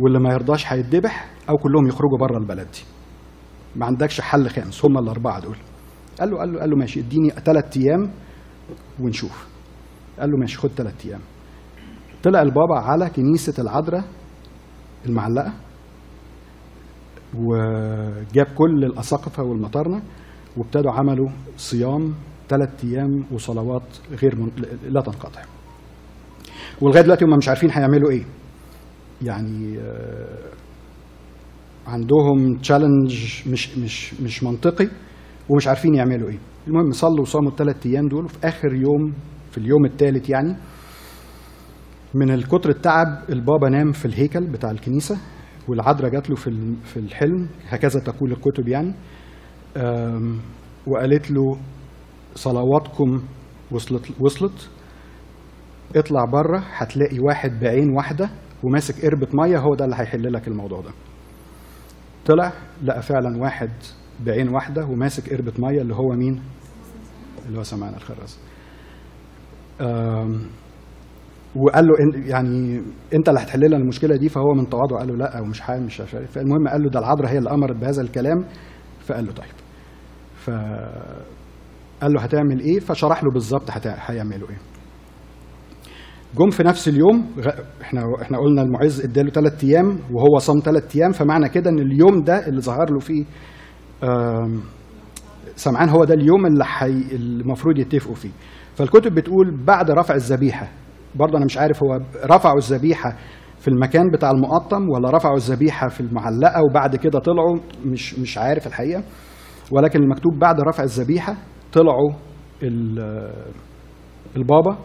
واللي 0.00 0.18
ما 0.18 0.32
يرضاش 0.32 0.72
هيتذبح 0.72 1.30
أو 1.48 1.56
كلهم 1.56 1.86
يخرجوا 1.86 2.18
بره 2.20 2.38
البلد 2.38 2.66
دي. 2.72 2.80
ما 3.76 3.86
عندكش 3.86 4.20
حل 4.20 4.48
خامس 4.48 4.84
هم 4.84 4.98
الأربعة 4.98 5.40
دول. 5.40 5.56
قال 6.20 6.30
له 6.30 6.38
قال 6.38 6.52
له 6.52 6.60
قال 6.60 6.70
له 6.70 6.76
ماشي 6.76 7.00
اديني 7.00 7.30
ثلاث 7.30 7.76
أيام 7.76 8.10
ونشوف. 9.00 9.46
قال 10.20 10.30
له 10.30 10.36
ماشي 10.36 10.58
خد 10.58 10.68
ثلاث 10.68 11.06
أيام. 11.06 11.20
طلع 12.22 12.42
البابا 12.42 12.78
على 12.78 13.10
كنيسة 13.10 13.62
العذراء 13.62 14.04
المعلقة. 15.06 15.52
وجاب 17.34 18.46
كل 18.54 18.84
الأساقفة 18.84 19.42
والمطارنه 19.42 20.02
وابتدوا 20.56 20.92
عملوا 20.92 21.28
صيام 21.56 22.14
ثلاث 22.48 22.84
أيام 22.84 23.24
وصلوات 23.32 23.82
غير 24.22 24.36
من... 24.36 24.50
لا 24.88 25.00
تنقطع. 25.00 25.42
ولغاية 26.80 27.02
دلوقتي 27.02 27.24
هم 27.24 27.36
مش 27.36 27.48
عارفين 27.48 27.70
هيعملوا 27.70 28.10
إيه. 28.10 28.24
يعني 29.22 29.78
آه، 29.78 30.38
عندهم 31.86 32.56
تشالنج 32.62 33.42
مش 33.46 33.78
مش 33.78 34.14
مش 34.14 34.42
منطقي 34.42 34.88
ومش 35.48 35.68
عارفين 35.68 35.94
يعملوا 35.94 36.28
إيه. 36.28 36.38
المهم 36.66 36.92
صلوا 36.92 37.20
وصاموا 37.20 37.50
الثلاث 37.50 37.86
أيام 37.86 38.08
دول 38.08 38.24
وفي 38.24 38.48
آخر 38.48 38.74
يوم 38.74 39.12
في 39.50 39.58
اليوم 39.58 39.84
الثالث 39.84 40.30
يعني 40.30 40.56
من 42.14 42.30
الكتر 42.30 42.70
التعب 42.70 43.22
البابا 43.28 43.68
نام 43.68 43.92
في 43.92 44.04
الهيكل 44.04 44.46
بتاع 44.46 44.70
الكنيسة. 44.70 45.18
والعذراء 45.68 46.10
جات 46.10 46.30
له 46.30 46.36
في 46.36 46.74
في 46.84 46.96
الحلم 46.96 47.48
هكذا 47.68 48.00
تقول 48.00 48.32
الكتب 48.32 48.68
يعني. 48.68 48.94
وقالت 50.86 51.30
له 51.30 51.56
صلواتكم 52.34 53.22
وصلت 53.70 54.10
وصلت. 54.20 54.70
اطلع 55.96 56.24
بره 56.24 56.58
هتلاقي 56.58 57.18
واحد 57.18 57.60
بعين 57.60 57.96
واحدة 57.96 58.30
وماسك 58.62 59.04
قربة 59.06 59.28
مية 59.34 59.58
هو 59.58 59.74
ده 59.74 59.84
اللي 59.84 59.96
هيحل 59.96 60.32
لك 60.32 60.48
الموضوع 60.48 60.80
ده. 60.80 60.90
طلع 62.26 62.52
لقى 62.82 63.02
فعلا 63.02 63.42
واحد 63.42 63.70
بعين 64.26 64.48
واحدة 64.48 64.86
وماسك 64.86 65.32
قربة 65.32 65.52
مية 65.58 65.80
اللي 65.80 65.94
هو 65.94 66.08
مين؟ 66.08 66.42
اللي 67.46 67.58
هو 67.58 67.62
سمعنا 67.62 67.96
الخراز. 67.96 68.38
وقال 71.56 71.84
له 71.86 71.92
إن 72.00 72.28
يعني 72.28 72.82
أنت 73.14 73.28
اللي 73.28 73.40
هتحل 73.40 73.60
لنا 73.60 73.76
المشكلة 73.76 74.16
دي 74.16 74.28
فهو 74.28 74.54
من 74.54 74.68
تواضعه 74.68 74.98
قال 74.98 75.08
له 75.08 75.16
لا 75.16 75.40
ومش 75.40 75.60
حال 75.60 75.82
مش 75.82 76.00
عارف 76.00 76.14
فالمهم 76.32 76.68
قال 76.68 76.82
له 76.82 76.90
ده 76.90 76.98
العذراء 76.98 77.30
هي 77.32 77.38
اللي 77.38 77.50
أمرت 77.50 77.76
بهذا 77.76 78.02
الكلام 78.02 78.44
فقال 79.00 79.26
له 79.26 79.32
طيب. 79.32 79.46
ف 80.36 80.50
قال 82.02 82.12
له 82.12 82.20
هتعمل 82.20 82.60
إيه؟ 82.60 82.80
فشرح 82.80 83.24
له 83.24 83.30
بالظبط 83.32 83.70
هيعملوا 83.86 84.48
إيه. 84.48 84.58
جم 86.38 86.50
في 86.50 86.62
نفس 86.62 86.88
اليوم 86.88 87.26
إحنا 87.82 88.02
إحنا 88.22 88.38
قلنا 88.38 88.62
المعز 88.62 89.00
اداله 89.04 89.30
ثلاث 89.30 89.64
أيام 89.64 89.98
وهو 90.12 90.38
صام 90.38 90.58
ثلاث 90.64 90.96
أيام 90.96 91.12
فمعنى 91.12 91.48
كده 91.48 91.70
إن 91.70 91.78
اليوم 91.78 92.22
ده 92.24 92.46
اللي 92.48 92.60
ظهر 92.60 92.90
له 92.92 92.98
فيه 92.98 93.24
سمعان 95.56 95.88
هو 95.88 96.04
ده 96.04 96.14
اليوم 96.14 96.46
اللي. 96.46 96.64
المفروض 97.12 97.78
يتفقوا 97.78 98.14
فيه. 98.14 98.30
فالكتب 98.74 99.14
بتقول 99.14 99.64
بعد 99.64 99.90
رفع 99.90 100.14
الذبيحة 100.14 100.68
برضه 101.14 101.36
أنا 101.36 101.44
مش 101.44 101.58
عارف 101.58 101.82
هو 101.82 102.00
رفعوا 102.24 102.58
الذبيحة 102.58 103.16
في 103.58 103.68
المكان 103.68 104.10
بتاع 104.14 104.30
المقطم 104.30 104.82
ولا 104.94 105.10
رفعوا 105.10 105.36
الذبيحة 105.36 105.88
في 105.88 106.00
المعلقة 106.00 106.60
وبعد 106.70 106.96
كده 106.96 107.18
طلعوا 107.18 107.58
مش 107.86 108.18
مش 108.18 108.38
عارف 108.38 108.66
الحقيقة. 108.66 109.02
ولكن 109.72 110.02
المكتوب 110.02 110.38
بعد 110.40 110.60
رفع 110.60 110.82
الذبيحة 110.82 111.36
طلعوا 111.72 112.10
ال- 112.62 113.32
البابا 114.36 114.76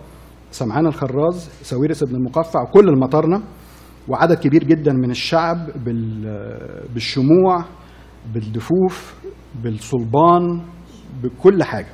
سمعان 0.52 0.86
الخراز 0.86 1.50
ساويرس 1.62 2.04
بن 2.04 2.16
المقفع 2.16 2.62
وكل 2.62 2.90
المطارنه 2.90 3.42
وعدد 4.08 4.38
كبير 4.40 4.64
جدا 4.64 4.94
من 4.94 5.12
الشعب 5.12 5.58
بال- 5.86 6.84
بالشموع 6.94 7.64
بالدفوف 8.34 9.16
بالصلبان 9.64 10.62
بكل 11.24 11.64
حاجة 11.64 11.88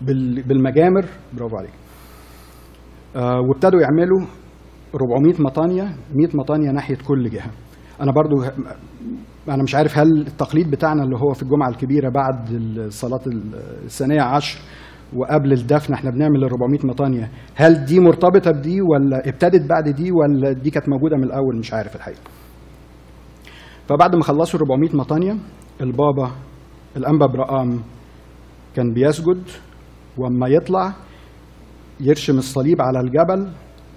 بال- 0.00 0.42
بالمجامر. 0.42 1.04
برافو 1.32 1.56
عليك. 1.56 1.70
وابتدوا 3.16 3.80
يعملوا 3.80 4.20
400 4.94 5.34
مطانية 5.42 5.82
100 6.14 6.28
مطانية 6.34 6.70
ناحية 6.70 6.96
كل 7.06 7.30
جهة. 7.30 7.50
أنا 8.00 8.12
برضو 8.12 8.42
أنا 9.48 9.62
مش 9.62 9.74
عارف 9.74 9.98
هل 9.98 10.20
التقليد 10.26 10.70
بتاعنا 10.70 11.02
اللي 11.02 11.16
هو 11.16 11.32
في 11.32 11.42
الجمعة 11.42 11.68
الكبيرة 11.68 12.10
بعد 12.10 12.50
الصلاة 12.50 13.20
الثانية 13.84 14.22
عشر 14.22 14.58
وقبل 15.16 15.52
الدفن 15.52 15.94
إحنا 15.94 16.10
بنعمل 16.10 16.36
ال 16.44 16.50
400 16.50 16.78
مطانية 16.84 17.30
هل 17.54 17.84
دي 17.84 18.00
مرتبطة 18.00 18.50
بدي 18.50 18.80
ولا 18.82 19.28
ابتدت 19.28 19.68
بعد 19.70 19.88
دي 19.88 20.12
ولا 20.12 20.52
دي 20.52 20.70
كانت 20.70 20.88
موجودة 20.88 21.16
من 21.16 21.24
الأول؟ 21.24 21.58
مش 21.58 21.72
عارف 21.74 21.96
الحقيقة. 21.96 22.20
فبعد 23.88 24.16
ما 24.16 24.22
خلصوا 24.22 24.60
400 24.60 24.96
مطانية 24.96 25.36
البابا 25.80 26.30
الأنبا 26.96 27.26
برقام 27.26 27.80
كان 28.76 28.92
بيسجد 28.92 29.42
وأما 30.18 30.48
يطلع 30.48 30.92
يرشم 32.02 32.38
الصليب 32.38 32.82
على 32.82 33.00
الجبل. 33.00 33.52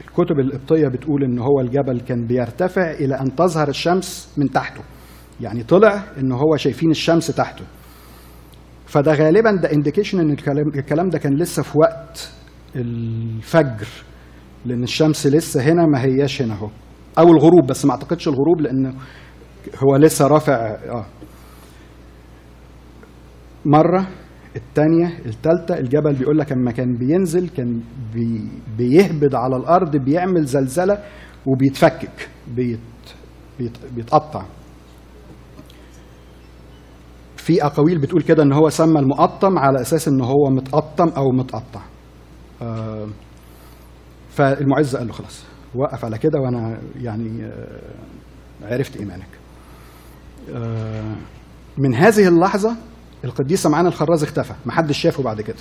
الكتب 0.07 0.39
القبطية 0.39 0.87
بتقول 0.87 1.23
إن 1.23 1.39
هو 1.39 1.59
الجبل 1.59 1.99
كان 1.99 2.27
بيرتفع 2.27 2.91
إلى 2.91 3.19
أن 3.19 3.35
تظهر 3.35 3.67
الشمس 3.67 4.33
من 4.37 4.51
تحته. 4.51 4.81
يعني 5.41 5.63
طلع 5.63 6.03
إن 6.17 6.31
هو 6.31 6.55
شايفين 6.57 6.91
الشمس 6.91 7.27
تحته. 7.27 7.63
فده 8.85 9.13
غالبا 9.13 9.51
ده 9.51 9.71
انديكيشن 9.73 10.19
إن 10.19 10.31
الكلام 10.31 10.67
الكلام 10.75 11.09
ده 11.09 11.19
كان 11.19 11.33
لسه 11.35 11.63
في 11.63 11.77
وقت 11.77 12.29
الفجر. 12.75 13.87
لأن 14.65 14.83
الشمس 14.83 15.27
لسه 15.27 15.61
هنا 15.61 15.85
ما 15.85 16.01
هياش 16.03 16.41
هنا 16.41 16.53
أهو. 16.53 16.69
أو 17.19 17.23
الغروب 17.23 17.67
بس 17.69 17.85
ما 17.85 17.91
أعتقدش 17.91 18.27
الغروب 18.27 18.61
لأنه 18.61 18.93
هو 19.83 19.95
لسه 19.95 20.27
رافع 20.27 20.53
آه. 20.89 21.05
مرة 23.65 24.07
الثانية 24.55 25.19
الثالثه 25.25 25.77
الجبل 25.77 26.13
بيقول 26.13 26.37
لك 26.37 26.51
أما 26.51 26.71
كان 26.71 26.97
بينزل 26.97 27.49
كان 27.49 27.81
بي 28.13 28.49
بيهبد 28.77 29.35
على 29.35 29.55
الأرض 29.55 29.95
بيعمل 29.97 30.45
زلزلة 30.45 31.03
وبيتفكك 31.45 32.29
بيت 32.47 32.79
بيت 33.59 33.77
بيتقطع. 33.95 34.45
في 37.37 37.65
أقاويل 37.65 38.01
بتقول 38.01 38.21
كده 38.21 38.43
إن 38.43 38.53
هو 38.53 38.69
سمى 38.69 38.99
المقطم 38.99 39.59
على 39.59 39.81
أساس 39.81 40.07
إن 40.07 40.21
هو 40.21 40.49
متقطم 40.49 41.07
أو 41.09 41.31
متقطع. 41.31 41.81
آه، 42.61 43.07
فالمعز 44.29 44.95
قال 44.95 45.07
له 45.07 45.13
خلاص 45.13 45.43
وقف 45.75 46.05
على 46.05 46.17
كده 46.17 46.39
وأنا 46.39 46.77
يعني 47.01 47.45
آه، 47.45 47.93
عرفت 48.61 48.97
إيمانك. 48.97 49.27
آه، 50.53 51.15
من 51.77 51.95
هذه 51.95 52.27
اللحظة 52.27 52.75
القديس 53.25 53.63
سمعان 53.63 53.87
الخراز 53.87 54.23
اختفى 54.23 54.53
محدش 54.65 54.97
شافه 54.97 55.23
بعد 55.23 55.41
كده. 55.41 55.57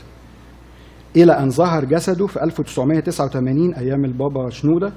إلى 1.17 1.33
أن 1.39 1.51
ظهر 1.51 1.85
جسده 1.85 2.27
في 2.27 2.43
1989 2.45 3.75
أيام 3.75 4.05
البابا 4.05 4.51
شنودة 4.51 4.93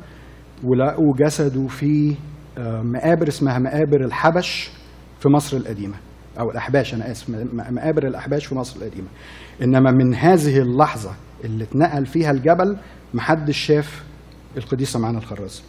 ولقوا 0.63 1.13
جسده 1.17 1.67
في 1.67 2.15
آه، 2.57 2.81
مقابر 2.81 3.27
اسمها 3.27 3.59
مقابر 3.59 4.05
الحبش 4.05 4.69
في 5.19 5.29
مصر 5.29 5.57
القديمة. 5.57 5.95
أو 6.39 6.51
الأحباش 6.51 6.93
أنا 6.93 7.11
آسف 7.11 7.29
مقابر 7.53 8.07
الأحباش 8.07 8.45
في 8.45 8.55
مصر 8.55 8.77
القديمة. 8.81 9.07
إنما 9.61 9.91
من 9.91 10.15
هذه 10.15 10.59
اللحظة 10.59 11.11
اللي 11.43 11.63
اتنقل 11.63 12.05
فيها 12.05 12.31
الجبل 12.31 12.77
محدش 13.13 13.57
شاف 13.57 14.03
القديس 14.57 14.93
سمعان 14.93 15.15
الخراز. 15.17 15.63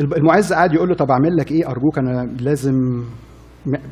المعز 0.00 0.52
قعد 0.52 0.72
يقول 0.74 0.88
له 0.88 0.94
طب 0.94 1.10
أعمل 1.10 1.36
لك 1.36 1.52
إيه؟ 1.52 1.70
أرجوك 1.70 1.98
أنا 1.98 2.24
لازم 2.40 3.04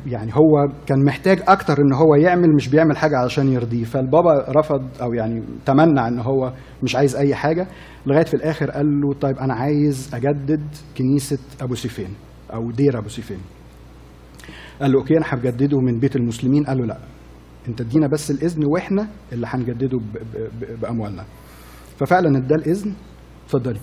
يعني 0.07 0.31
هو 0.35 0.67
كان 0.85 1.05
محتاج 1.05 1.43
أكتر 1.47 1.77
إن 1.77 1.93
هو 1.93 2.15
يعمل 2.15 2.55
مش 2.55 2.67
بيعمل 2.67 2.97
حاجة 2.97 3.17
علشان 3.17 3.53
يرضيه. 3.53 3.83
فالبابا 3.83 4.45
رفض 4.49 4.87
أو 5.01 5.13
يعني 5.13 5.43
تمنع 5.65 6.07
إن 6.07 6.19
هو 6.19 6.53
مش 6.83 6.95
عايز 6.95 7.15
أي 7.15 7.35
حاجة. 7.35 7.67
لغاية 8.05 8.25
في 8.25 8.33
الآخر 8.33 8.71
قال 8.71 9.01
له 9.01 9.13
طيب 9.13 9.37
أنا 9.37 9.53
عايز 9.53 10.15
أجدد 10.15 10.61
كنيسة 10.97 11.39
أبو 11.61 11.75
سيفين 11.75 12.09
أو 12.53 12.71
دير 12.71 12.97
أبو 12.97 13.09
سيفين. 13.09 13.39
قال 14.81 14.91
له 14.91 14.99
okay 14.99 15.17
أنا 15.17 15.25
هجدده 15.27 15.79
من 15.79 15.99
بيت 15.99 16.15
المسلمين. 16.15 16.63
قال 16.63 16.77
له 16.77 16.85
لا 16.85 16.97
أنت 17.67 17.81
ادينا 17.81 18.07
بس 18.07 18.31
الإذن 18.31 18.65
وإحنا 18.65 19.07
اللي 19.31 19.47
هنجدده 19.49 19.99
بأموالنا. 20.81 21.25
ففعلا 21.97 22.37
ادى 22.37 22.55
الإذن. 22.55 22.93
اتفضلي. 23.45 23.79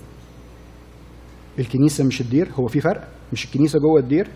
الكنيسة 1.58 2.04
مش 2.04 2.20
الدير 2.20 2.48
هو 2.54 2.66
في 2.66 2.80
فرق. 2.80 3.08
مش 3.32 3.44
الكنيسة 3.44 3.78
جوه 3.78 4.00
الدير 4.00 4.28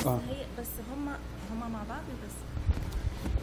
بس 0.00 0.06
هي 0.06 0.46
بس 0.58 0.68
هما 0.92 1.16
هما 1.52 1.68
مع 1.68 1.82
بعض 1.88 2.02
بس. 2.24 2.34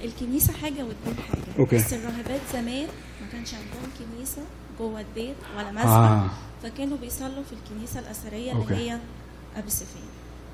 الكنيسة 0.05 0.53
حاجة 0.53 0.83
والدير 0.83 1.23
حاجة. 1.29 1.59
okay. 1.59 1.75
بس 1.75 1.93
الراهبات 1.93 2.41
زمان 2.53 2.87
ما 3.21 3.27
كانش 3.31 3.53
عندهم 3.53 3.89
كنيسة 3.99 4.41
جوه 4.79 4.99
البيت 4.99 5.35
ولا 5.57 5.71
مسبح 5.71 5.87
آه. 5.87 6.29
فكانوا 6.63 6.97
بيصلوا 6.97 7.43
في 7.43 7.53
الكنيسة 7.53 7.99
الأثرية 7.99 8.51
okay. 8.53 8.73
اللي 8.73 8.89
هي 8.91 8.99
أبو 9.55 9.69
سفين 9.69 10.03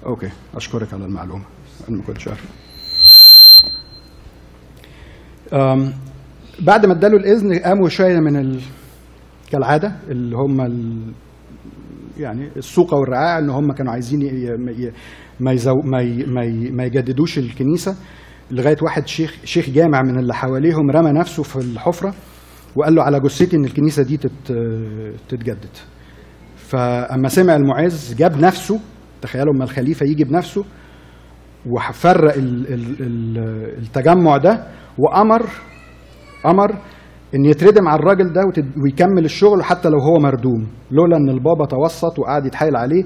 okay. 0.06 0.30
أشكرك 0.56 0.94
على 0.94 1.06
المعلومة. 1.06 1.46
أنا 1.90 1.98
ما 1.98 2.04
كنتش 2.04 2.28
عارف. 2.28 2.46
بعد 6.60 6.86
ما 6.86 6.94
اداله 6.94 7.18
الإذن 7.18 7.60
قاموا 7.60 7.90
شوية 7.90 8.20
من 8.20 8.36
ال... 8.36 8.62
كالعادة 9.52 9.96
اللي 10.08 10.36
هم 10.36 10.62
ال... 10.62 11.12
يعني 12.18 12.48
السوقه 12.58 12.98
والرعاع 12.98 13.40
إن 13.40 13.50
هم 13.50 13.72
كانوا 13.72 13.92
عايزين 13.92 14.22
ي... 14.22 14.26
ي... 14.26 14.94
ما 15.40 15.52
يزو... 15.52 15.76
ما, 15.84 16.02
ي... 16.02 16.26
ما, 16.26 16.44
ي... 16.44 16.72
ما 16.72 16.84
يجددوش 16.84 17.38
الكنيسة 17.40 17.96
لغاية 18.52 18.78
واحد 18.82 19.08
شيخ 19.08 19.36
شيخ 19.44 19.70
جامع 19.70 20.02
من 20.02 20.20
اللي 20.20 20.34
حواليهم 20.34 20.92
رمى 20.92 21.12
نفسه 21.20 21.44
في 21.44 21.56
الحفرة 21.56 22.14
وقال 22.76 22.96
له 22.96 23.04
على 23.04 23.20
جثتي 23.20 23.56
إن 23.58 23.66
الكنيسة 23.66 24.04
دي 24.04 24.18
تت... 24.18 24.54
تتجدد. 25.30 25.70
فأما 26.56 27.28
سمع 27.28 27.56
المعز 27.56 28.16
جاب 28.18 28.40
نفسه 28.40 28.80
تخيلوا 29.22 29.54
أما 29.56 29.64
الخليفة 29.64 30.06
يجي 30.06 30.24
بنفسه 30.24 30.66
وفرق 31.66 32.34
ال- 32.36 32.74
ال- 32.74 33.02
ال- 33.02 33.78
التجمع 33.82 34.38
ده 34.38 34.68
وامر 34.98 35.42
أمر 36.46 36.72
إن 37.36 37.46
يتردم 37.46 37.88
على 37.88 38.00
الراجل 38.00 38.34
ده 38.34 38.42
ويكمل 38.84 39.26
الشغل 39.26 39.64
حتى 39.64 39.90
لو 39.90 39.98
هو 40.00 40.20
مردوم. 40.20 40.68
لولا 40.92 41.18
إن 41.18 41.30
البابا 41.30 41.66
توسط 41.66 42.20
وقعد 42.20 42.46
يتحايل 42.46 42.76
عليه 42.76 43.04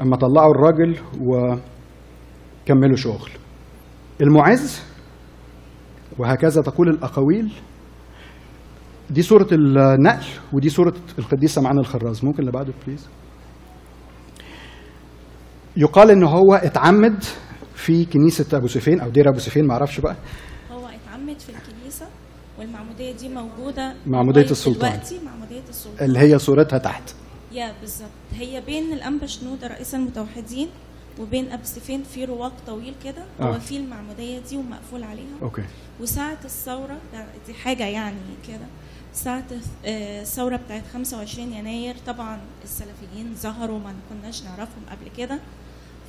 أما 0.00 0.16
طلعوا 0.16 0.50
الراجل 0.54 0.98
وكملوا 1.20 2.96
شغل. 2.96 3.30
المعز 4.20 4.82
وهكذا 6.18 6.62
تقول 6.62 6.88
الأقاويل. 6.88 7.52
دي 9.10 9.22
صورة 9.22 9.48
النقل 9.52 10.26
ودي 10.52 10.68
صورة 10.68 10.94
القديس 11.18 11.54
سمعان 11.54 11.78
الخراز. 11.78 12.24
ممكن 12.24 12.40
اللي 12.40 12.52
بعده 12.52 12.72
please 12.86 13.08
يقال 15.76 16.10
إن 16.10 16.24
هو 16.24 16.54
اتعمد 16.54 17.24
في 17.74 18.04
كنيسة 18.04 18.56
أبو 18.58 18.66
سفين 18.66 19.00
أو 19.00 19.08
دير 19.08 19.28
أبو 19.28 19.38
سفين 19.38 19.66
معرفش 19.66 20.00
بقى. 20.00 20.16
هو 20.72 20.88
اتعمد 20.88 21.40
في 21.40 21.48
الكنيسة 21.48 22.06
والمعمودية 22.58 23.12
دي 23.12 23.28
موجودة 23.28 23.94
معمودية 24.06 24.50
السلطان. 24.50 24.90
دلوقتي 24.90 25.20
معمودية 25.24 25.68
السلطان. 25.68 26.06
اللي 26.06 26.18
هي 26.18 26.38
صورتها 26.38 26.78
تحت. 26.78 27.14
يا 27.56 27.74
بالظبط. 27.80 28.10
هي 28.32 28.60
بين 28.60 28.92
الأنبا 28.92 29.26
شنودة 29.26 29.66
رئيس 29.66 29.94
المتوحدين 29.94 30.68
وبين 31.20 31.52
أبو 31.52 31.64
سفين 31.64 32.02
في 32.02 32.24
رواق 32.24 32.52
طويل 32.66 32.94
كده. 33.04 33.24
آه. 33.40 33.44
هو 33.44 33.60
في 33.60 33.76
المعمودية 33.76 34.38
دي 34.38 34.56
ومقفول 34.56 35.02
عليها. 35.04 35.36
أوكي. 35.42 35.62
وساعة 36.00 36.38
الثورة 36.44 36.98
ده- 37.12 37.26
دي 37.46 37.54
حاجة 37.54 37.86
يعني 37.86 38.16
كده. 38.48 38.66
ساعة 39.14 39.44
آه، 39.86 40.20
الثورة 40.22 40.56
بتاعت 40.56 40.82
25 40.92 41.52
يناير 41.52 41.96
طبعا 42.06 42.40
السلفيين 42.64 43.34
ظهروا 43.34 43.78
ما 43.78 43.94
كناش 44.10 44.42
نعرفهم 44.42 44.82
قبل 44.90 45.08
كده. 45.16 45.38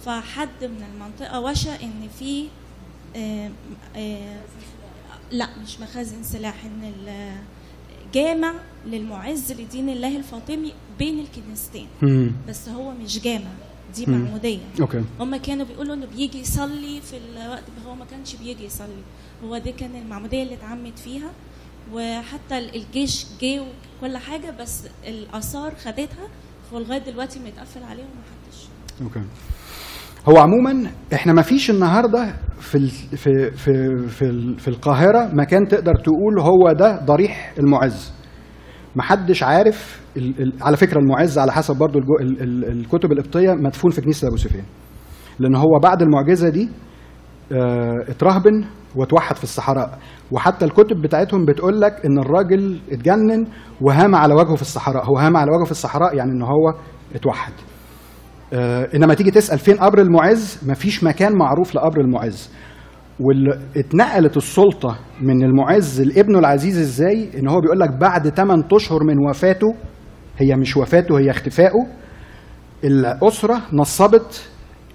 فحد 0.06 0.50
من 0.64 0.84
المنطقة 0.94 1.40
وشى 1.40 1.70
إن 1.84 2.08
في 2.20 2.48
آه، 3.16 3.52
آه، 3.96 4.40
لا 5.32 5.48
مش 5.64 5.80
مخازن 5.80 6.24
سلاح 6.24 6.66
إن 6.66 6.94
جامع 8.14 8.54
للمعز 8.86 9.52
لدين 9.52 9.90
الله 9.90 10.18
الفاطمي 10.18 10.74
بين 11.00 11.20
الكنيستين. 11.20 11.88
بس 12.50 12.70
هو 12.70 12.92
مش 12.92 13.20
جامع 13.20 13.52
دي 13.96 14.06
مم. 14.06 14.14
معمودية. 14.22 14.60
okay. 14.82 15.04
هما 15.20 15.38
كانوا 15.38 15.66
بيقولوا 15.66 15.94
إنه 15.96 16.06
بيجي 16.06 16.40
يصلي 16.40 17.02
في 17.02 17.18
الوقت 17.18 17.64
هو 17.88 17.96
ما 17.96 18.06
كانش 18.06 18.36
بيجي 18.36 18.66
يصلي. 18.66 19.02
هو 19.44 19.58
دي 19.58 19.72
كان 19.72 19.96
المعمودية 19.96 20.44
اللي 20.44 20.54
اتعمد 20.54 20.98
فيها 20.98 21.32
وحتى 21.94 22.58
الجيش 22.58 23.26
جه 23.42 23.64
وكل 24.02 24.18
حاجة 24.18 24.52
بس 24.52 24.82
الآثار 25.08 25.76
خدتها 25.76 26.28
ولغاية 26.72 27.00
دلوقتي 27.00 27.40
متقفل 27.40 27.84
عليهم 27.84 28.08
ومحدش. 28.08 28.64
أوكي. 29.02 29.28
هو 30.30 30.38
عموما 30.38 30.84
إحنا 31.14 31.34
ما 31.34 31.42
فيش 31.42 31.70
النهارده 31.70 32.34
في 32.60 32.88
في 33.18 33.52
في 33.52 33.98
في, 34.08 34.56
في 34.58 34.68
القاهرة 34.68 35.30
مكان 35.34 35.68
تقدر 35.68 35.96
تقول 35.96 36.40
هو 36.40 36.72
ده 36.72 37.00
ضريح 37.06 37.54
المعز. 37.60 38.12
محدش 38.96 39.44
عارف 39.44 40.02
على 40.62 40.78
فكرة 40.78 41.00
المعز 41.00 41.38
على 41.38 41.52
حسب 41.52 41.76
برضو 41.76 42.00
الكتب 42.72 43.12
القبطية 43.12 43.54
مدفون 43.54 43.92
في 43.92 44.02
كنيسة 44.02 44.28
أبو 44.28 44.38
سفيان. 44.38 44.64
لأن 45.40 45.56
هو 45.56 45.80
بعد 45.80 46.02
المعجزة 46.02 46.50
دي 46.50 46.70
آه، 47.52 47.94
اترهبن 48.08 48.66
واتوحد 48.96 49.36
في 49.36 49.44
الصحراء. 49.44 50.00
وحتى 50.32 50.66
الكتب 50.66 51.02
بتاعتهم 51.02 51.46
بتقول 51.46 51.82
لك 51.82 52.06
إن 52.06 52.20
الراجل 52.20 52.80
اتجنن 52.92 53.48
وهام 53.82 54.16
على 54.16 54.34
وجهه 54.34 54.56
في 54.56 54.62
الصحراء. 54.62 55.06
هو 55.06 55.18
هام 55.18 55.38
على 55.38 55.52
وجهه 55.52 55.66
في 55.66 55.72
الصحراء 55.72 56.16
يعني 56.16 56.32
إن 56.32 56.42
هو 56.42 56.74
اتوحد. 57.16 57.54
إنما 58.96 59.14
تيجي 59.14 59.32
تسأل 59.32 59.60
فين 59.60 59.76
قبر 59.78 60.02
المعز 60.02 60.60
مفيش 60.68 61.04
مكان 61.04 61.38
معروف 61.38 61.76
لقبر 61.76 62.02
المعز. 62.02 62.50
واللي 63.20 63.60
اتنقلت 63.78 64.38
السلطة 64.38 65.00
من 65.22 65.44
المعز 65.44 66.02
لابنه 66.02 66.40
العزيز 66.40 66.78
إزاي؟ 66.78 67.30
إن 67.40 67.48
هو 67.50 67.62
بيقول 67.62 67.80
لك 67.80 67.90
بعد 68.02 68.30
8 68.30 68.64
أشهر 68.74 69.04
من 69.04 69.30
وفاته 69.30 69.68
هي 70.38 70.56
مش 70.56 70.78
وفاته 70.78 71.20
هي 71.20 71.30
اختفائه 71.32 71.88
الأسرة 72.84 73.62
نصبت 73.74 74.50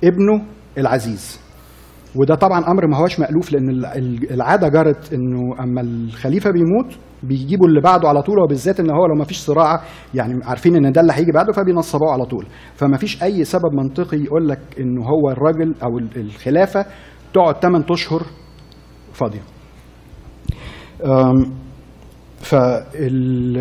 ابنه 0.05 0.43
العزيز. 0.79 1.41
وده 2.17 2.35
طبعا 2.35 2.59
أمر 2.71 2.87
ما 2.87 2.97
هوش 2.97 3.21
مألوف 3.21 3.53
لأن 3.53 3.71
ال- 3.71 3.87
ال- 3.87 4.33
العادة 4.33 4.69
جرت 4.69 5.13
إنه 5.13 5.41
أما 5.63 5.81
الخليفة 5.81 6.51
بيموت 6.51 6.95
بيجيبوا 7.23 7.67
اللي 7.67 7.81
بعده 7.81 8.09
على 8.09 8.23
طول 8.23 8.39
وبالذات 8.39 8.81
إن 8.81 8.91
هو 8.91 9.07
لو 9.07 9.15
ما 9.19 9.25
فيش 9.25 9.39
صراع 9.39 9.83
يعني 10.15 10.45
عارفين 10.45 10.77
إن 10.77 10.93
ده 10.93 11.01
اللي 11.01 11.13
هيجي 11.13 11.33
بعده 11.33 11.53
فبينصبوه 11.53 12.13
على 12.13 12.25
طول. 12.25 12.47
فما 12.75 12.97
فيش 12.97 13.23
أي 13.23 13.45
سبب 13.45 13.73
منطقي 13.75 14.19
يقول 14.19 14.49
لك 14.49 14.61
انه 14.81 15.03
هو 15.05 15.31
الراجل 15.31 15.75
أو 15.83 15.99
ال- 15.99 16.17
الخلافة 16.21 16.87
تقعد 17.35 17.55
8 17.57 17.85
أشهر 17.91 18.23
فاضية. 19.13 19.41
فال 22.41 23.57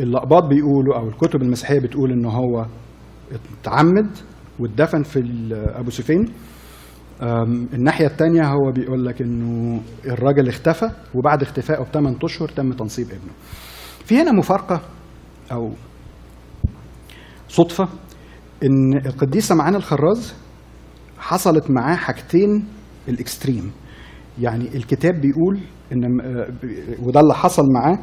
الأقباط 0.00 0.44
بيقولوا 0.44 0.96
أو 0.96 1.08
الكتب 1.08 1.42
المسيحية 1.42 1.80
بتقول 1.80 2.12
إن 2.12 2.24
هو 2.24 2.66
اتعمد 3.60 4.06
واتدفن 4.58 5.02
في 5.02 5.20
أبو 5.76 5.90
سفين. 5.90 6.24
أم، 7.22 7.68
الناحية 7.74 8.06
التانية 8.06 8.42
هو 8.48 8.70
بيقول 8.72 9.06
لك 9.06 9.22
إنه 9.22 9.80
الراجل 10.06 10.48
اختفى 10.48 10.90
وبعد 11.14 11.42
اختفائه 11.42 11.82
بثمان 11.82 12.16
أشهر 12.24 12.48
تم 12.48 12.72
تنصيب 12.72 13.06
ابنه. 13.06 13.32
في 14.04 14.22
هنا 14.22 14.32
مفارقة 14.32 14.80
أو 15.52 15.72
صدفة 17.48 17.88
إن 18.64 18.96
القديسة 19.06 19.54
معانا 19.54 19.76
الخراز 19.76 20.34
حصلت 21.18 21.70
معاه 21.70 21.96
حاجتين 21.96 22.64
الإكستريم 23.08 23.72
يعني 24.40 24.76
الكتاب 24.76 25.14
بيقول 25.20 25.60
إن 25.92 26.20
آه، 26.20 26.46
وده 27.02 27.20
اللي 27.20 27.34
حصل 27.34 27.62
معاه 27.74 27.98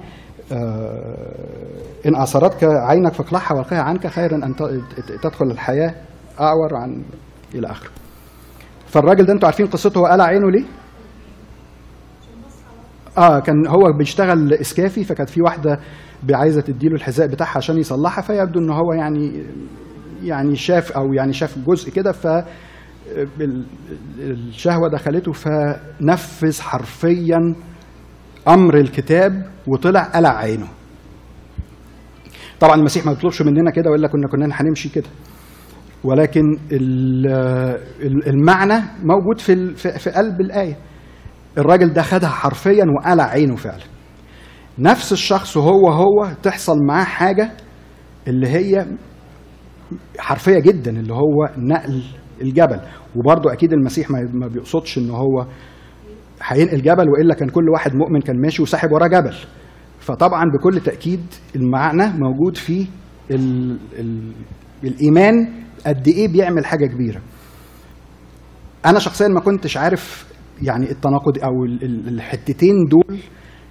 آه، 0.52 1.74
إن 2.06 2.16
اثرتك 2.16 2.64
عينك 2.64 3.14
فاقلعها 3.14 3.54
والقها 3.54 3.82
عنك 3.82 4.08
خيرا 4.08 4.36
أن 4.36 4.56
تدخل 5.24 5.46
الحياة 5.46 5.96
أعور 6.40 6.76
عن 6.76 7.04
إلى 7.56 7.72
آخره 7.72 7.90
فالراجل 8.90 9.26
ده 9.26 9.34
أنتوا 9.34 9.48
عارفين 9.48 9.66
قصته 9.68 10.00
هو 10.00 10.06
قلع 10.06 10.24
عينه 10.24 10.52
ليه؟ 10.52 10.66
آه 13.18 13.40
كان 13.40 13.68
هو 13.68 13.92
بيشتغل 13.98 14.54
إسكافي 14.54 15.04
فكانت 15.04 15.30
في 15.30 15.42
واحدة 15.42 15.80
عايزه 16.32 16.62
تديله 16.62 16.96
الحذاء 16.96 17.28
بتاعها 17.28 17.58
عشان 17.58 17.78
يصلحها 17.78 18.22
فيبدو 18.22 18.60
إن 18.60 18.70
هو 18.70 18.94
يعني 18.94 19.44
يعني 20.24 20.56
شاف 20.56 20.92
أو 20.92 21.14
يعني 21.14 21.34
شاف 21.34 21.58
جزء 21.68 21.92
كده 21.92 22.12
ف 22.12 22.28
ال- 23.42 23.66
الشهوة 24.20 24.90
دخلته 24.90 25.32
فنفذ 25.32 26.62
حرفيا 26.62 27.56
أمر 28.48 28.78
الكتاب 28.78 29.46
وطلع 29.68 30.04
قلع 30.04 30.38
عينه. 30.38 30.68
طبعا 32.60 32.76
المسيح 32.76 33.06
ما 33.06 33.14
بيطلبش 33.14 33.42
مننا 33.42 33.72
كده 33.72 33.92
وإلا 33.92 34.08
كنا 34.08 34.28
كنا 34.28 34.50
هنمشي 34.62 34.90
كده. 34.90 35.08
ولكن 36.04 36.42
ال- 36.72 37.28
ال- 38.02 38.28
المعنى 38.28 38.82
موجود 39.04 39.40
في 39.40 39.76
في 39.76 40.10
قلب 40.10 40.42
الآية. 40.42 40.78
الراجل 41.58 41.94
ده 41.94 42.02
خدها 42.02 42.30
حرفيا 42.30 42.86
وقلع 43.00 43.24
عينه 43.24 43.56
فعلا. 43.56 43.84
نفس 44.80 45.12
الشخص 45.12 45.58
هو 45.58 45.90
هو 45.92 46.32
تحصل 46.44 46.78
معاه 46.88 47.04
حاجة 47.04 47.52
اللي 48.28 48.48
هي 48.48 48.88
حرفية 50.20 50.60
جدا 50.60 50.92
اللي 50.92 51.14
هو 51.14 51.50
نقل 51.58 52.04
الجبل. 52.42 52.80
وبرضه 53.16 53.54
أكيد 53.54 53.74
المسيح 53.74 54.12
ما 54.12 54.48
بيقصدش 54.48 54.98
إن 54.98 55.10
هو 55.10 55.46
هينقل 56.44 56.82
جبل 56.82 57.10
وإلا 57.10 57.34
كان 57.34 57.50
كل 57.50 57.70
واحد 57.74 57.96
مؤمن 57.96 58.22
كان 58.22 58.42
ماشي 58.42 58.62
وساحب 58.62 58.92
وراه 58.92 59.08
جبل. 59.08 59.34
فطبعا 60.00 60.44
بكل 60.60 60.80
تأكيد 60.80 61.22
المعنى 61.56 62.04
موجود 62.20 62.58
في 62.58 62.86
ال 63.32 63.78
ال 64.00 64.32
الإيمان 64.84 65.48
قد 65.88 66.08
إيه 66.08 66.28
بيعمل 66.28 66.66
حاجة 66.66 66.86
كبيرة. 66.86 67.22
أنا 68.86 69.00
شخصيا 69.00 69.28
ما 69.28 69.40
كنتش 69.40 69.78
عارف 69.78 70.26
يعني 70.62 70.92
التناقض 70.92 71.38
أو 71.44 71.66
ال- 71.66 71.84
ال- 71.84 72.08
الحتتين 72.08 72.76
دول 72.92 73.20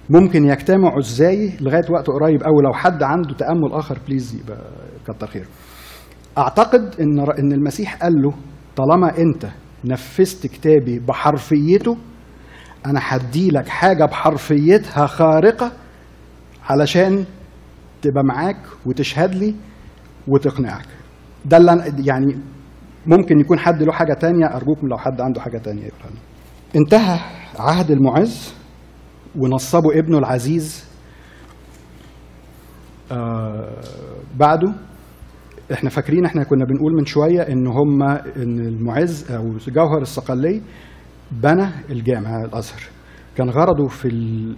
ممكن 0.09 0.45
يجتمعوا 0.45 0.99
إزاي 0.99 1.53
لغاية 1.61 1.85
وقت 1.89 2.07
قريب 2.07 2.43
أو 2.43 2.61
لو 2.61 2.73
حد 2.73 3.03
عنده 3.03 3.33
تأمل 3.33 3.71
آخر 3.73 3.99
بليز 4.07 4.35
يبقى 4.35 4.61
كتر 5.07 5.27
خيره. 5.27 5.47
أعتقد 6.37 6.95
إن 7.01 7.19
إن 7.19 7.51
المسيح 7.51 7.95
قال 7.95 8.13
له 8.21 8.33
طالما 8.75 9.17
أنت 9.17 9.47
نفذت 9.85 10.47
كتابي 10.47 10.99
بحرفيته 10.99 11.97
أنا 12.85 12.99
هدي 13.03 13.49
لك 13.49 13.67
حاجة 13.67 14.05
بحرفيتها 14.05 15.05
خارقة 15.05 15.71
علشان 16.69 17.25
تبقى 18.01 18.23
معاك 18.23 18.57
وتشهد 18.85 19.35
لي 19.35 19.55
وتقنعك. 20.27 20.85
ده 21.45 21.57
اللي 21.57 21.93
يعني 22.05 22.37
ممكن 23.07 23.39
يكون 23.39 23.59
حد 23.59 23.83
له 23.83 23.91
حاجة 23.91 24.13
تانية 24.13 24.45
أرجوكم 24.45 24.87
لو 24.87 24.97
حد 24.97 25.21
عنده 25.21 25.41
حاجة 25.41 25.57
تانية 25.57 25.81
يقولها 25.83 26.09
لنا. 26.09 26.19
انتهى 26.75 27.19
عهد 27.59 27.91
المعز 27.91 28.53
ونصبوا 29.35 29.99
ابنه 29.99 30.17
العزيز 30.17 30.85
آه 33.11 33.81
بعده. 34.37 34.73
إحنا 35.73 35.89
فاكرين 35.89 36.25
إحنا 36.25 36.43
كنا 36.43 36.65
بنقول 36.65 36.93
من 36.97 37.05
شوية 37.05 37.41
إن 37.41 37.67
هم 37.67 38.03
إن 38.03 38.59
المعز 38.59 39.31
أو 39.31 39.57
جوهر 39.67 40.01
الصقلي 40.01 40.61
بنى 41.31 41.67
الجامع 41.89 42.43
الأزهر. 42.45 42.81
كان 43.37 43.49
غرضه 43.49 43.87
في 43.87 44.07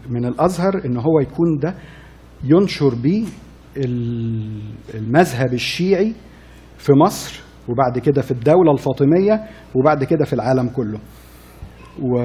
من 0.10 0.26
الأزهر 0.26 0.86
إن 0.86 0.98
هو 0.98 1.20
يكون 1.20 1.58
ده 1.62 1.76
ينشر 2.44 2.96
بيه 2.96 3.26
ال- 3.78 4.62
المذهب 4.94 5.54
الشيعي 5.54 6.14
في 6.82 6.94
مصر 6.94 7.42
وبعد 7.70 8.00
كده 8.00 8.22
في 8.22 8.32
الدولة 8.32 8.72
الفاطمية 8.72 9.44
وبعد 9.76 10.04
كده 10.04 10.26
في 10.26 10.34
العالم 10.34 10.70
كله. 10.70 11.00
و 12.02 12.18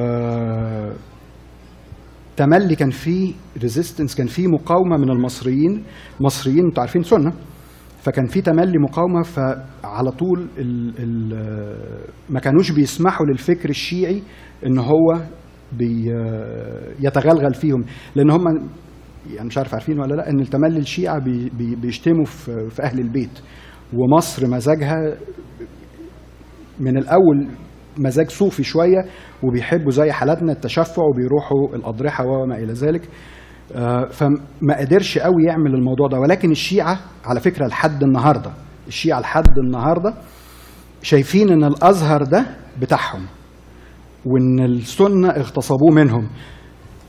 تملي 2.37 2.75
كان 2.77 2.91
في 2.91 3.35
resistance 3.63 4.15
كان 4.15 4.27
في 4.27 4.47
مقاومة 4.47 4.97
من 4.97 5.11
المصريين 5.11 5.85
المصريين 6.21 6.65
أنتوا 6.65 6.81
عارفين 6.81 7.03
سنة. 7.03 7.33
فكان 8.03 8.27
في 8.27 8.41
تملي 8.41 8.79
مقاومة 8.79 9.23
فعلى 9.23 10.11
طول 10.19 10.47
ال 10.59 10.93
ال 10.99 11.33
ما 12.31 12.41
كانوش 12.41 12.71
بيسمحوا 12.71 13.27
للفكر 13.27 13.69
الشيعي 13.69 14.23
إن 14.67 14.79
هو 14.79 15.21
بي 15.73 16.13
يتغلغل 17.01 17.55
فيهم. 17.55 17.85
لأن 18.15 18.31
هم 18.31 18.69
يعني 19.35 19.47
مش 19.47 19.59
عارف 19.59 19.75
عارفين 19.75 20.01
ولا 20.01 20.15
لأ 20.15 20.31
إن 20.31 20.41
التملي 20.41 20.79
الشيعة 20.79 21.19
بي 21.19 21.51
بي 21.59 21.77
بيشتموا 21.77 22.25
في, 22.25 22.71
في 22.71 22.83
أهل 22.83 22.99
البيت. 22.99 23.41
ومصر 23.95 24.47
مزاجها 24.47 25.17
من 26.81 26.99
الأول 26.99 27.49
مزاج 27.99 28.31
صوفي 28.31 28.63
شوية 28.63 29.05
وبيحبوا 29.43 29.91
زي 29.91 30.13
حالاتنا 30.13 30.53
التشفع 30.53 31.03
وبيروحوا 31.03 31.77
الأضرحة 31.77 32.25
وما 32.27 32.57
إلى 32.57 32.73
ذلك. 32.73 33.09
آه، 33.75 34.05
فما 34.05 34.79
قدرش 34.79 35.19
قوي 35.19 35.45
يعمل 35.49 35.75
الموضوع 35.75 36.09
ده. 36.09 36.19
ولكن 36.21 36.51
الشيعة 36.51 36.99
على 37.25 37.41
فكرة 37.41 37.67
لحد 37.67 38.03
النهاردة 38.03 38.51
الشيعة 38.89 39.21
لحد 39.21 39.59
النهاردة 39.59 40.15
شايفين 41.03 41.51
إن 41.51 41.65
الأزهر 41.65 42.23
ده 42.23 42.47
بتاعهم 42.81 43.27
وإن 44.27 44.65
السنة 44.65 45.29
اغتصبوه 45.31 45.91
منهم. 45.95 46.29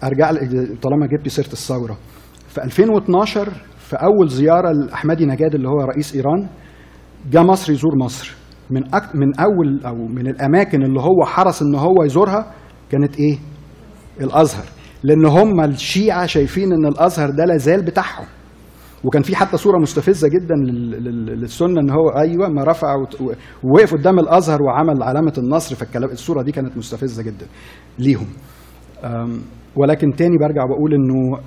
أرجع 0.04 0.32
طالما 0.82 1.08
جبت 1.08 1.28
سيرة 1.28 1.48
الثورة. 1.54 1.98
في 2.48 2.64
2012 2.64 3.50
في 3.78 3.96
أول 3.96 4.30
زيارة 4.30 4.72
لأحمدي 4.72 5.26
نجاد 5.26 5.56
اللي 5.56 5.68
هو 5.70 5.82
رئيس 5.82 6.16
إيران 6.16 6.48
جاء 7.32 7.44
مصر 7.44 7.72
يزور 7.72 7.92
مصر. 8.04 8.34
من 8.70 8.96
أك... 8.96 9.16
من 9.16 9.40
أول 9.40 9.82
أو 9.86 9.96
من 10.08 10.28
الأماكن 10.28 10.84
اللي 10.84 11.00
هو 11.02 11.26
حرص 11.26 11.62
إن 11.62 11.76
هو 11.76 12.04
يزورها 12.04 12.54
كانت 12.92 13.20
إيه؟ 13.20 13.38
الأزهر. 14.22 14.66
لأن 15.04 15.26
هم 15.26 15.62
الشيعة 15.62 16.26
شايفين 16.26 16.74
إن 16.74 16.86
الأزهر 16.86 17.30
ده 17.30 17.46
لازال 17.46 17.86
بتاعهم. 17.86 18.26
وكان 19.04 19.22
في 19.22 19.36
حتى 19.36 19.58
صورة 19.58 19.78
مستفزة 19.80 20.28
جدا 20.28 20.56
لل- 20.56 21.04
لل- 21.04 21.40
للسنة 21.42 21.82
إن 21.82 21.90
هو 21.90 22.10
أيوه 22.10 22.50
ما 22.50 22.64
رفع 22.64 22.96
ووقف 23.64 23.94
قدام 23.94 24.20
الأزهر 24.20 24.64
وعمل 24.64 25.04
علامة 25.04 25.34
النصر. 25.38 25.76
فالكلام 25.76 26.10
الصورة 26.10 26.42
دي 26.42 26.52
كانت 26.52 26.78
مستفزة 26.78 27.24
جدا 27.24 27.46
ليهم. 28.00 28.28
ولكن 29.76 30.12
تاني 30.16 30.38
برجع 30.38 30.66
بقول 30.66 30.94
إنه 30.94 31.40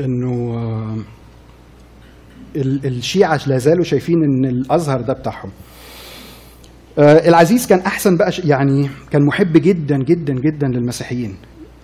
إنه 0.00 0.56
الشيعة 2.56 3.40
لا 3.46 3.58
زالوا 3.58 3.84
شايفين 3.84 4.24
إن 4.24 4.44
الأزهر 4.44 5.00
ده 5.00 5.12
بتاعهم. 5.12 5.50
آه، 6.98 7.28
العزيز 7.28 7.66
كان 7.66 7.78
أحسن 7.78 8.16
بقى 8.16 8.32
يعني 8.44 8.88
كان 9.10 9.26
محب 9.26 9.52
جدا 9.52 9.98
جدا 9.98 10.34
جدا 10.34 10.66
للمسيحيين. 10.66 11.36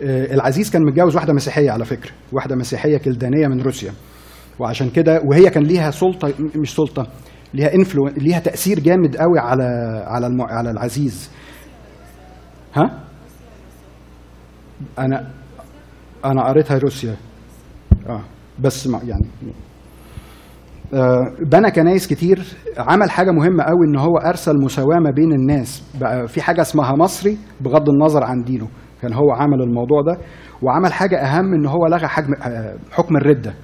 آه، 0.02 0.34
العزيز 0.34 0.70
كان 0.70 0.82
متجوز 0.82 1.14
واحدة 1.16 1.32
مسيحية 1.32 1.70
على 1.70 1.84
فكرة 1.84 2.10
واحدة 2.32 2.56
مسيحية 2.56 2.96
كلدانية 2.96 3.46
من 3.48 3.60
روسيا. 3.60 3.92
وعشان 4.58 4.90
كده 4.90 5.20
وهي 5.24 5.50
كان 5.50 5.62
ليها 5.62 5.90
سلطة 5.90 6.32
مش 6.56 6.74
سلطة 6.74 7.06
ليها 7.54 7.74
انفلو 7.74 8.08
ليها 8.08 8.38
تأثير 8.38 8.80
جامد 8.80 9.16
قوي 9.16 9.38
على 9.38 9.64
على 10.06 10.26
الم... 10.26 10.42
على 10.42 10.70
العزيز. 10.70 11.30
ها؟ 12.74 13.04
أنا 14.98 15.30
أنا 16.24 16.48
قريتها 16.48 16.78
روسيا. 16.78 17.16
آه 18.08 18.22
بس 18.60 18.86
ما 18.86 18.98
يعني 18.98 19.26
بنى 21.40 21.70
كنايس 21.70 22.06
كتير 22.06 22.42
عمل 22.78 23.10
حاجة 23.10 23.30
مهمة 23.30 23.64
قوي 23.64 23.86
إن 23.88 23.96
هو 23.96 24.16
أرسل 24.16 24.56
مساواة 24.64 24.98
ما 24.98 25.10
بين 25.10 25.32
الناس. 25.32 25.82
بقى 26.00 26.28
في 26.28 26.42
حاجة 26.42 26.60
اسمها 26.60 26.92
مصري 26.96 27.38
بغض 27.60 27.88
النظر 27.88 28.24
عن 28.24 28.42
دينه. 28.42 28.68
كان 29.02 29.12
هو 29.12 29.30
عمل 29.30 29.62
الموضوع 29.62 30.02
ده 30.02 30.18
وعمل 30.62 30.92
حاجة 30.92 31.16
أهم 31.18 31.54
إن 31.54 31.66
هو 31.66 31.86
لغى 31.86 32.06
حجم 32.06 32.34
آه، 32.34 32.76
حكم 32.92 33.16
الردة. 33.16 33.54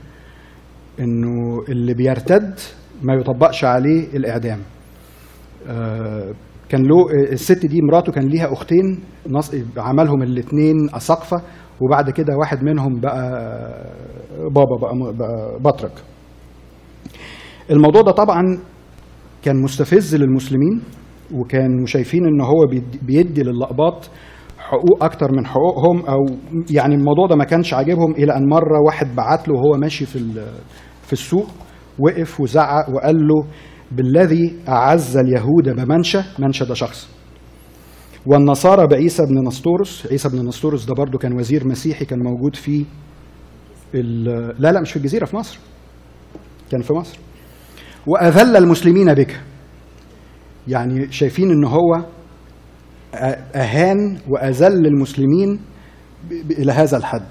إنه 1.00 1.62
اللي 1.68 1.94
بيرتد 1.94 2.54
ما 3.02 3.14
يطبقش 3.14 3.64
عليه 3.64 4.16
الإعدام. 4.16 4.58
آه، 5.68 6.32
كان 6.68 6.82
له 6.82 7.06
الست 7.32 7.66
دي 7.66 7.80
مراته 7.82 8.12
كان 8.12 8.28
ليها 8.28 8.52
أختين 8.52 9.00
عملهم 9.76 10.22
الاثنين 10.22 10.76
أساقفة 10.94 11.42
وبعد 11.80 12.10
كده 12.10 12.36
واحد 12.36 12.62
منهم 12.64 13.00
بقى 13.00 13.42
بابا 14.54 14.76
بقى, 14.80 15.12
بقى 15.18 15.58
بطرك. 15.60 15.92
الموضوع 17.70 18.02
ده 18.02 18.10
طبعا 18.12 18.58
كان 19.42 19.62
مستفز 19.62 20.14
للمسلمين 20.16 20.80
وكانوا 21.34 21.86
شايفين 21.86 22.26
إن 22.26 22.40
هو 22.40 22.66
بيدي- 23.02 23.42
للأقباط 23.42 24.10
حقوق 24.58 25.04
أكتر 25.04 25.32
من 25.32 25.46
حقوقهم 25.46 26.06
أو 26.06 26.18
يعني 26.70 26.94
الموضوع 26.94 27.26
ده 27.26 27.36
ما 27.36 27.44
كانش 27.44 27.74
عاجبهم 27.74 28.12
إلى 28.12 28.36
أن 28.36 28.48
مرة 28.48 28.80
واحد 28.86 29.14
بعت 29.16 29.48
له 29.48 29.54
وهو 29.54 29.78
ماشي 29.78 30.06
في 30.06 30.44
في 31.06 31.12
السوق 31.12 31.46
وقف 31.98 32.40
وزعق 32.40 32.90
وقال 32.90 33.16
له 33.28 33.44
بالذي 33.92 34.56
أعز 34.68 35.16
اليهود 35.16 35.68
بمنشى 35.68 36.18
منشى 36.38 36.64
ده 36.64 36.74
شخص. 36.74 37.08
والنصارى 38.26 38.86
بعيسى 38.86 39.22
بن 39.26 39.46
نسطورس 39.46 40.06
عيسى 40.10 40.28
بن 40.28 40.48
نسطورس 40.48 40.84
ده 40.84 40.94
برضو 40.94 41.18
كان 41.18 41.32
وزير 41.38 41.66
مسيحي 41.68 42.04
كان 42.04 42.18
موجود 42.22 42.56
في 42.56 42.84
لا 44.58 44.72
لا 44.72 44.80
مش 44.80 44.90
في 44.90 44.96
الجزيرة 44.96 45.24
في 45.24 45.36
مصر. 45.36 45.58
كان 46.70 46.82
في 46.82 46.92
مصر. 46.92 47.18
وأذل 48.06 48.56
المسلمين 48.56 49.14
بك. 49.14 49.40
يعني 50.68 51.12
شايفين 51.12 51.50
إن 51.50 51.64
هو 51.64 52.04
أهان 53.54 54.18
وأذل 54.28 54.86
المسلمين 54.86 55.60
إلى 56.50 56.72
هذا 56.72 56.96
الحد. 56.96 57.26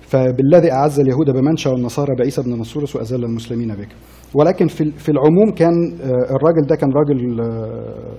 فبالذي 0.00 0.72
أعز 0.72 1.00
اليهود 1.00 1.30
بمنشأ 1.30 1.70
والنصارى 1.70 2.14
بعيسى 2.18 2.42
بن 2.42 2.50
نصورس 2.52 2.96
وأذل 2.96 3.24
المسلمين 3.24 3.74
بك. 3.74 3.88
ولكن 4.34 4.66
في 4.66 4.92
في 4.98 5.08
العموم 5.08 5.50
كان 5.56 5.98
آه، 6.00 6.36
الراجل 6.36 6.66
ده 6.68 6.76
كان 6.76 6.90
راجل 6.92 7.40
آه، 7.40 8.16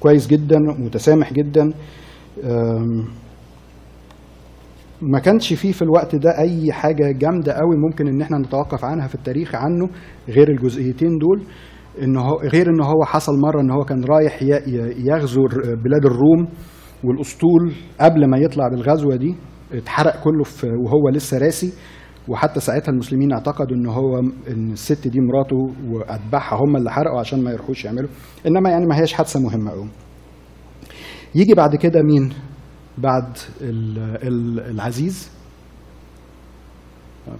كويس 0.00 0.26
جدا 0.26 0.58
متسامح 0.58 1.32
جدا 1.32 1.72
ما 5.02 5.18
كانش 5.18 5.52
فيه 5.52 5.72
في 5.72 5.82
الوقت 5.82 6.16
ده 6.16 6.38
أي 6.38 6.72
حاجة 6.72 7.12
جامدة 7.12 7.52
قوي 7.52 7.76
ممكن 7.76 8.08
إن 8.08 8.22
إحنا 8.22 8.38
نتوقف 8.38 8.84
عنها 8.84 9.06
في 9.06 9.14
التاريخ 9.14 9.54
عنه 9.54 9.88
غير 10.28 10.50
الجزئيتين 10.50 11.18
دول. 11.18 11.42
إن 12.02 12.16
هو 12.16 12.40
غير 12.40 12.66
إن 12.70 12.82
هو 12.82 13.04
حصل 13.04 13.32
مرة 13.40 13.60
إن 13.60 13.70
هو 13.70 13.84
كان 13.84 14.04
رايح 14.04 14.42
يغزو 15.06 15.42
بلاد 15.84 16.04
الروم 16.06 16.48
والأسطول 17.04 17.72
قبل 18.00 18.30
ما 18.30 18.38
يطلع 18.38 18.68
بالغزوة 18.68 19.16
دي 19.16 19.34
اتحرق 19.72 20.24
كله 20.24 20.44
في 20.44 20.66
وهو 20.66 21.08
لسه 21.08 21.38
راسي. 21.38 21.72
وحتى 22.28 22.60
ساعتها 22.60 22.92
المسلمين 22.92 23.32
اعتقدوا 23.32 23.76
إن 23.76 23.86
هو 23.86 24.18
إن 24.50 24.72
الست 24.72 25.08
دي 25.08 25.20
مراته 25.20 25.56
وأتباعها 25.90 26.56
هم 26.56 26.76
اللي 26.76 26.90
حرقوا 26.90 27.20
عشان 27.20 27.44
ما 27.44 27.50
يروحوش 27.50 27.84
يعملوا. 27.84 28.08
إنما 28.46 28.70
يعني 28.70 28.86
ما 28.86 29.00
هيش 29.00 29.12
حادثة 29.12 29.40
مهمة 29.40 29.70
قوي. 29.70 29.88
يجي 31.34 31.54
بعد 31.54 31.76
كده 31.76 32.02
مين؟ 32.02 32.32
بعد 32.98 33.38
ال- 33.60 33.98
ال- 34.28 34.70
العزيز. 34.70 35.30
آه،. 37.28 37.36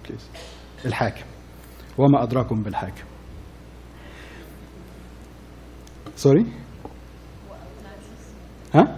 الحاكم. 0.85 1.25
وما 1.97 2.23
أدراكم 2.23 2.63
بالحاكم. 2.63 3.03
سوري 6.15 6.45
ها؟ 8.73 8.97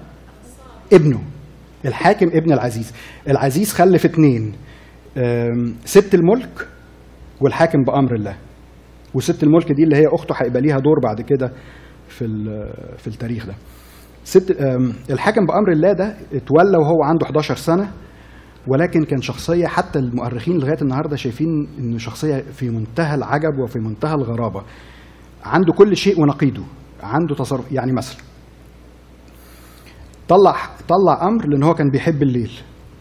ابنه. 0.94 1.24
الحاكم 1.86 2.28
ابن 2.28 2.54
العزيز. 2.54 2.94
العزيز 3.30 3.74
خلف 3.74 4.06
اتنين. 4.06 4.54
آم، 5.18 5.76
ست 5.86 6.16
الملك 6.16 6.68
والحاكم 7.42 7.84
بأمر 7.84 8.16
الله. 8.16 8.38
وست 9.14 9.44
الملك 9.44 9.72
دي 9.72 9.84
اللي 9.84 9.96
هي 9.96 10.06
أخته 10.14 10.36
هيبقى 10.36 10.62
ليها 10.62 10.80
دور 10.80 11.00
بعد 11.04 11.22
كده 11.22 11.52
في 12.10 12.26
في 12.98 13.08
التاريخ 13.08 13.46
ده. 13.46 13.56
آم، 14.62 14.94
الحاكم 15.10 15.46
بأمر 15.46 15.72
الله 15.72 15.94
ده 15.94 16.14
اتولى 16.34 16.78
وهو 16.78 17.04
عنده 17.04 17.26
11 17.26 17.56
سنة 17.56 17.92
ولكن 18.68 19.04
كان 19.04 19.22
شخصية 19.22 19.68
حتى 19.68 20.00
المؤرخين 20.00 20.58
لغاية 20.58 20.82
النهاردة 20.82 21.16
شايفين 21.16 21.68
إنه 21.80 21.98
شخصية 21.98 22.40
في 22.54 22.70
منتهى 22.70 23.16
العجب 23.16 23.60
وفي 23.64 23.80
منتهى 23.80 24.14
الغرابة. 24.14 24.64
عنده 25.44 25.74
كل 25.74 25.98
شيء 25.98 26.22
ونقيضه 26.22 26.64
عنده 27.04 27.36
تصرف 27.36 27.72
يعني 27.72 27.92
مثلا 27.94 28.18
طلع 30.28 30.56
طلع 30.88 31.28
أمر 31.28 31.48
لأن 31.48 31.64
هو 31.64 31.74
كان 31.74 31.90
بيحب 31.90 32.24
الليل. 32.24 32.52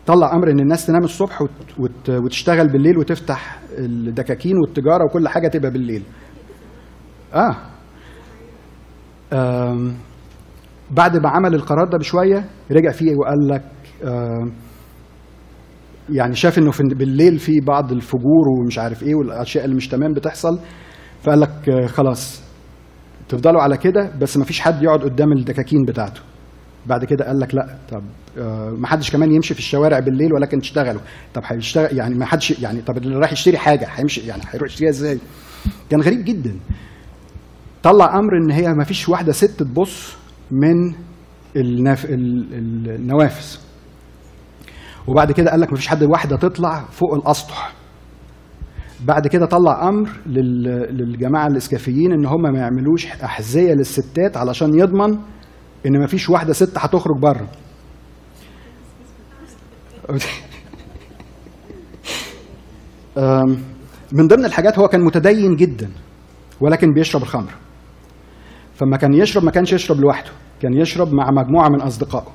طلع 0.07 0.35
أمر 0.35 0.51
إن 0.51 0.61
الناس 0.61 0.87
تنام 0.87 1.05
الصبح 1.05 1.43
وت 1.43 1.51
وت 1.79 2.11
وتشتغل 2.11 2.69
بالليل 2.69 2.99
وتفتح 2.99 3.59
الدكاكين 3.79 4.57
والتجارة 4.59 5.05
وكل 5.05 5.29
حاجة 5.29 5.49
تبقى 5.49 5.71
بالليل. 5.71 6.03
آه. 7.35 7.57
آم، 9.33 9.95
بعد 10.91 11.17
ما 11.17 11.29
عمل 11.29 11.55
القرار 11.55 11.89
ده 11.89 11.99
بشوية 11.99 12.45
رجع 12.71 12.91
فيه 12.91 13.15
وقال 13.17 13.49
لك 13.49 13.63
آم، 14.05 14.53
يعني 16.11 16.35
شاف 16.35 16.59
إنه 16.59 16.71
في 16.71 16.83
بالليل 16.83 17.39
في 17.39 17.53
بعض 17.67 17.93
الفجور 17.93 18.49
ومش 18.61 18.79
عارف 18.79 19.03
إيه 19.03 19.15
والأشياء 19.15 19.65
اللي 19.65 19.77
مش 19.77 19.89
تمام 19.89 20.13
بتحصل 20.13 20.59
فقال 21.23 21.41
لك 21.41 21.69
آه، 21.69 21.87
خلاص 21.87 22.43
تفضلوا 23.29 23.63
على 23.63 23.77
كده 23.77 24.11
بس 24.21 24.37
ما 24.37 24.45
فيش 24.45 24.61
حد 24.61 24.83
يقعد 24.83 25.03
قدام 25.03 25.33
الدكاكين 25.33 25.83
بتاعته. 25.89 26.21
بعد 26.87 27.05
كده 27.05 27.25
قال 27.27 27.41
لك 27.41 27.55
لأ 27.55 27.77
طب 27.91 28.03
آه، 28.39 28.71
ما 28.79 28.87
حدش 28.87 29.11
كمان 29.11 29.33
يمشي 29.33 29.55
في 29.55 29.61
الشوارع 29.61 29.99
بالليل 29.99 30.33
ولكن 30.35 30.61
تشتغلوا. 30.61 31.01
طب 31.35 31.43
هيشتغل 31.45 31.97
يعني 31.99 32.15
ما 32.15 32.27
حدش 32.27 32.51
يعني 32.61 32.81
طب 32.81 32.97
اللي 32.97 33.17
رايح 33.17 33.33
يشتري 33.33 33.59
حاجة 33.59 33.87
هيمشي 33.91 34.21
يعني 34.21 34.43
هيروح 34.51 34.69
يشتريها 34.71 34.91
إزاي؟ 34.91 35.19
كان 35.91 36.01
غريب 36.01 36.25
جدا. 36.25 36.57
طلع 37.83 38.19
أمر 38.19 38.37
إن 38.45 38.51
هي 38.51 38.69
ما 38.75 38.85
فيش 38.85 39.09
واحدة 39.09 39.33
ست 39.33 39.63
تبص 39.63 40.17
من 40.51 40.95
النف... 41.57 42.05
ال- 42.05 42.55
ال- 42.55 42.91
النوافذ. 42.95 43.59
وبعد 45.07 45.33
كده 45.33 45.51
قال 45.51 45.61
لك 45.61 45.71
ما 45.71 45.77
فيش 45.77 45.89
حد 45.89 46.03
واحدة 46.03 46.37
تطلع 46.37 46.85
فوق 46.91 47.15
الأسطح. 47.15 47.73
بعد 49.05 49.27
كده 49.27 49.47
طلع 49.47 49.89
أمر 49.89 50.09
لل... 50.27 50.63
للجماعة 50.97 51.47
الإسكافيين 51.47 52.13
إن 52.13 52.27
هم 52.27 52.43
ما 52.43 52.59
يعملوش 52.59 53.07
أحذية 53.07 53.73
للستات 53.75 54.37
علشان 54.37 54.79
يضمن 54.79 55.19
إن 55.87 55.99
ما 56.01 56.07
فيش 56.07 56.31
واحدة 56.31 56.53
ست 56.53 56.79
هتخرج 56.79 57.19
بره. 57.23 57.49
من 64.13 64.27
ضمن 64.29 64.45
الحاجات 64.45 64.79
هو 64.79 64.89
كان 64.89 65.01
متدين 65.05 65.57
جدا 65.57 65.91
ولكن 66.61 66.93
بيشرب 66.93 67.23
الخمر. 67.23 67.53
فما 68.75 68.97
كان 68.97 69.15
يشرب 69.15 69.45
ما 69.45 69.51
كانش 69.51 69.73
يشرب 69.73 70.01
لوحده 70.01 70.31
كان 70.61 70.75
يشرب 70.75 71.13
مع 71.13 71.31
مجموعة 71.31 71.69
من 71.69 71.81
أصدقائه. 71.81 72.33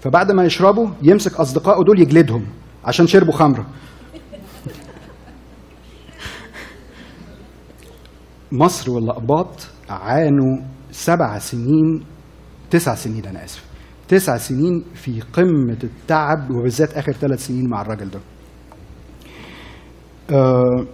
فبعد 0.00 0.32
ما 0.32 0.44
يشربوا 0.44 0.88
يمسك 1.02 1.40
أصدقائه 1.40 1.84
دول 1.84 2.00
يجلدهم 2.00 2.46
عشان 2.84 3.06
شربوا 3.06 3.32
خمرة. 3.32 3.66
مصر 8.52 8.90
والأقباط 8.90 9.66
عانوا 9.90 10.58
سبع 10.90 11.38
سنين 11.38 12.04
تسع 12.70 12.94
سنين 12.94 13.26
أنا 13.26 13.44
آسف 13.44 13.64
تسع 14.08 14.36
سنين 14.36 14.84
في 14.94 15.20
قمة 15.20 15.78
التعب 15.84 16.50
وبالذات 16.50 16.92
آخر 16.92 17.12
ثلاث 17.12 17.46
سنين 17.46 17.70
مع 17.70 17.82
الراجل 17.82 18.10
ده. 18.10 18.20
آه 20.30 20.86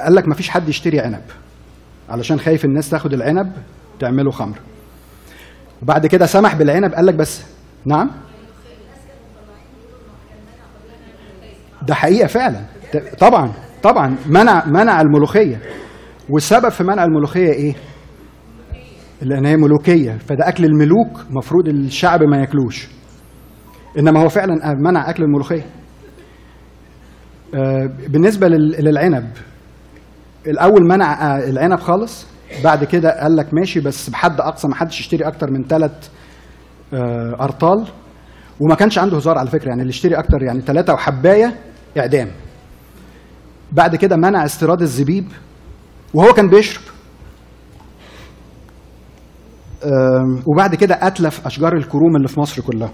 قال 0.00 0.14
لك 0.14 0.28
مفيش 0.28 0.48
حد 0.48 0.68
يشتري 0.68 1.00
عنب. 1.00 1.22
علشان 2.08 2.38
خايف 2.40 2.64
الناس 2.64 2.90
تاخد 2.90 3.12
العنب 3.12 3.52
تعمله 4.00 4.30
خمر. 4.30 4.58
وبعد 5.82 6.06
كده 6.06 6.26
سمح 6.26 6.54
بالعنب 6.54 6.94
قال 6.94 7.06
لك 7.06 7.14
بس 7.14 7.42
نعم؟ 7.86 8.10
ده 11.82 11.94
حقيقة 11.94 12.26
فعلا. 12.26 12.60
طبعا 13.18 13.52
طبعا 13.82 14.16
منع 14.26 14.64
منع 14.66 15.00
الملوخية. 15.00 15.60
والسبب 16.30 16.68
في 16.68 16.84
منع 16.84 17.04
الملوخية 17.04 17.52
إيه؟ 17.52 17.74
لأن 19.22 19.46
هي 19.46 19.56
ملوكية 19.56 20.18
فده 20.28 20.48
أكل 20.48 20.64
الملوك 20.64 21.24
مفروض 21.30 21.68
الشعب 21.68 22.22
ما 22.22 22.36
ياكلوش. 22.40 22.88
إنما 23.98 24.22
هو 24.22 24.28
فعلا 24.28 24.74
منع 24.74 25.10
أكل 25.10 25.22
الملوخية. 25.22 25.66
آه، 27.54 27.90
بالنسبة 28.08 28.48
لل- 28.48 28.84
للعنب 28.84 29.30
الأول 30.46 30.88
منع 30.88 31.36
آه، 31.36 31.48
العنب 31.48 31.80
خالص. 31.80 32.26
بعد 32.64 32.84
كده 32.84 33.20
قال 33.22 33.36
لك 33.36 33.54
ماشي 33.54 33.80
بس 33.80 34.10
بحد 34.10 34.40
أقصى 34.40 34.68
ما 34.68 34.74
حدش 34.74 35.00
يشتري 35.00 35.24
أكتر 35.28 35.50
من 35.50 35.64
ثلاث 35.64 36.08
أرطال. 37.40 37.86
وما 38.60 38.74
كانش 38.74 38.98
عنده 38.98 39.16
هزار 39.16 39.38
على 39.38 39.50
فكرة 39.50 39.68
يعني 39.68 39.80
اللي 39.80 39.90
يشتري 39.90 40.14
أكتر 40.18 40.42
يعني 40.42 40.60
ثلاثة 40.60 40.92
وحباية 40.94 41.56
إعدام. 41.98 42.30
بعد 43.72 43.96
كده 43.96 44.16
منع 44.16 44.44
استيراد 44.44 44.82
الزبيب 44.82 45.24
وهو 46.14 46.32
كان 46.32 46.48
بيشرب. 46.48 46.82
وبعد 50.46 50.74
كده 50.74 50.94
أتلف 51.06 51.46
أشجار 51.46 51.76
الكروم 51.76 52.16
اللي 52.16 52.28
في 52.28 52.40
مصر 52.40 52.62
كلها. 52.62 52.90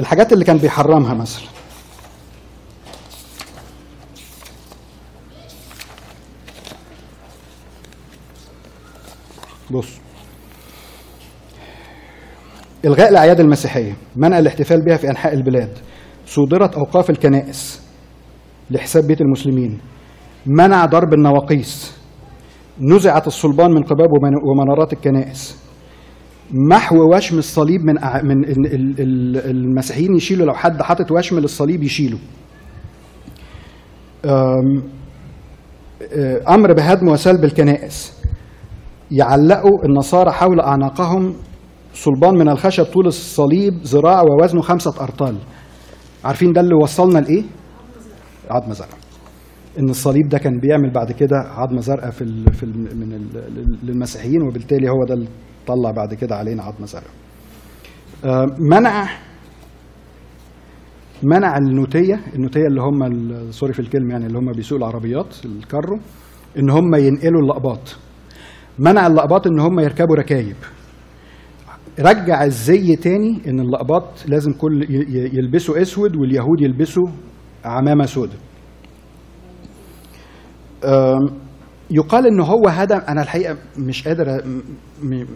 الحاجات 0.00 0.32
اللي 0.32 0.44
كان 0.44 0.58
بيحرمها 0.58 1.14
مثلا. 1.14 1.48
بص. 9.70 9.98
إلغاء 12.84 13.08
الأعياد 13.08 13.40
المسيحية 13.40 13.92
منع 14.16 14.38
الاحتفال 14.38 14.84
بها 14.84 14.96
في 14.96 15.10
أنحاء 15.10 15.34
البلاد 15.34 15.68
صودرت 16.26 16.74
أوقاف 16.74 17.10
الكنائس 17.10 17.82
لحساب 18.70 19.04
بيت 19.04 19.20
المسلمين 19.20 19.78
منع 20.46 20.86
ضرب 20.86 21.14
النواقيس 21.14 21.96
نزعت 22.80 23.26
الصلبان 23.26 23.70
من 23.70 23.82
قباب 23.82 24.08
ومن- 24.12 24.50
ومنارات 24.50 24.92
الكنائس. 24.92 25.56
محو 26.70 27.14
وشم 27.16 27.38
الصليب 27.38 27.80
من 27.80 27.94
من 28.24 28.44
ال- 28.44 28.74
ال- 28.74 29.00
ال- 29.00 29.50
المسيحيين 29.50 30.16
يشيلوا 30.16 30.46
لو 30.46 30.54
حد 30.54 30.82
حاطط 30.82 31.10
وشم 31.12 31.38
للصليب 31.38 31.82
يشيله 31.82 32.18
أمر 36.48 36.72
بهدم 36.72 37.08
وسلب 37.08 37.44
الكنائس. 37.44 38.19
يعلقوا 39.10 39.84
النصارى 39.84 40.30
حول 40.32 40.60
أعناقهم 40.60 41.34
صلبان 41.94 42.34
من 42.34 42.48
الخشب 42.48 42.84
طول 42.84 43.06
الصليب 43.06 43.74
ذراع 43.82 44.22
ووزنه 44.22 44.60
خمسة 44.62 44.94
أرطال 45.00 45.36
عارفين 46.24 46.52
ده 46.52 46.60
اللي 46.60 46.74
وصلنا 46.74 47.18
لإيه؟ 47.18 47.42
عظمة 48.50 48.72
زرقاء 48.74 48.98
إن 49.78 49.88
الصليب 49.90 50.28
ده 50.28 50.38
كان 50.38 50.58
بيعمل 50.60 50.90
بعد 50.90 51.12
كده 51.12 51.36
عظمه 51.36 51.80
زرقاء 51.80 52.10
في 52.10 52.22
ال 52.24 52.52
في 52.52 52.62
ال 52.62 52.98
من 52.98 53.12
ال 53.12 53.66
للمسيحيين 53.82 54.42
وبالتالي 54.42 54.88
هو 54.90 55.04
ده 55.08 55.14
اللي 55.14 55.28
طلع 55.66 55.90
بعد 55.90 56.14
كده 56.14 56.36
علينا 56.36 56.62
عظمه 56.62 56.86
زرقاء. 56.86 57.10
آه، 58.24 58.46
منع 58.58 59.08
منع 61.22 61.56
النوتية 61.56 62.20
النوتية 62.34 62.66
اللي 62.66 62.80
هم 62.82 63.50
سوري 63.50 63.72
في 63.72 63.80
الكلمة 63.80 64.10
يعني 64.12 64.26
اللي 64.26 64.38
هم 64.38 64.52
بيسوقوا 64.52 64.84
العربيات 64.88 65.34
الكارو 65.44 65.98
إن 66.58 66.70
هم 66.70 66.94
ينقلوا 66.94 67.40
اللقباط. 67.42 67.96
منع 68.78 69.06
اللقباط 69.06 69.46
إن 69.46 69.60
هم 69.60 69.80
يركبوا 69.80 70.16
ركايب. 70.16 70.56
رجع 71.98 72.44
الزي 72.44 72.96
تاني 72.96 73.40
إن 73.46 73.60
اللقباط 73.60 74.04
لازم 74.26 74.52
كل 74.52 74.86
يلبسوا 75.38 75.82
أسود 75.82 76.16
واليهود 76.16 76.60
يلبسوا 76.60 77.06
عمامة 77.64 78.06
سوداء. 78.06 78.38
يقال 81.90 82.26
إن 82.26 82.40
هو 82.40 82.68
هدم 82.68 82.96
أنا 83.08 83.22
الحقيقة 83.22 83.56
مش 83.78 84.08
قادر 84.08 84.42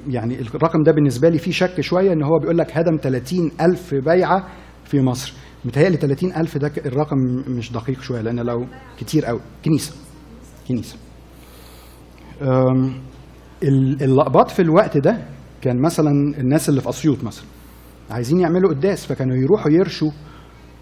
يعني 0.09 0.41
الرقم 0.41 0.83
ده 0.87 0.93
بالنسبة 0.93 1.29
لي 1.29 1.39
فيه 1.39 1.51
شك 1.53 1.81
شوية 1.81 2.13
إن 2.13 2.23
هو 2.23 2.39
بيقول 2.39 2.59
لك 2.59 2.77
هدم 2.77 2.97
30 3.03 3.51
ألف 3.61 3.95
بيعة 3.95 4.47
في 4.85 5.01
مصر 5.01 5.33
متهيألي 5.65 5.97
30 5.97 6.33
ألف 6.37 6.59
ده 6.59 6.73
الرقم 6.87 7.17
مش 7.49 7.73
دقيق 7.73 8.01
شوية 8.01 8.21
لأن 8.21 8.41
لو 8.41 8.67
كتير 8.99 9.25
قوي 9.25 9.41
كنيسة 9.65 9.93
كنيسة 10.69 10.97
اللقباط 14.03 14.51
في 14.51 14.63
الوقت 14.63 14.99
ده 14.99 15.19
كان 15.63 15.83
مثلا 15.83 16.11
الناس 16.39 16.69
اللي 16.69 16.81
في 16.81 16.89
أسيوط 16.89 17.25
مثلا 17.25 17.45
عايزين 18.11 18.41
يعملوا 18.41 18.71
قداس 18.71 19.07
فكانوا 19.07 19.37
يروحوا 19.37 19.71
يرشوا 19.73 20.11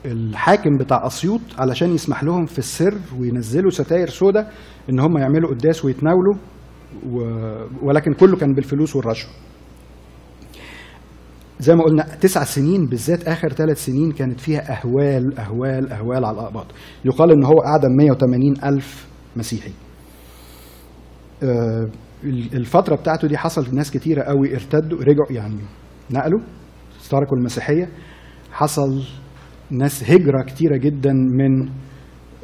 الحاكم 0.05 0.77
بتاع 0.77 1.07
أسيوط 1.07 1.41
علشان 1.59 1.95
يسمح 1.95 2.25
لهم 2.25 2.47
في 2.47 2.59
السر 2.59 2.95
وينزلوا 3.19 3.71
ستاير 3.71 4.09
سودا 4.09 4.49
إن 4.91 5.01
هم 5.01 5.19
يعملوا 5.19 5.51
قداس 5.51 5.85
ويتناولوا 5.85 6.35
و... 7.11 7.19
ولكن 7.83 8.15
كله 8.15 8.37
كان 8.37 8.53
بالفلوس 8.55 8.97
والرشوة. 8.97 9.31
زي 11.61 11.75
ما 11.75 11.85
قلنا 11.85 12.03
تسع 12.21 12.45
سنين 12.45 12.87
بالذات 12.87 13.29
آخر 13.29 13.49
ثلاث 13.49 13.85
سنين 13.85 14.13
كانت 14.13 14.41
فيها 14.41 14.79
أهوال 14.81 15.39
أهوال 15.39 15.93
أهوال 15.93 16.25
على 16.25 16.35
الأقباط. 16.35 16.67
يقال 17.05 17.31
إن 17.31 17.45
هو 17.45 17.55
اعدم 17.67 17.97
180 17.97 18.55
ألف 18.65 19.07
مسيحي. 19.37 19.73
آه، 21.43 21.89
الفترة 22.55 22.97
بتاعته 22.97 23.29
دي 23.29 23.39
حصل 23.39 23.75
ناس 23.75 23.91
كتيرة 23.91 24.23
قوي 24.23 24.55
ارتدوا 24.55 24.99
رجعوا 24.99 25.33
يعني 25.33 25.61
نقلوا 26.11 26.41
تركوا 27.11 27.37
المسيحية. 27.37 27.89
حصل 28.53 29.03
ناس 29.71 30.11
هجرة 30.11 30.43
كتيرة 30.43 30.77
جدا 30.77 31.13
من 31.13 31.69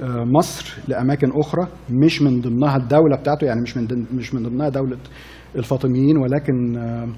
آه، 0.02 0.24
مصر 0.24 0.78
لأماكن 0.88 1.30
أخرى 1.34 1.68
مش 1.90 2.22
من 2.22 2.40
ضمنها 2.40 2.76
الدولة 2.76 3.16
بتاعته 3.16 3.44
يعني 3.44 3.60
مش 3.60 3.76
من 3.76 4.06
مش 4.12 4.34
من 4.34 4.42
ضمنها 4.42 4.68
دولة 4.68 4.98
الفاطميين 5.56 6.16
ولكن 6.18 6.76
آه، 6.76 7.08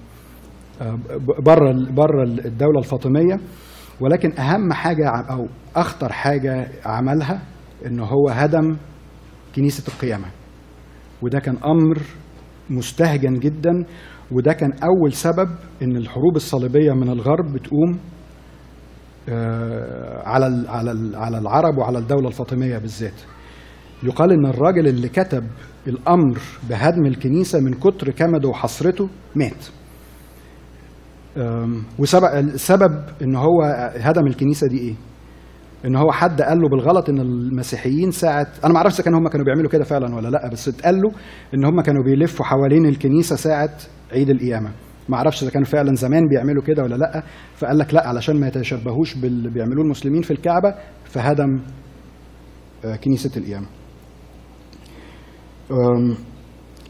آه، 0.82 0.98
بره 1.46 1.72
بره 1.92 2.22
الدولة 2.24 2.78
الفاطمية. 2.78 3.40
ولكن 4.00 4.32
أهم 4.38 4.72
حاجة 4.72 5.08
ع- 5.08 5.32
أو 5.32 5.46
أخطر 5.76 6.12
حاجة 6.12 6.68
عملها 6.84 7.42
إن 7.86 8.00
هو 8.00 8.28
هدم 8.28 8.76
كنيسة 9.56 9.84
القيامة. 9.88 10.26
وده 11.22 11.38
كان 11.38 11.56
أمر 11.56 11.98
مستهجن 12.70 13.34
جدا 13.38 13.84
وده 14.32 14.52
كان 14.52 14.70
أول 14.72 15.12
سبب 15.12 15.48
إن 15.82 15.96
الحروب 15.96 16.36
الصليبية 16.36 16.92
من 16.92 17.08
الغرب 17.10 17.52
بتقوم 17.52 17.98
آه، 19.28 20.22
على 20.28 20.64
على 20.68 21.16
على 21.16 21.38
العرب 21.38 21.78
وعلى 21.78 21.98
الدولة 21.98 22.28
الفاطمية 22.28 22.78
بالذات. 22.78 23.20
يقال 24.02 24.32
إن 24.32 24.46
الراجل 24.46 24.88
اللي 24.88 25.08
كتب 25.08 25.44
الأمر 25.86 26.38
بهدم 26.68 27.06
الكنيسة 27.06 27.60
من 27.60 27.72
كتر 27.74 28.10
كمده 28.10 28.48
وحسرته 28.48 29.08
مات. 29.36 29.64
وسبب 31.98 32.24
السبب 32.24 33.04
إن 33.22 33.34
هو 33.36 33.62
هدم 33.96 34.26
الكنيسة 34.26 34.66
دي 34.66 34.78
إيه؟ 34.78 34.94
إن 35.86 35.96
هو 35.96 36.12
حد 36.12 36.42
قال 36.42 36.58
له 36.60 36.68
بالغلط 36.68 37.08
إن 37.08 37.18
المسيحيين 37.20 38.10
ساعه 38.10 38.46
أنا 38.64 38.72
ما 38.72 38.78
أعرفش 38.78 39.00
كانوا 39.00 39.18
هم 39.18 39.28
كانوا 39.28 39.46
بيعملوا 39.46 39.70
كده 39.70 39.84
فعلا 39.84 40.14
ولا 40.14 40.28
لأ 40.28 40.48
بس 40.52 40.68
اتقال 40.68 40.94
له 41.00 41.10
إن 41.54 41.64
هم 41.64 41.80
كانوا 41.80 42.04
بيلفوا 42.04 42.46
حوالين 42.46 42.86
الكنيسة 42.86 43.36
ساعة 43.36 43.70
عيد 44.12 44.30
القيامة. 44.30 44.70
ما 45.08 45.16
أعرفش 45.16 45.42
إذا 45.42 45.50
كانوا 45.50 45.66
فعلا 45.66 45.94
زمان 45.94 46.28
بيعملوا 46.28 46.62
كده 46.62 46.82
ولا 46.82 46.94
لأ 46.94 47.22
فقال 47.56 47.78
لك 47.78 47.94
لأ 47.94 48.08
علشان 48.08 48.40
ما 48.40 48.48
يتشبهوش 48.48 49.14
باللي 49.14 49.50
بيعملوه 49.50 49.84
المسلمين 49.84 50.22
في 50.22 50.30
الكعبة 50.30 50.74
فهدم 51.04 51.60
آه، 52.84 52.96
كنيسة 52.96 53.30
القيامة. 53.36 53.66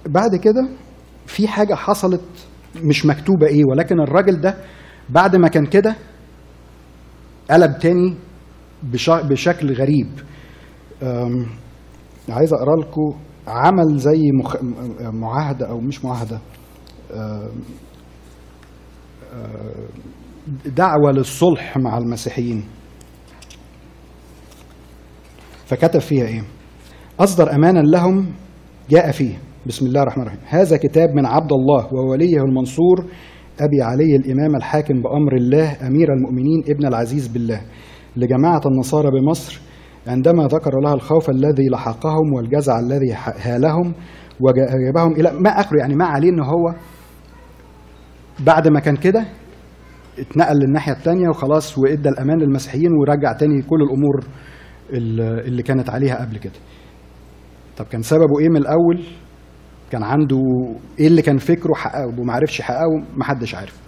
بعد 0.07 0.37
كده 0.37 0.69
في 1.27 1.49
حاجة 1.49 1.75
حصلت 1.75 2.21
مش 2.85 3.07
مكتوبة 3.07 3.47
إيه 3.47 3.63
ولكن 3.71 4.01
الراجل 4.01 4.41
ده 4.41 4.55
بعد 5.09 5.37
ما 5.37 5.49
كان 5.49 5.67
كده 5.67 5.95
قلب 7.51 7.79
تاني 7.79 8.17
بشكل 9.31 9.73
غريب. 9.73 10.09
عايز 12.29 12.53
أقرأ 12.53 12.77
لكم 12.81 13.19
عمل 13.47 13.99
زي 13.99 14.23
مخ... 14.39 14.57
معاهدة 15.01 15.69
أو 15.69 15.81
مش 15.81 16.05
معاهدة. 16.05 16.41
دعوة 20.77 21.13
للصلح 21.13 21.77
مع 21.77 21.99
المسيحيين. 21.99 22.65
فكتب 25.67 26.01
فيها 26.01 26.27
إيه؟ 26.27 26.43
أصدر 27.21 27.55
امانا 27.55 27.81
لهم 27.81 28.33
جاء 28.91 29.11
فيه. 29.11 29.39
بسم 29.67 29.87
الله 29.87 30.03
الرحمن 30.03 30.23
الرحيم. 30.23 30.41
هذا 30.49 30.77
كتاب 30.77 31.09
من 31.09 31.27
عبد 31.27 31.53
الله 31.53 31.95
ووليه 31.95 32.37
المنصور 32.37 33.05
أبي 33.61 33.83
علي 33.83 34.17
الإمام 34.17 34.57
الحاكم 34.57 35.03
بأمر 35.03 35.37
الله 35.37 35.87
أمير 35.87 36.13
المؤمنين 36.13 36.65
ابن 36.69 36.87
العزيز 36.87 37.29
بالله. 37.29 37.61
لجماعة 38.17 38.61
النصارى 38.67 39.11
بمصر 39.11 39.61
عندما 40.07 40.45
ذكر 40.47 40.71
لها 40.85 40.95
الخوف 40.95 41.31
الذي 41.31 41.69
لحقهم 41.73 42.33
والجزع 42.37 42.79
الذي 42.79 43.13
هالهم 43.41 43.95
وجابهم 44.41 45.13
إلى 45.13 45.33
ما 45.41 45.51
اخره 45.61 45.79
يعني 45.79 45.95
ما 45.95 46.05
عليه 46.05 46.29
ان 46.29 46.41
هو 46.41 46.75
بعد 48.41 48.69
ما 48.69 48.81
كان 48.81 48.97
كده 48.97 49.25
اتنقل 50.19 50.57
للناحية 50.57 50.93
الثانية 50.93 51.29
وخلاص 51.29 51.79
وإدى 51.79 52.09
الأمان 52.09 52.39
للمسيحيين 52.39 52.91
ورجع 52.93 53.33
تاني 53.33 53.63
كل 53.63 53.77
الأمور 53.83 54.25
ال- 54.93 55.47
اللي 55.47 55.63
كانت 55.63 55.91
عليها 55.91 56.21
قبل 56.25 56.39
كده. 56.39 56.53
طب 57.77 57.85
كان 57.85 58.03
سببه 58.03 58.39
إيه 58.41 58.49
من 58.49 58.57
الأول؟ 58.57 59.03
كان 59.91 60.03
عنده 60.03 60.39
إيه 61.01 61.07
اللي 61.07 61.23
كان 61.23 61.39
فكره 61.39 61.75
حققه 61.75 62.07
وما 62.21 62.33
عرفش 62.33 62.61
يحققه؟ 62.61 63.03
محدش 63.17 63.55
عارف. 63.55 63.81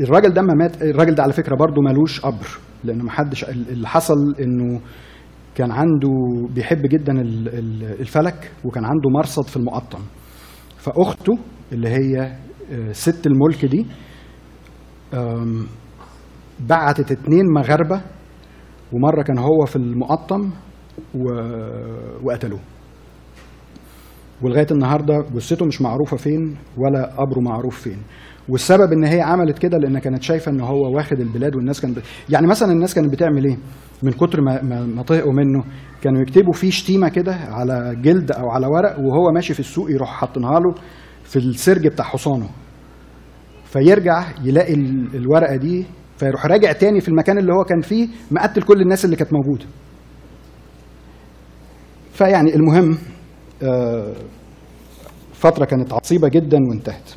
الراجل 0.00 0.32
ده 0.34 0.42
ما 0.42 0.54
مات 0.54 0.82
الراجل 0.82 1.14
ده 1.14 1.22
على 1.22 1.32
فكرة 1.32 1.56
برضه 1.56 1.82
ملوش 1.82 2.20
قبر 2.20 2.46
لأنه 2.84 3.04
محدش 3.04 3.44
اللي 3.44 3.88
حصل 3.88 4.14
إنه 4.40 4.80
كان 5.54 5.70
عنده 5.70 6.08
بيحب 6.54 6.82
جدا 6.82 7.12
ال- 7.20 7.48
ال- 7.48 8.00
الفلك 8.00 8.50
وكان 8.64 8.84
عنده 8.84 9.10
مرصد 9.16 9.46
في 9.46 9.56
المقطم 9.56 9.98
فأخته 10.78 11.32
اللي 11.72 11.88
هي 11.88 12.36
آه، 12.72 12.92
ست 12.92 13.26
الملك 13.26 13.64
دي 13.64 13.86
بعتت 16.60 17.12
اتنين 17.12 17.44
مغاربة 17.58 18.00
ومرة 18.92 19.22
كان 19.22 19.38
هو 19.38 19.66
في 19.66 19.76
المقطم. 19.76 20.50
وقتلوه 22.24 22.60
ولغاية 24.42 24.66
النهارده 24.70 25.24
جثته 25.34 25.66
مش 25.66 25.82
معروفة 25.82 26.16
فين 26.16 26.56
ولا 26.78 27.06
قبره 27.16 27.40
معروف 27.40 27.80
فين 27.82 27.98
والسبب 28.48 28.92
إن 28.92 29.04
هي 29.04 29.20
عملت 29.20 29.58
كده 29.58 29.78
لأن 29.78 29.98
كانت 29.98 30.22
شايفة 30.22 30.50
إن 30.52 30.60
هو 30.60 30.96
واخد 30.96 31.20
البلاد 31.20 31.56
والناس 31.56 31.80
كانت. 31.80 31.98
يعني 32.30 32.46
مثلا 32.46 32.72
الناس 32.72 32.94
كانت 32.94 33.12
بتعمل 33.12 33.44
إيه؟ 33.44 33.56
من 34.02 34.12
كتر 34.12 34.40
ما 34.40 34.62
ما, 34.62 34.86
ما 34.86 35.02
طهقوا 35.02 35.32
منه. 35.32 35.64
كانوا 36.02 36.22
يكتبوا 36.22 36.52
فيه 36.52 36.70
شتيمة 36.70 37.08
كده 37.08 37.34
على 37.34 37.96
جلد 38.02 38.32
أو 38.32 38.50
على 38.50 38.66
ورق 38.66 38.98
وهو 38.98 39.30
ماشي 39.34 39.54
في 39.54 39.60
السوق 39.60 39.90
يروح 39.90 40.08
حاطينها 40.10 40.60
له 40.60 40.74
في 41.24 41.36
السرج 41.36 41.86
بتاع 41.86 42.04
حصانه. 42.04 42.48
فيرجع 43.64 44.24
يلاقي 44.44 44.74
ال- 44.74 45.16
الورقة 45.16 45.56
دي 45.56 45.86
فيروح 46.18 46.46
راجع 46.46 46.72
تاني 46.72 47.00
في 47.00 47.08
المكان 47.08 47.38
اللي 47.38 47.52
هو 47.52 47.64
كان 47.64 47.80
فيه 47.80 48.08
مقتل 48.30 48.62
كل 48.62 48.80
الناس 48.80 49.04
اللي 49.04 49.16
كانت 49.16 49.32
موجودة. 49.32 49.64
فيعني 52.12 52.54
المهم 52.54 52.98
آه، 53.62 54.12
فترة 55.32 55.64
كانت 55.64 55.92
عصيبة 55.92 56.28
جدا 56.28 56.58
وانتهت. 56.70 57.10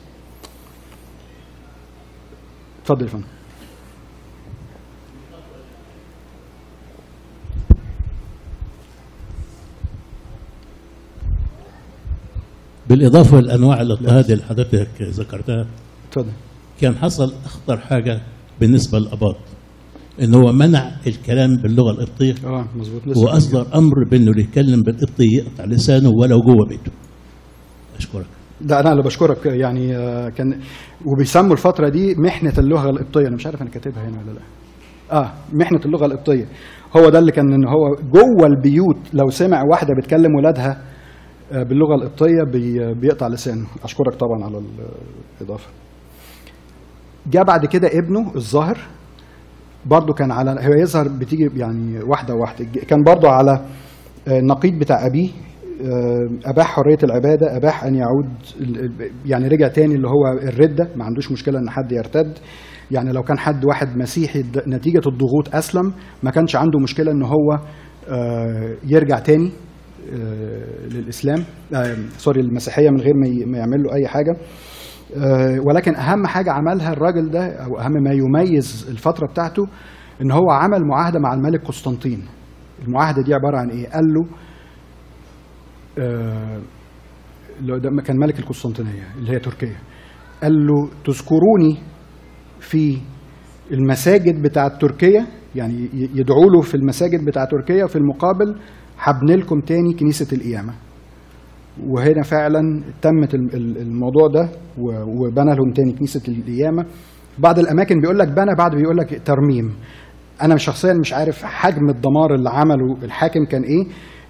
اتفضل 2.86 3.06
يا 3.06 3.08
فندم. 3.08 3.26
بالإضافة 12.90 13.40
لأنواع 13.40 13.82
الاضطهاد 13.82 14.32
اللي 14.32 14.44
حضرتك 14.44 14.88
ذكرتها 15.02 15.68
اتفضل. 16.10 16.32
كان 16.82 16.96
حصل 16.96 17.34
أخطر 17.46 17.78
حاجة 17.78 18.22
بالنسبة 18.60 19.00
للأباط 19.00 19.36
إن 20.22 20.34
هو 20.36 20.52
منع 20.52 20.92
الكلام 21.08 21.56
باللغة 21.58 21.92
القبطية. 21.92 22.36
آه 22.46 22.68
مظبوط. 22.76 23.08
لسه 23.08 23.22
وأصدر 23.22 23.76
أمر 23.76 24.04
بأنه 24.12 24.32
اللي 24.32 24.42
يتكلم 24.42 24.82
بالقبطي 24.82 25.26
يقطع 25.26 25.66
لسانه 25.66 26.10
ولو 26.10 26.42
جوه 26.42 26.68
بيته. 26.70 26.92
أشكرك. 27.98 28.26
ده 28.62 28.80
أنا 28.80 28.92
اللي 28.92 29.04
بشكرك 29.04 29.46
يعني 29.46 29.98
آه، 29.98 30.30
كان 30.30 30.60
وبيسموا 31.06 31.52
الفترة 31.52 31.90
دي 31.90 32.16
محنة 32.16 32.54
اللغة 32.58 32.90
القبطية. 32.90 33.28
أنا 33.28 33.36
مش 33.36 33.46
عارف 33.46 33.62
أنا 33.62 33.70
كاتبها 33.70 34.04
هنا 34.04 34.18
ولا 34.22 34.32
لأ. 34.32 34.42
آه 35.12 35.32
محنة 35.54 35.80
اللغة 35.86 36.06
القبطية. 36.06 36.46
هو 36.98 37.10
ده 37.10 37.20
اللي 37.20 37.32
كان 37.32 37.54
إن 37.54 37.68
هو 37.68 37.96
جوه 38.12 38.48
البيوت 38.48 38.98
لو 39.14 39.30
سمع 39.30 39.64
واحدة 39.72 39.94
بتكلم 40.02 40.36
ولادها 40.36 40.82
آه، 41.52 41.64
باللغة 41.64 41.96
القبطية 41.96 42.44
بي 42.52 42.94
بيقطع 42.94 43.28
لسانه. 43.28 43.66
أشكرك 43.84 44.14
طبعا 44.16 44.44
على 44.44 44.62
الإضافة. 45.42 45.70
جاء 47.32 47.44
بعد 47.44 47.66
كده 47.66 47.88
ابنه 47.88 48.32
الظاهر 48.36 48.78
برضه 49.86 50.14
كان 50.14 50.32
على 50.32 50.52
هو 50.52 50.74
يظهر 50.82 51.08
بتيجي 51.08 51.50
يعني 51.56 52.00
واحدة 52.04 52.34
واحدة. 52.34 52.66
كان 52.88 53.04
برضه 53.04 53.30
على 53.30 53.66
آه، 54.28 54.40
النقيض 54.40 54.74
بتاع 54.80 55.06
أبيه 55.08 55.30
آه، 55.30 55.34
أباح 56.46 56.68
حرية 56.68 56.98
العبادة 57.04 57.58
أباح 57.58 57.84
أن 57.84 57.96
يعود 57.96 58.30
يعني 59.26 59.48
رجع 59.48 59.68
تاني 59.68 59.96
اللي 59.96 60.08
هو 60.08 60.28
الردة. 60.44 60.90
ما 60.96 61.06
عندوش 61.06 61.32
مشكلة 61.32 61.60
إن 61.60 61.70
حد 61.70 61.92
يرتد. 61.92 62.38
يعني 62.92 63.12
لو 63.12 63.24
كان 63.24 63.38
حد 63.40 63.66
واحد 63.66 63.98
مسيحي 63.98 64.44
نتيجة 64.68 65.02
الضغوط 65.08 65.56
أسلم 65.56 65.94
ما 66.24 66.32
كانش 66.32 66.56
عنده 66.56 66.80
مشكلة 66.80 67.12
إن 67.12 67.24
هو 67.24 67.60
آه، 68.10 68.76
يرجع 68.88 69.20
تاني 69.20 69.52
آه، 70.14 70.88
للإسلام. 70.88 71.44
آه، 71.74 71.96
سوري 72.18 72.42
المسيحيه 72.42 72.90
من 72.90 73.00
غير 73.02 73.14
ما 73.48 73.58
يعمل 73.58 73.84
له 73.84 73.94
أي 73.96 74.08
حاجة. 74.08 74.36
آه، 75.18 75.60
ولكن 75.68 75.96
أهم 75.96 76.28
حاجة 76.28 76.52
عملها 76.52 76.94
الراجل 76.94 77.30
ده 77.32 77.48
أو 77.48 77.80
أهم 77.80 77.92
ما 78.04 78.12
يميز 78.14 78.88
الفترة 78.90 79.28
بتاعته 79.28 79.68
إن 80.22 80.32
هو 80.32 80.50
عمل 80.52 80.82
معاهدة 80.88 81.20
مع 81.20 81.34
الملك 81.34 81.62
قسطنطين. 81.64 82.22
المعاهدة 82.88 83.22
دي 83.22 83.34
عبارة 83.34 83.58
عن 83.58 83.70
إيه؟ 83.70 83.90
قال 83.90 84.04
له 84.14 84.22
آه، 84.22 84.45
ده 87.62 88.02
كان 88.06 88.18
ملك 88.18 88.40
القسطنطينية 88.40 89.08
اللي 89.18 89.32
هي 89.32 89.40
تركيا. 89.40 89.76
قال 90.44 90.68
له 90.68 90.90
تذكروني 91.06 91.78
في 92.60 92.98
المساجد 93.72 94.42
بتاعة 94.42 94.78
تركيا؟ 94.78 95.28
يعني 95.56 95.90
يدعوا 95.94 96.50
له 96.56 96.62
في 96.62 96.76
المساجد 96.76 97.26
بتاعة 97.26 97.46
تركيا 97.46 97.84
وفي 97.86 97.96
المقابل 97.96 98.56
هبني 99.00 99.36
لكم 99.36 99.60
تاني 99.60 99.94
كنيسة 99.94 100.36
القيامة. 100.38 100.74
وهنا 101.88 102.24
فعلا 102.24 102.84
تمت 103.02 103.34
الم- 103.34 103.50
ال- 103.54 103.78
الموضوع 103.78 104.28
ده 104.28 104.50
وبنى 105.08 105.56
لهم 105.56 105.72
تاني 105.76 105.92
كنيسة 105.94 106.22
القيامة. 106.28 106.86
بعض 107.40 107.60
الأماكن 107.60 108.00
بيقول 108.00 108.20
لك 108.20 108.28
بنى 108.28 108.56
بعض 108.58 108.76
بيقول 108.76 108.98
لك 108.98 109.22
ترميم. 109.26 109.74
أنا 110.42 110.58
شخصيا 110.58 110.94
مش 110.94 111.14
عارف 111.14 111.44
حجم 111.44 111.90
الدمار 111.90 112.36
اللي 112.36 112.50
عمله 112.50 112.98
الحاكم 113.04 113.46
كان 113.46 113.64
إيه. 113.64 113.84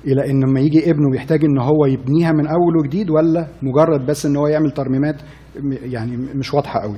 إلى 0.07 0.31
إن 0.31 0.43
لما 0.43 0.59
يجي 0.59 0.91
ابنه 0.91 1.09
بيحتاج 1.11 1.45
إن 1.45 1.59
هو 1.59 1.85
يبنيها 1.85 2.31
من 2.31 2.47
أول 2.47 2.77
وجديد 2.77 3.09
ولا 3.09 3.47
مجرد 3.61 4.05
بس 4.05 4.25
إن 4.25 4.35
هو 4.37 4.47
يعمل 4.47 4.71
ترميمات 4.71 5.21
يعني 5.83 6.17
مش 6.17 6.53
واضحة 6.53 6.79
قوي. 6.79 6.97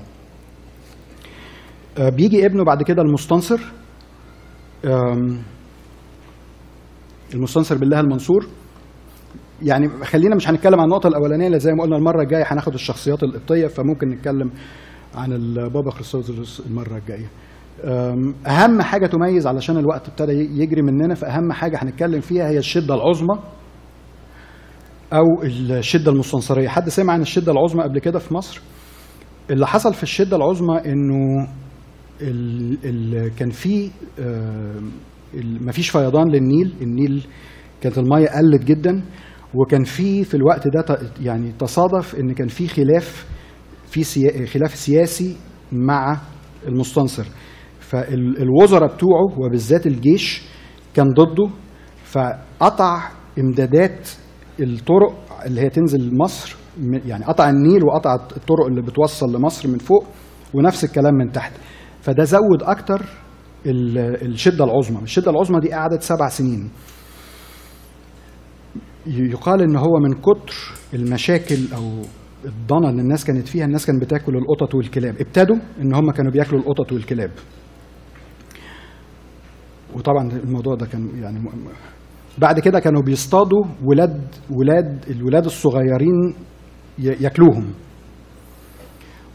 آه، 1.97 2.09
بيجي 2.09 2.45
ابنه 2.45 2.63
بعد 2.63 2.83
كده 2.83 3.01
المستنصر. 3.01 3.59
المستنصر 7.33 7.77
بالله 7.77 7.99
المنصور. 7.99 8.47
يعني 9.61 9.89
خلينا 9.89 10.35
مش 10.35 10.49
هنتكلم 10.49 10.79
عن 10.79 10.85
النقطة 10.85 11.07
الأولانية 11.07 11.47
اللي 11.47 11.59
زي 11.59 11.73
ما 11.73 11.83
قلنا 11.83 11.97
المرة 11.97 12.21
الجاية 12.21 12.43
هناخد 12.47 12.73
الشخصيات 12.73 13.23
القبطية 13.23 13.67
فممكن 13.67 14.09
نتكلم 14.09 14.51
عن 15.15 15.33
البابا 15.33 15.91
خريستوس 15.91 16.61
المرة 16.69 16.97
الجاية. 16.97 17.27
أم، 17.83 18.33
أهم 18.47 18.81
حاجة 18.81 19.07
تميز 19.07 19.47
علشان 19.47 19.77
الوقت 19.77 20.07
ابتدى 20.09 20.31
يجري 20.61 20.81
مننا 20.81 21.15
فأهم 21.15 21.51
حاجة 21.51 21.77
هنتكلم 21.83 22.21
فيها 22.21 22.49
هي 22.49 22.57
الشدة 22.57 22.95
العظمى 22.95 23.39
أو 25.13 25.43
الشدة 25.43 26.11
المستنصرية. 26.11 26.67
حد 26.67 26.89
سمع 26.89 27.13
عن 27.13 27.21
الشدة 27.21 27.51
العظمى 27.51 27.83
قبل 27.83 27.99
كده 27.99 28.19
في 28.19 28.33
مصر؟ 28.33 28.61
اللي 29.51 29.67
حصل 29.67 29.93
في 29.93 30.03
الشدة 30.03 30.37
العظمى 30.37 30.77
إنه 30.85 31.47
ال 32.21 33.31
كان 33.35 33.49
في 33.49 33.89
مفيش 35.43 35.89
فيضان 35.89 36.27
للنيل 36.29 36.73
النيل 36.81 37.27
كانت 37.81 37.97
المية 37.97 38.27
قلت 38.27 38.63
جدا 38.63 39.01
وكان 39.53 39.83
في 39.83 40.23
في 40.23 40.33
الوقت 40.37 40.67
ده 40.67 40.99
يعني 41.21 41.51
تصادف 41.59 42.15
إن 42.15 42.33
كان 42.33 42.47
في 42.47 42.67
خلاف 42.67 43.25
في 43.87 44.47
خلاف 44.47 44.75
سياسي 44.75 45.35
مع 45.71 46.17
المستنصر 46.67 47.25
فالوزراء 47.89 48.95
بتوعه 48.95 49.25
وبالذات 49.39 49.87
الجيش 49.87 50.41
كان 50.93 51.07
ضده 51.13 51.49
فقطع 52.05 53.09
امدادات 53.39 54.07
الطرق 54.59 55.13
اللي 55.45 55.61
هي 55.61 55.69
تنزل 55.69 56.17
مصر 56.17 56.55
يعني 57.05 57.25
قطع 57.25 57.49
النيل 57.49 57.85
وقطع 57.85 58.15
الطرق 58.15 58.65
اللي 58.67 58.81
بتوصل 58.81 59.35
لمصر 59.35 59.69
من 59.69 59.77
فوق 59.77 60.05
ونفس 60.53 60.83
الكلام 60.83 61.13
من 61.13 61.31
تحت. 61.31 61.51
فده 62.01 62.23
زود 62.23 62.63
أكتر 62.63 63.05
ال- 63.65 64.27
الشدة 64.27 64.63
العظمى. 64.65 64.99
الشدة 65.03 65.31
العظمى 65.31 65.59
دي 65.59 65.71
قعدت 65.73 66.01
سبع 66.01 66.27
سنين. 66.29 66.69
يقال 69.07 69.61
إن 69.61 69.75
هو 69.75 69.99
من 69.99 70.13
كتر 70.13 70.55
المشاكل 70.93 71.57
أو 71.75 72.01
الضنا 72.45 72.89
اللي 72.89 73.01
الناس 73.01 73.25
كانت 73.25 73.47
فيها 73.47 73.65
الناس 73.65 73.85
كانت 73.85 74.01
بتاكل 74.01 74.35
القطط 74.35 74.75
والكلاب. 74.75 75.15
ابتدوا 75.19 75.57
إن 75.81 75.95
هم 75.95 76.11
كانوا 76.11 76.31
بياكلوا 76.31 76.61
القطط 76.61 76.91
والكلاب. 76.91 77.31
وطبعا 79.93 80.31
الموضوع 80.31 80.75
ده 80.75 80.85
كان 80.85 81.09
يعني 81.21 81.39
بعد 82.37 82.59
كده 82.59 82.79
كانوا 82.79 83.01
بيصطادوا 83.01 83.63
ولاد 83.83 84.21
ولاد 84.51 85.05
الولاد 85.09 85.45
الصغيرين 85.45 86.33
ياكلوهم. 86.99 87.73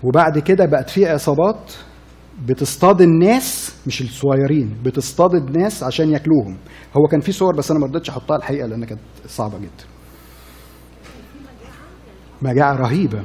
وبعد 0.02 0.38
كده 0.38 0.66
بقت 0.66 0.90
في 0.90 1.06
عصابات 1.08 1.72
بتصطاد 2.46 3.00
الناس 3.00 3.76
مش 3.86 4.02
الصغيرين 4.02 4.76
بتصطاد 4.84 5.34
الناس 5.34 5.82
عشان 5.82 6.10
ياكلوهم. 6.10 6.56
هو 6.96 7.06
كان 7.10 7.20
في 7.20 7.32
صور 7.32 7.56
بس 7.56 7.70
أنا 7.70 7.80
ما 7.80 7.86
رضيتش 7.86 8.10
أحطها 8.10 8.36
الحقيقة 8.36 8.66
لأن 8.66 8.84
كانت 8.84 9.00
صعبة 9.26 9.58
جدا. 9.58 9.84
مجاعة 12.42 12.74
رهيبة. 12.74 13.22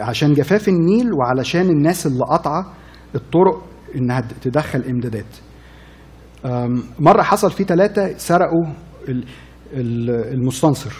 عشان 0.00 0.34
جفاف 0.34 0.68
النيل 0.68 1.10
وعلشان 1.12 1.70
الناس 1.70 2.06
اللي 2.06 2.24
قاطعة 2.30 2.72
الطرق 3.14 3.62
إنها 3.96 4.20
تدخل 4.42 4.82
إمدادات. 4.90 5.26
مرة 6.98 7.22
حصل 7.22 7.50
في 7.50 7.64
ثلاثة 7.64 8.16
سرقوا 8.18 8.66
ال- 9.08 9.24
ال- 9.72 10.34
المستنصر. 10.34 10.92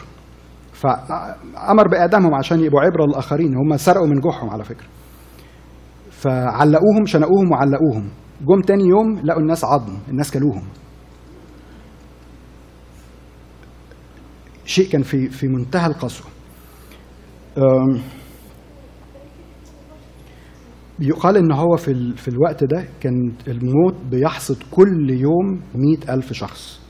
فأمر 0.73 1.89
بإعدامهم 1.89 2.35
عشان 2.35 2.61
يبقوا 2.61 2.81
عبرة 2.81 3.07
للآخرين. 3.07 3.55
هم 3.57 3.77
سرقوا 3.77 4.07
من 4.07 4.21
جوعهم 4.21 4.51
على 4.51 4.65
فكرة. 4.65 4.87
فعلقوهم 6.11 7.07
شنقوهم 7.07 7.53
وعلقوهم. 7.53 8.09
جم 8.41 8.61
تاني 8.61 8.85
يوم 8.85 9.21
لقوا 9.25 9.41
الناس 9.41 9.65
عظم 9.65 9.99
الناس 10.09 10.31
كلوهم. 10.31 10.65
شيء 14.65 14.89
كان 14.89 15.03
في 15.03 15.29
في 15.29 15.49
منتهى 15.49 15.87
القسوة. 15.87 16.27
يقال 21.01 21.37
إن 21.37 21.53
هو 21.53 21.77
في 21.77 22.13
في 22.17 22.29
الوقت 22.29 22.65
ده 22.65 22.85
كان 23.01 23.33
الموت 23.49 23.95
بيحصد 24.11 24.57
كل 24.71 25.11
يوم 25.11 25.61
مئة 25.75 26.15
ألف 26.15 26.33
شخص. 26.33 26.81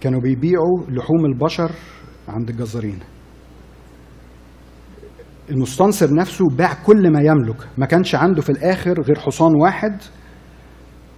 كانوا 0.00 0.20
بيبيعوا 0.20 0.80
لحوم 0.88 1.24
البشر 1.26 1.70
عند 2.28 2.50
الجزارين. 2.50 2.98
المستنصر 5.50 6.14
نفسه 6.14 6.44
باع 6.48 6.74
كل 6.86 7.12
ما 7.12 7.20
يملك 7.20 7.56
ما 7.78 7.86
كانش 7.86 8.14
عنده 8.14 8.42
في 8.42 8.50
الآخر 8.50 9.00
غير 9.02 9.18
حصان 9.18 9.54
واحد 9.60 9.98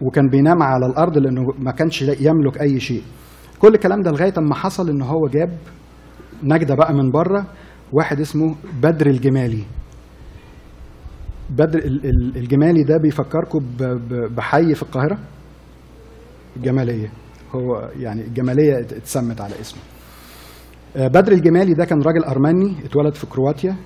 وكان 0.01 0.29
بينام 0.29 0.63
على 0.63 0.87
الأرض 0.87 1.19
لأنه 1.19 1.43
ما 1.59 1.71
كانش 1.71 2.03
يملك 2.03 2.61
أي 2.61 2.81
شيء. 2.81 3.03
كل 3.59 3.75
الكلام 3.75 4.01
ده 4.03 4.11
لغاية 4.11 4.33
أما 4.39 4.55
حصل 4.55 4.89
إن 4.91 5.03
هو 5.03 5.29
جاب 5.33 5.59
نجدة 6.43 6.75
بقى 6.75 6.95
من 6.95 7.11
بره 7.11 7.47
واحد 7.93 8.21
اسمه 8.21 8.55
بدر 8.83 9.07
الجمالي. 9.07 9.65
بدر 11.51 11.79
ال- 11.79 12.07
ال- 12.07 12.37
الجمالي 12.37 12.83
ده 12.83 12.97
بيفكركم 13.03 13.61
بحي 14.37 14.75
في 14.75 14.83
القاهرة؟ 14.83 15.19
الجماليه 16.57 17.13
هو 17.55 17.91
يعني 17.99 18.23
الجماليه 18.23 18.79
ات- 18.81 18.93
اتسمت 18.93 19.41
على 19.41 19.61
اسمه. 19.61 19.81
آه، 20.97 21.09
بدر 21.09 21.33
الجمالي 21.33 21.75
ده 21.75 21.85
كان 21.85 22.03
راجل 22.03 22.25
أرمني 22.25 22.77
اتولد 22.85 23.15
في 23.15 23.27
كرواتيا 23.27 23.77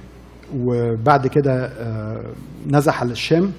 وبعد 0.55 1.27
كده 1.27 1.67
آه، 1.67 2.33
نزح 2.67 3.01
على 3.01 3.13
الشام. 3.13 3.51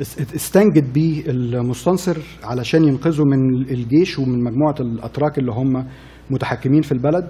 اس- 0.00 0.34
استنجد 0.34 0.92
بيه 0.92 1.22
المستنصر 1.30 2.16
علشان 2.44 2.84
ينقذه 2.84 3.22
من 3.24 3.62
الجيش 3.70 4.18
ومن 4.18 4.44
مجموعة 4.44 4.74
الأتراك 4.80 5.38
اللي 5.38 5.52
هم 5.52 5.86
متحكمين 6.30 6.82
في 6.82 6.92
البلد. 6.92 7.28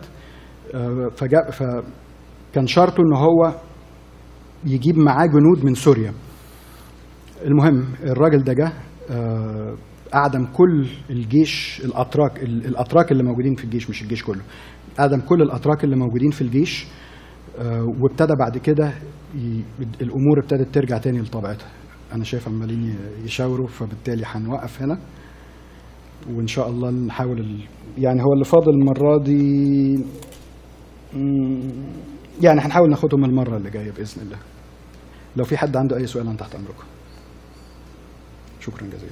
فجاء 1.17 1.51
فكان 1.51 2.67
شرطه 2.67 3.01
إن 3.01 3.17
هو 3.17 3.55
يجيب 4.65 4.99
معاه 4.99 5.27
جنود 5.27 5.65
من 5.65 5.75
سوريا 5.75 6.13
المهم 7.45 7.85
الراجل 8.05 8.45
ده 8.45 8.53
جه 8.53 8.73
آه، 9.11 9.75
أعدم 10.15 10.45
كل 10.47 10.87
الجيش 11.11 11.83
الأتراك 11.85 12.43
ال- 12.43 12.67
الأتراك 12.67 13.13
اللي 13.13 13.23
موجودين 13.23 13.55
في 13.55 13.65
الجيش 13.65 13.91
مش 13.91 14.03
الجيش 14.03 14.23
كله 14.25 14.41
أعدم 15.01 15.21
كل 15.21 15.43
الأتراك 15.43 15.85
اللي 15.85 15.97
موجودين 15.97 16.31
في 16.31 16.43
الجيش 16.43 16.87
آه، 17.59 17.87
وابتدى 18.03 18.33
بعد 18.39 18.59
كده 18.59 18.93
الأمور 20.03 20.39
ابتدت 20.43 20.75
ترجع 20.75 20.99
تاني 20.99 21.21
لطبيعتها 21.21 21.69
أنا 22.13 22.25
شايف 22.25 22.49
عمالين 22.49 22.97
يشاوروا 23.25 23.67
فبالتالي 23.67 24.23
هنوقف 24.27 24.83
هنا 24.83 24.99
وإن 26.31 26.47
شاء 26.47 26.69
الله 26.69 26.91
نحاول. 26.91 27.61
يعني 27.99 28.23
هو 28.23 28.33
اللي 28.33 28.45
فاضل 28.45 28.71
المرة 28.73 29.19
دي 29.23 29.99
يعني 32.41 32.61
هنحاول 32.61 32.91
ناخدهم 32.91 33.25
المرة 33.25 33.57
اللي 33.57 33.71
جاية 33.71 33.91
بإذن 33.91 34.23
الله. 34.23 34.39
لو 35.37 35.45
في 35.45 35.57
حد 35.57 35.77
عنده 35.77 35.97
أي 35.97 36.07
سؤال 36.07 36.27
أنا 36.27 36.37
تحت 36.37 36.55
أمركم. 36.55 36.85
شكرا 38.61 38.87
جزيلا. 38.87 39.05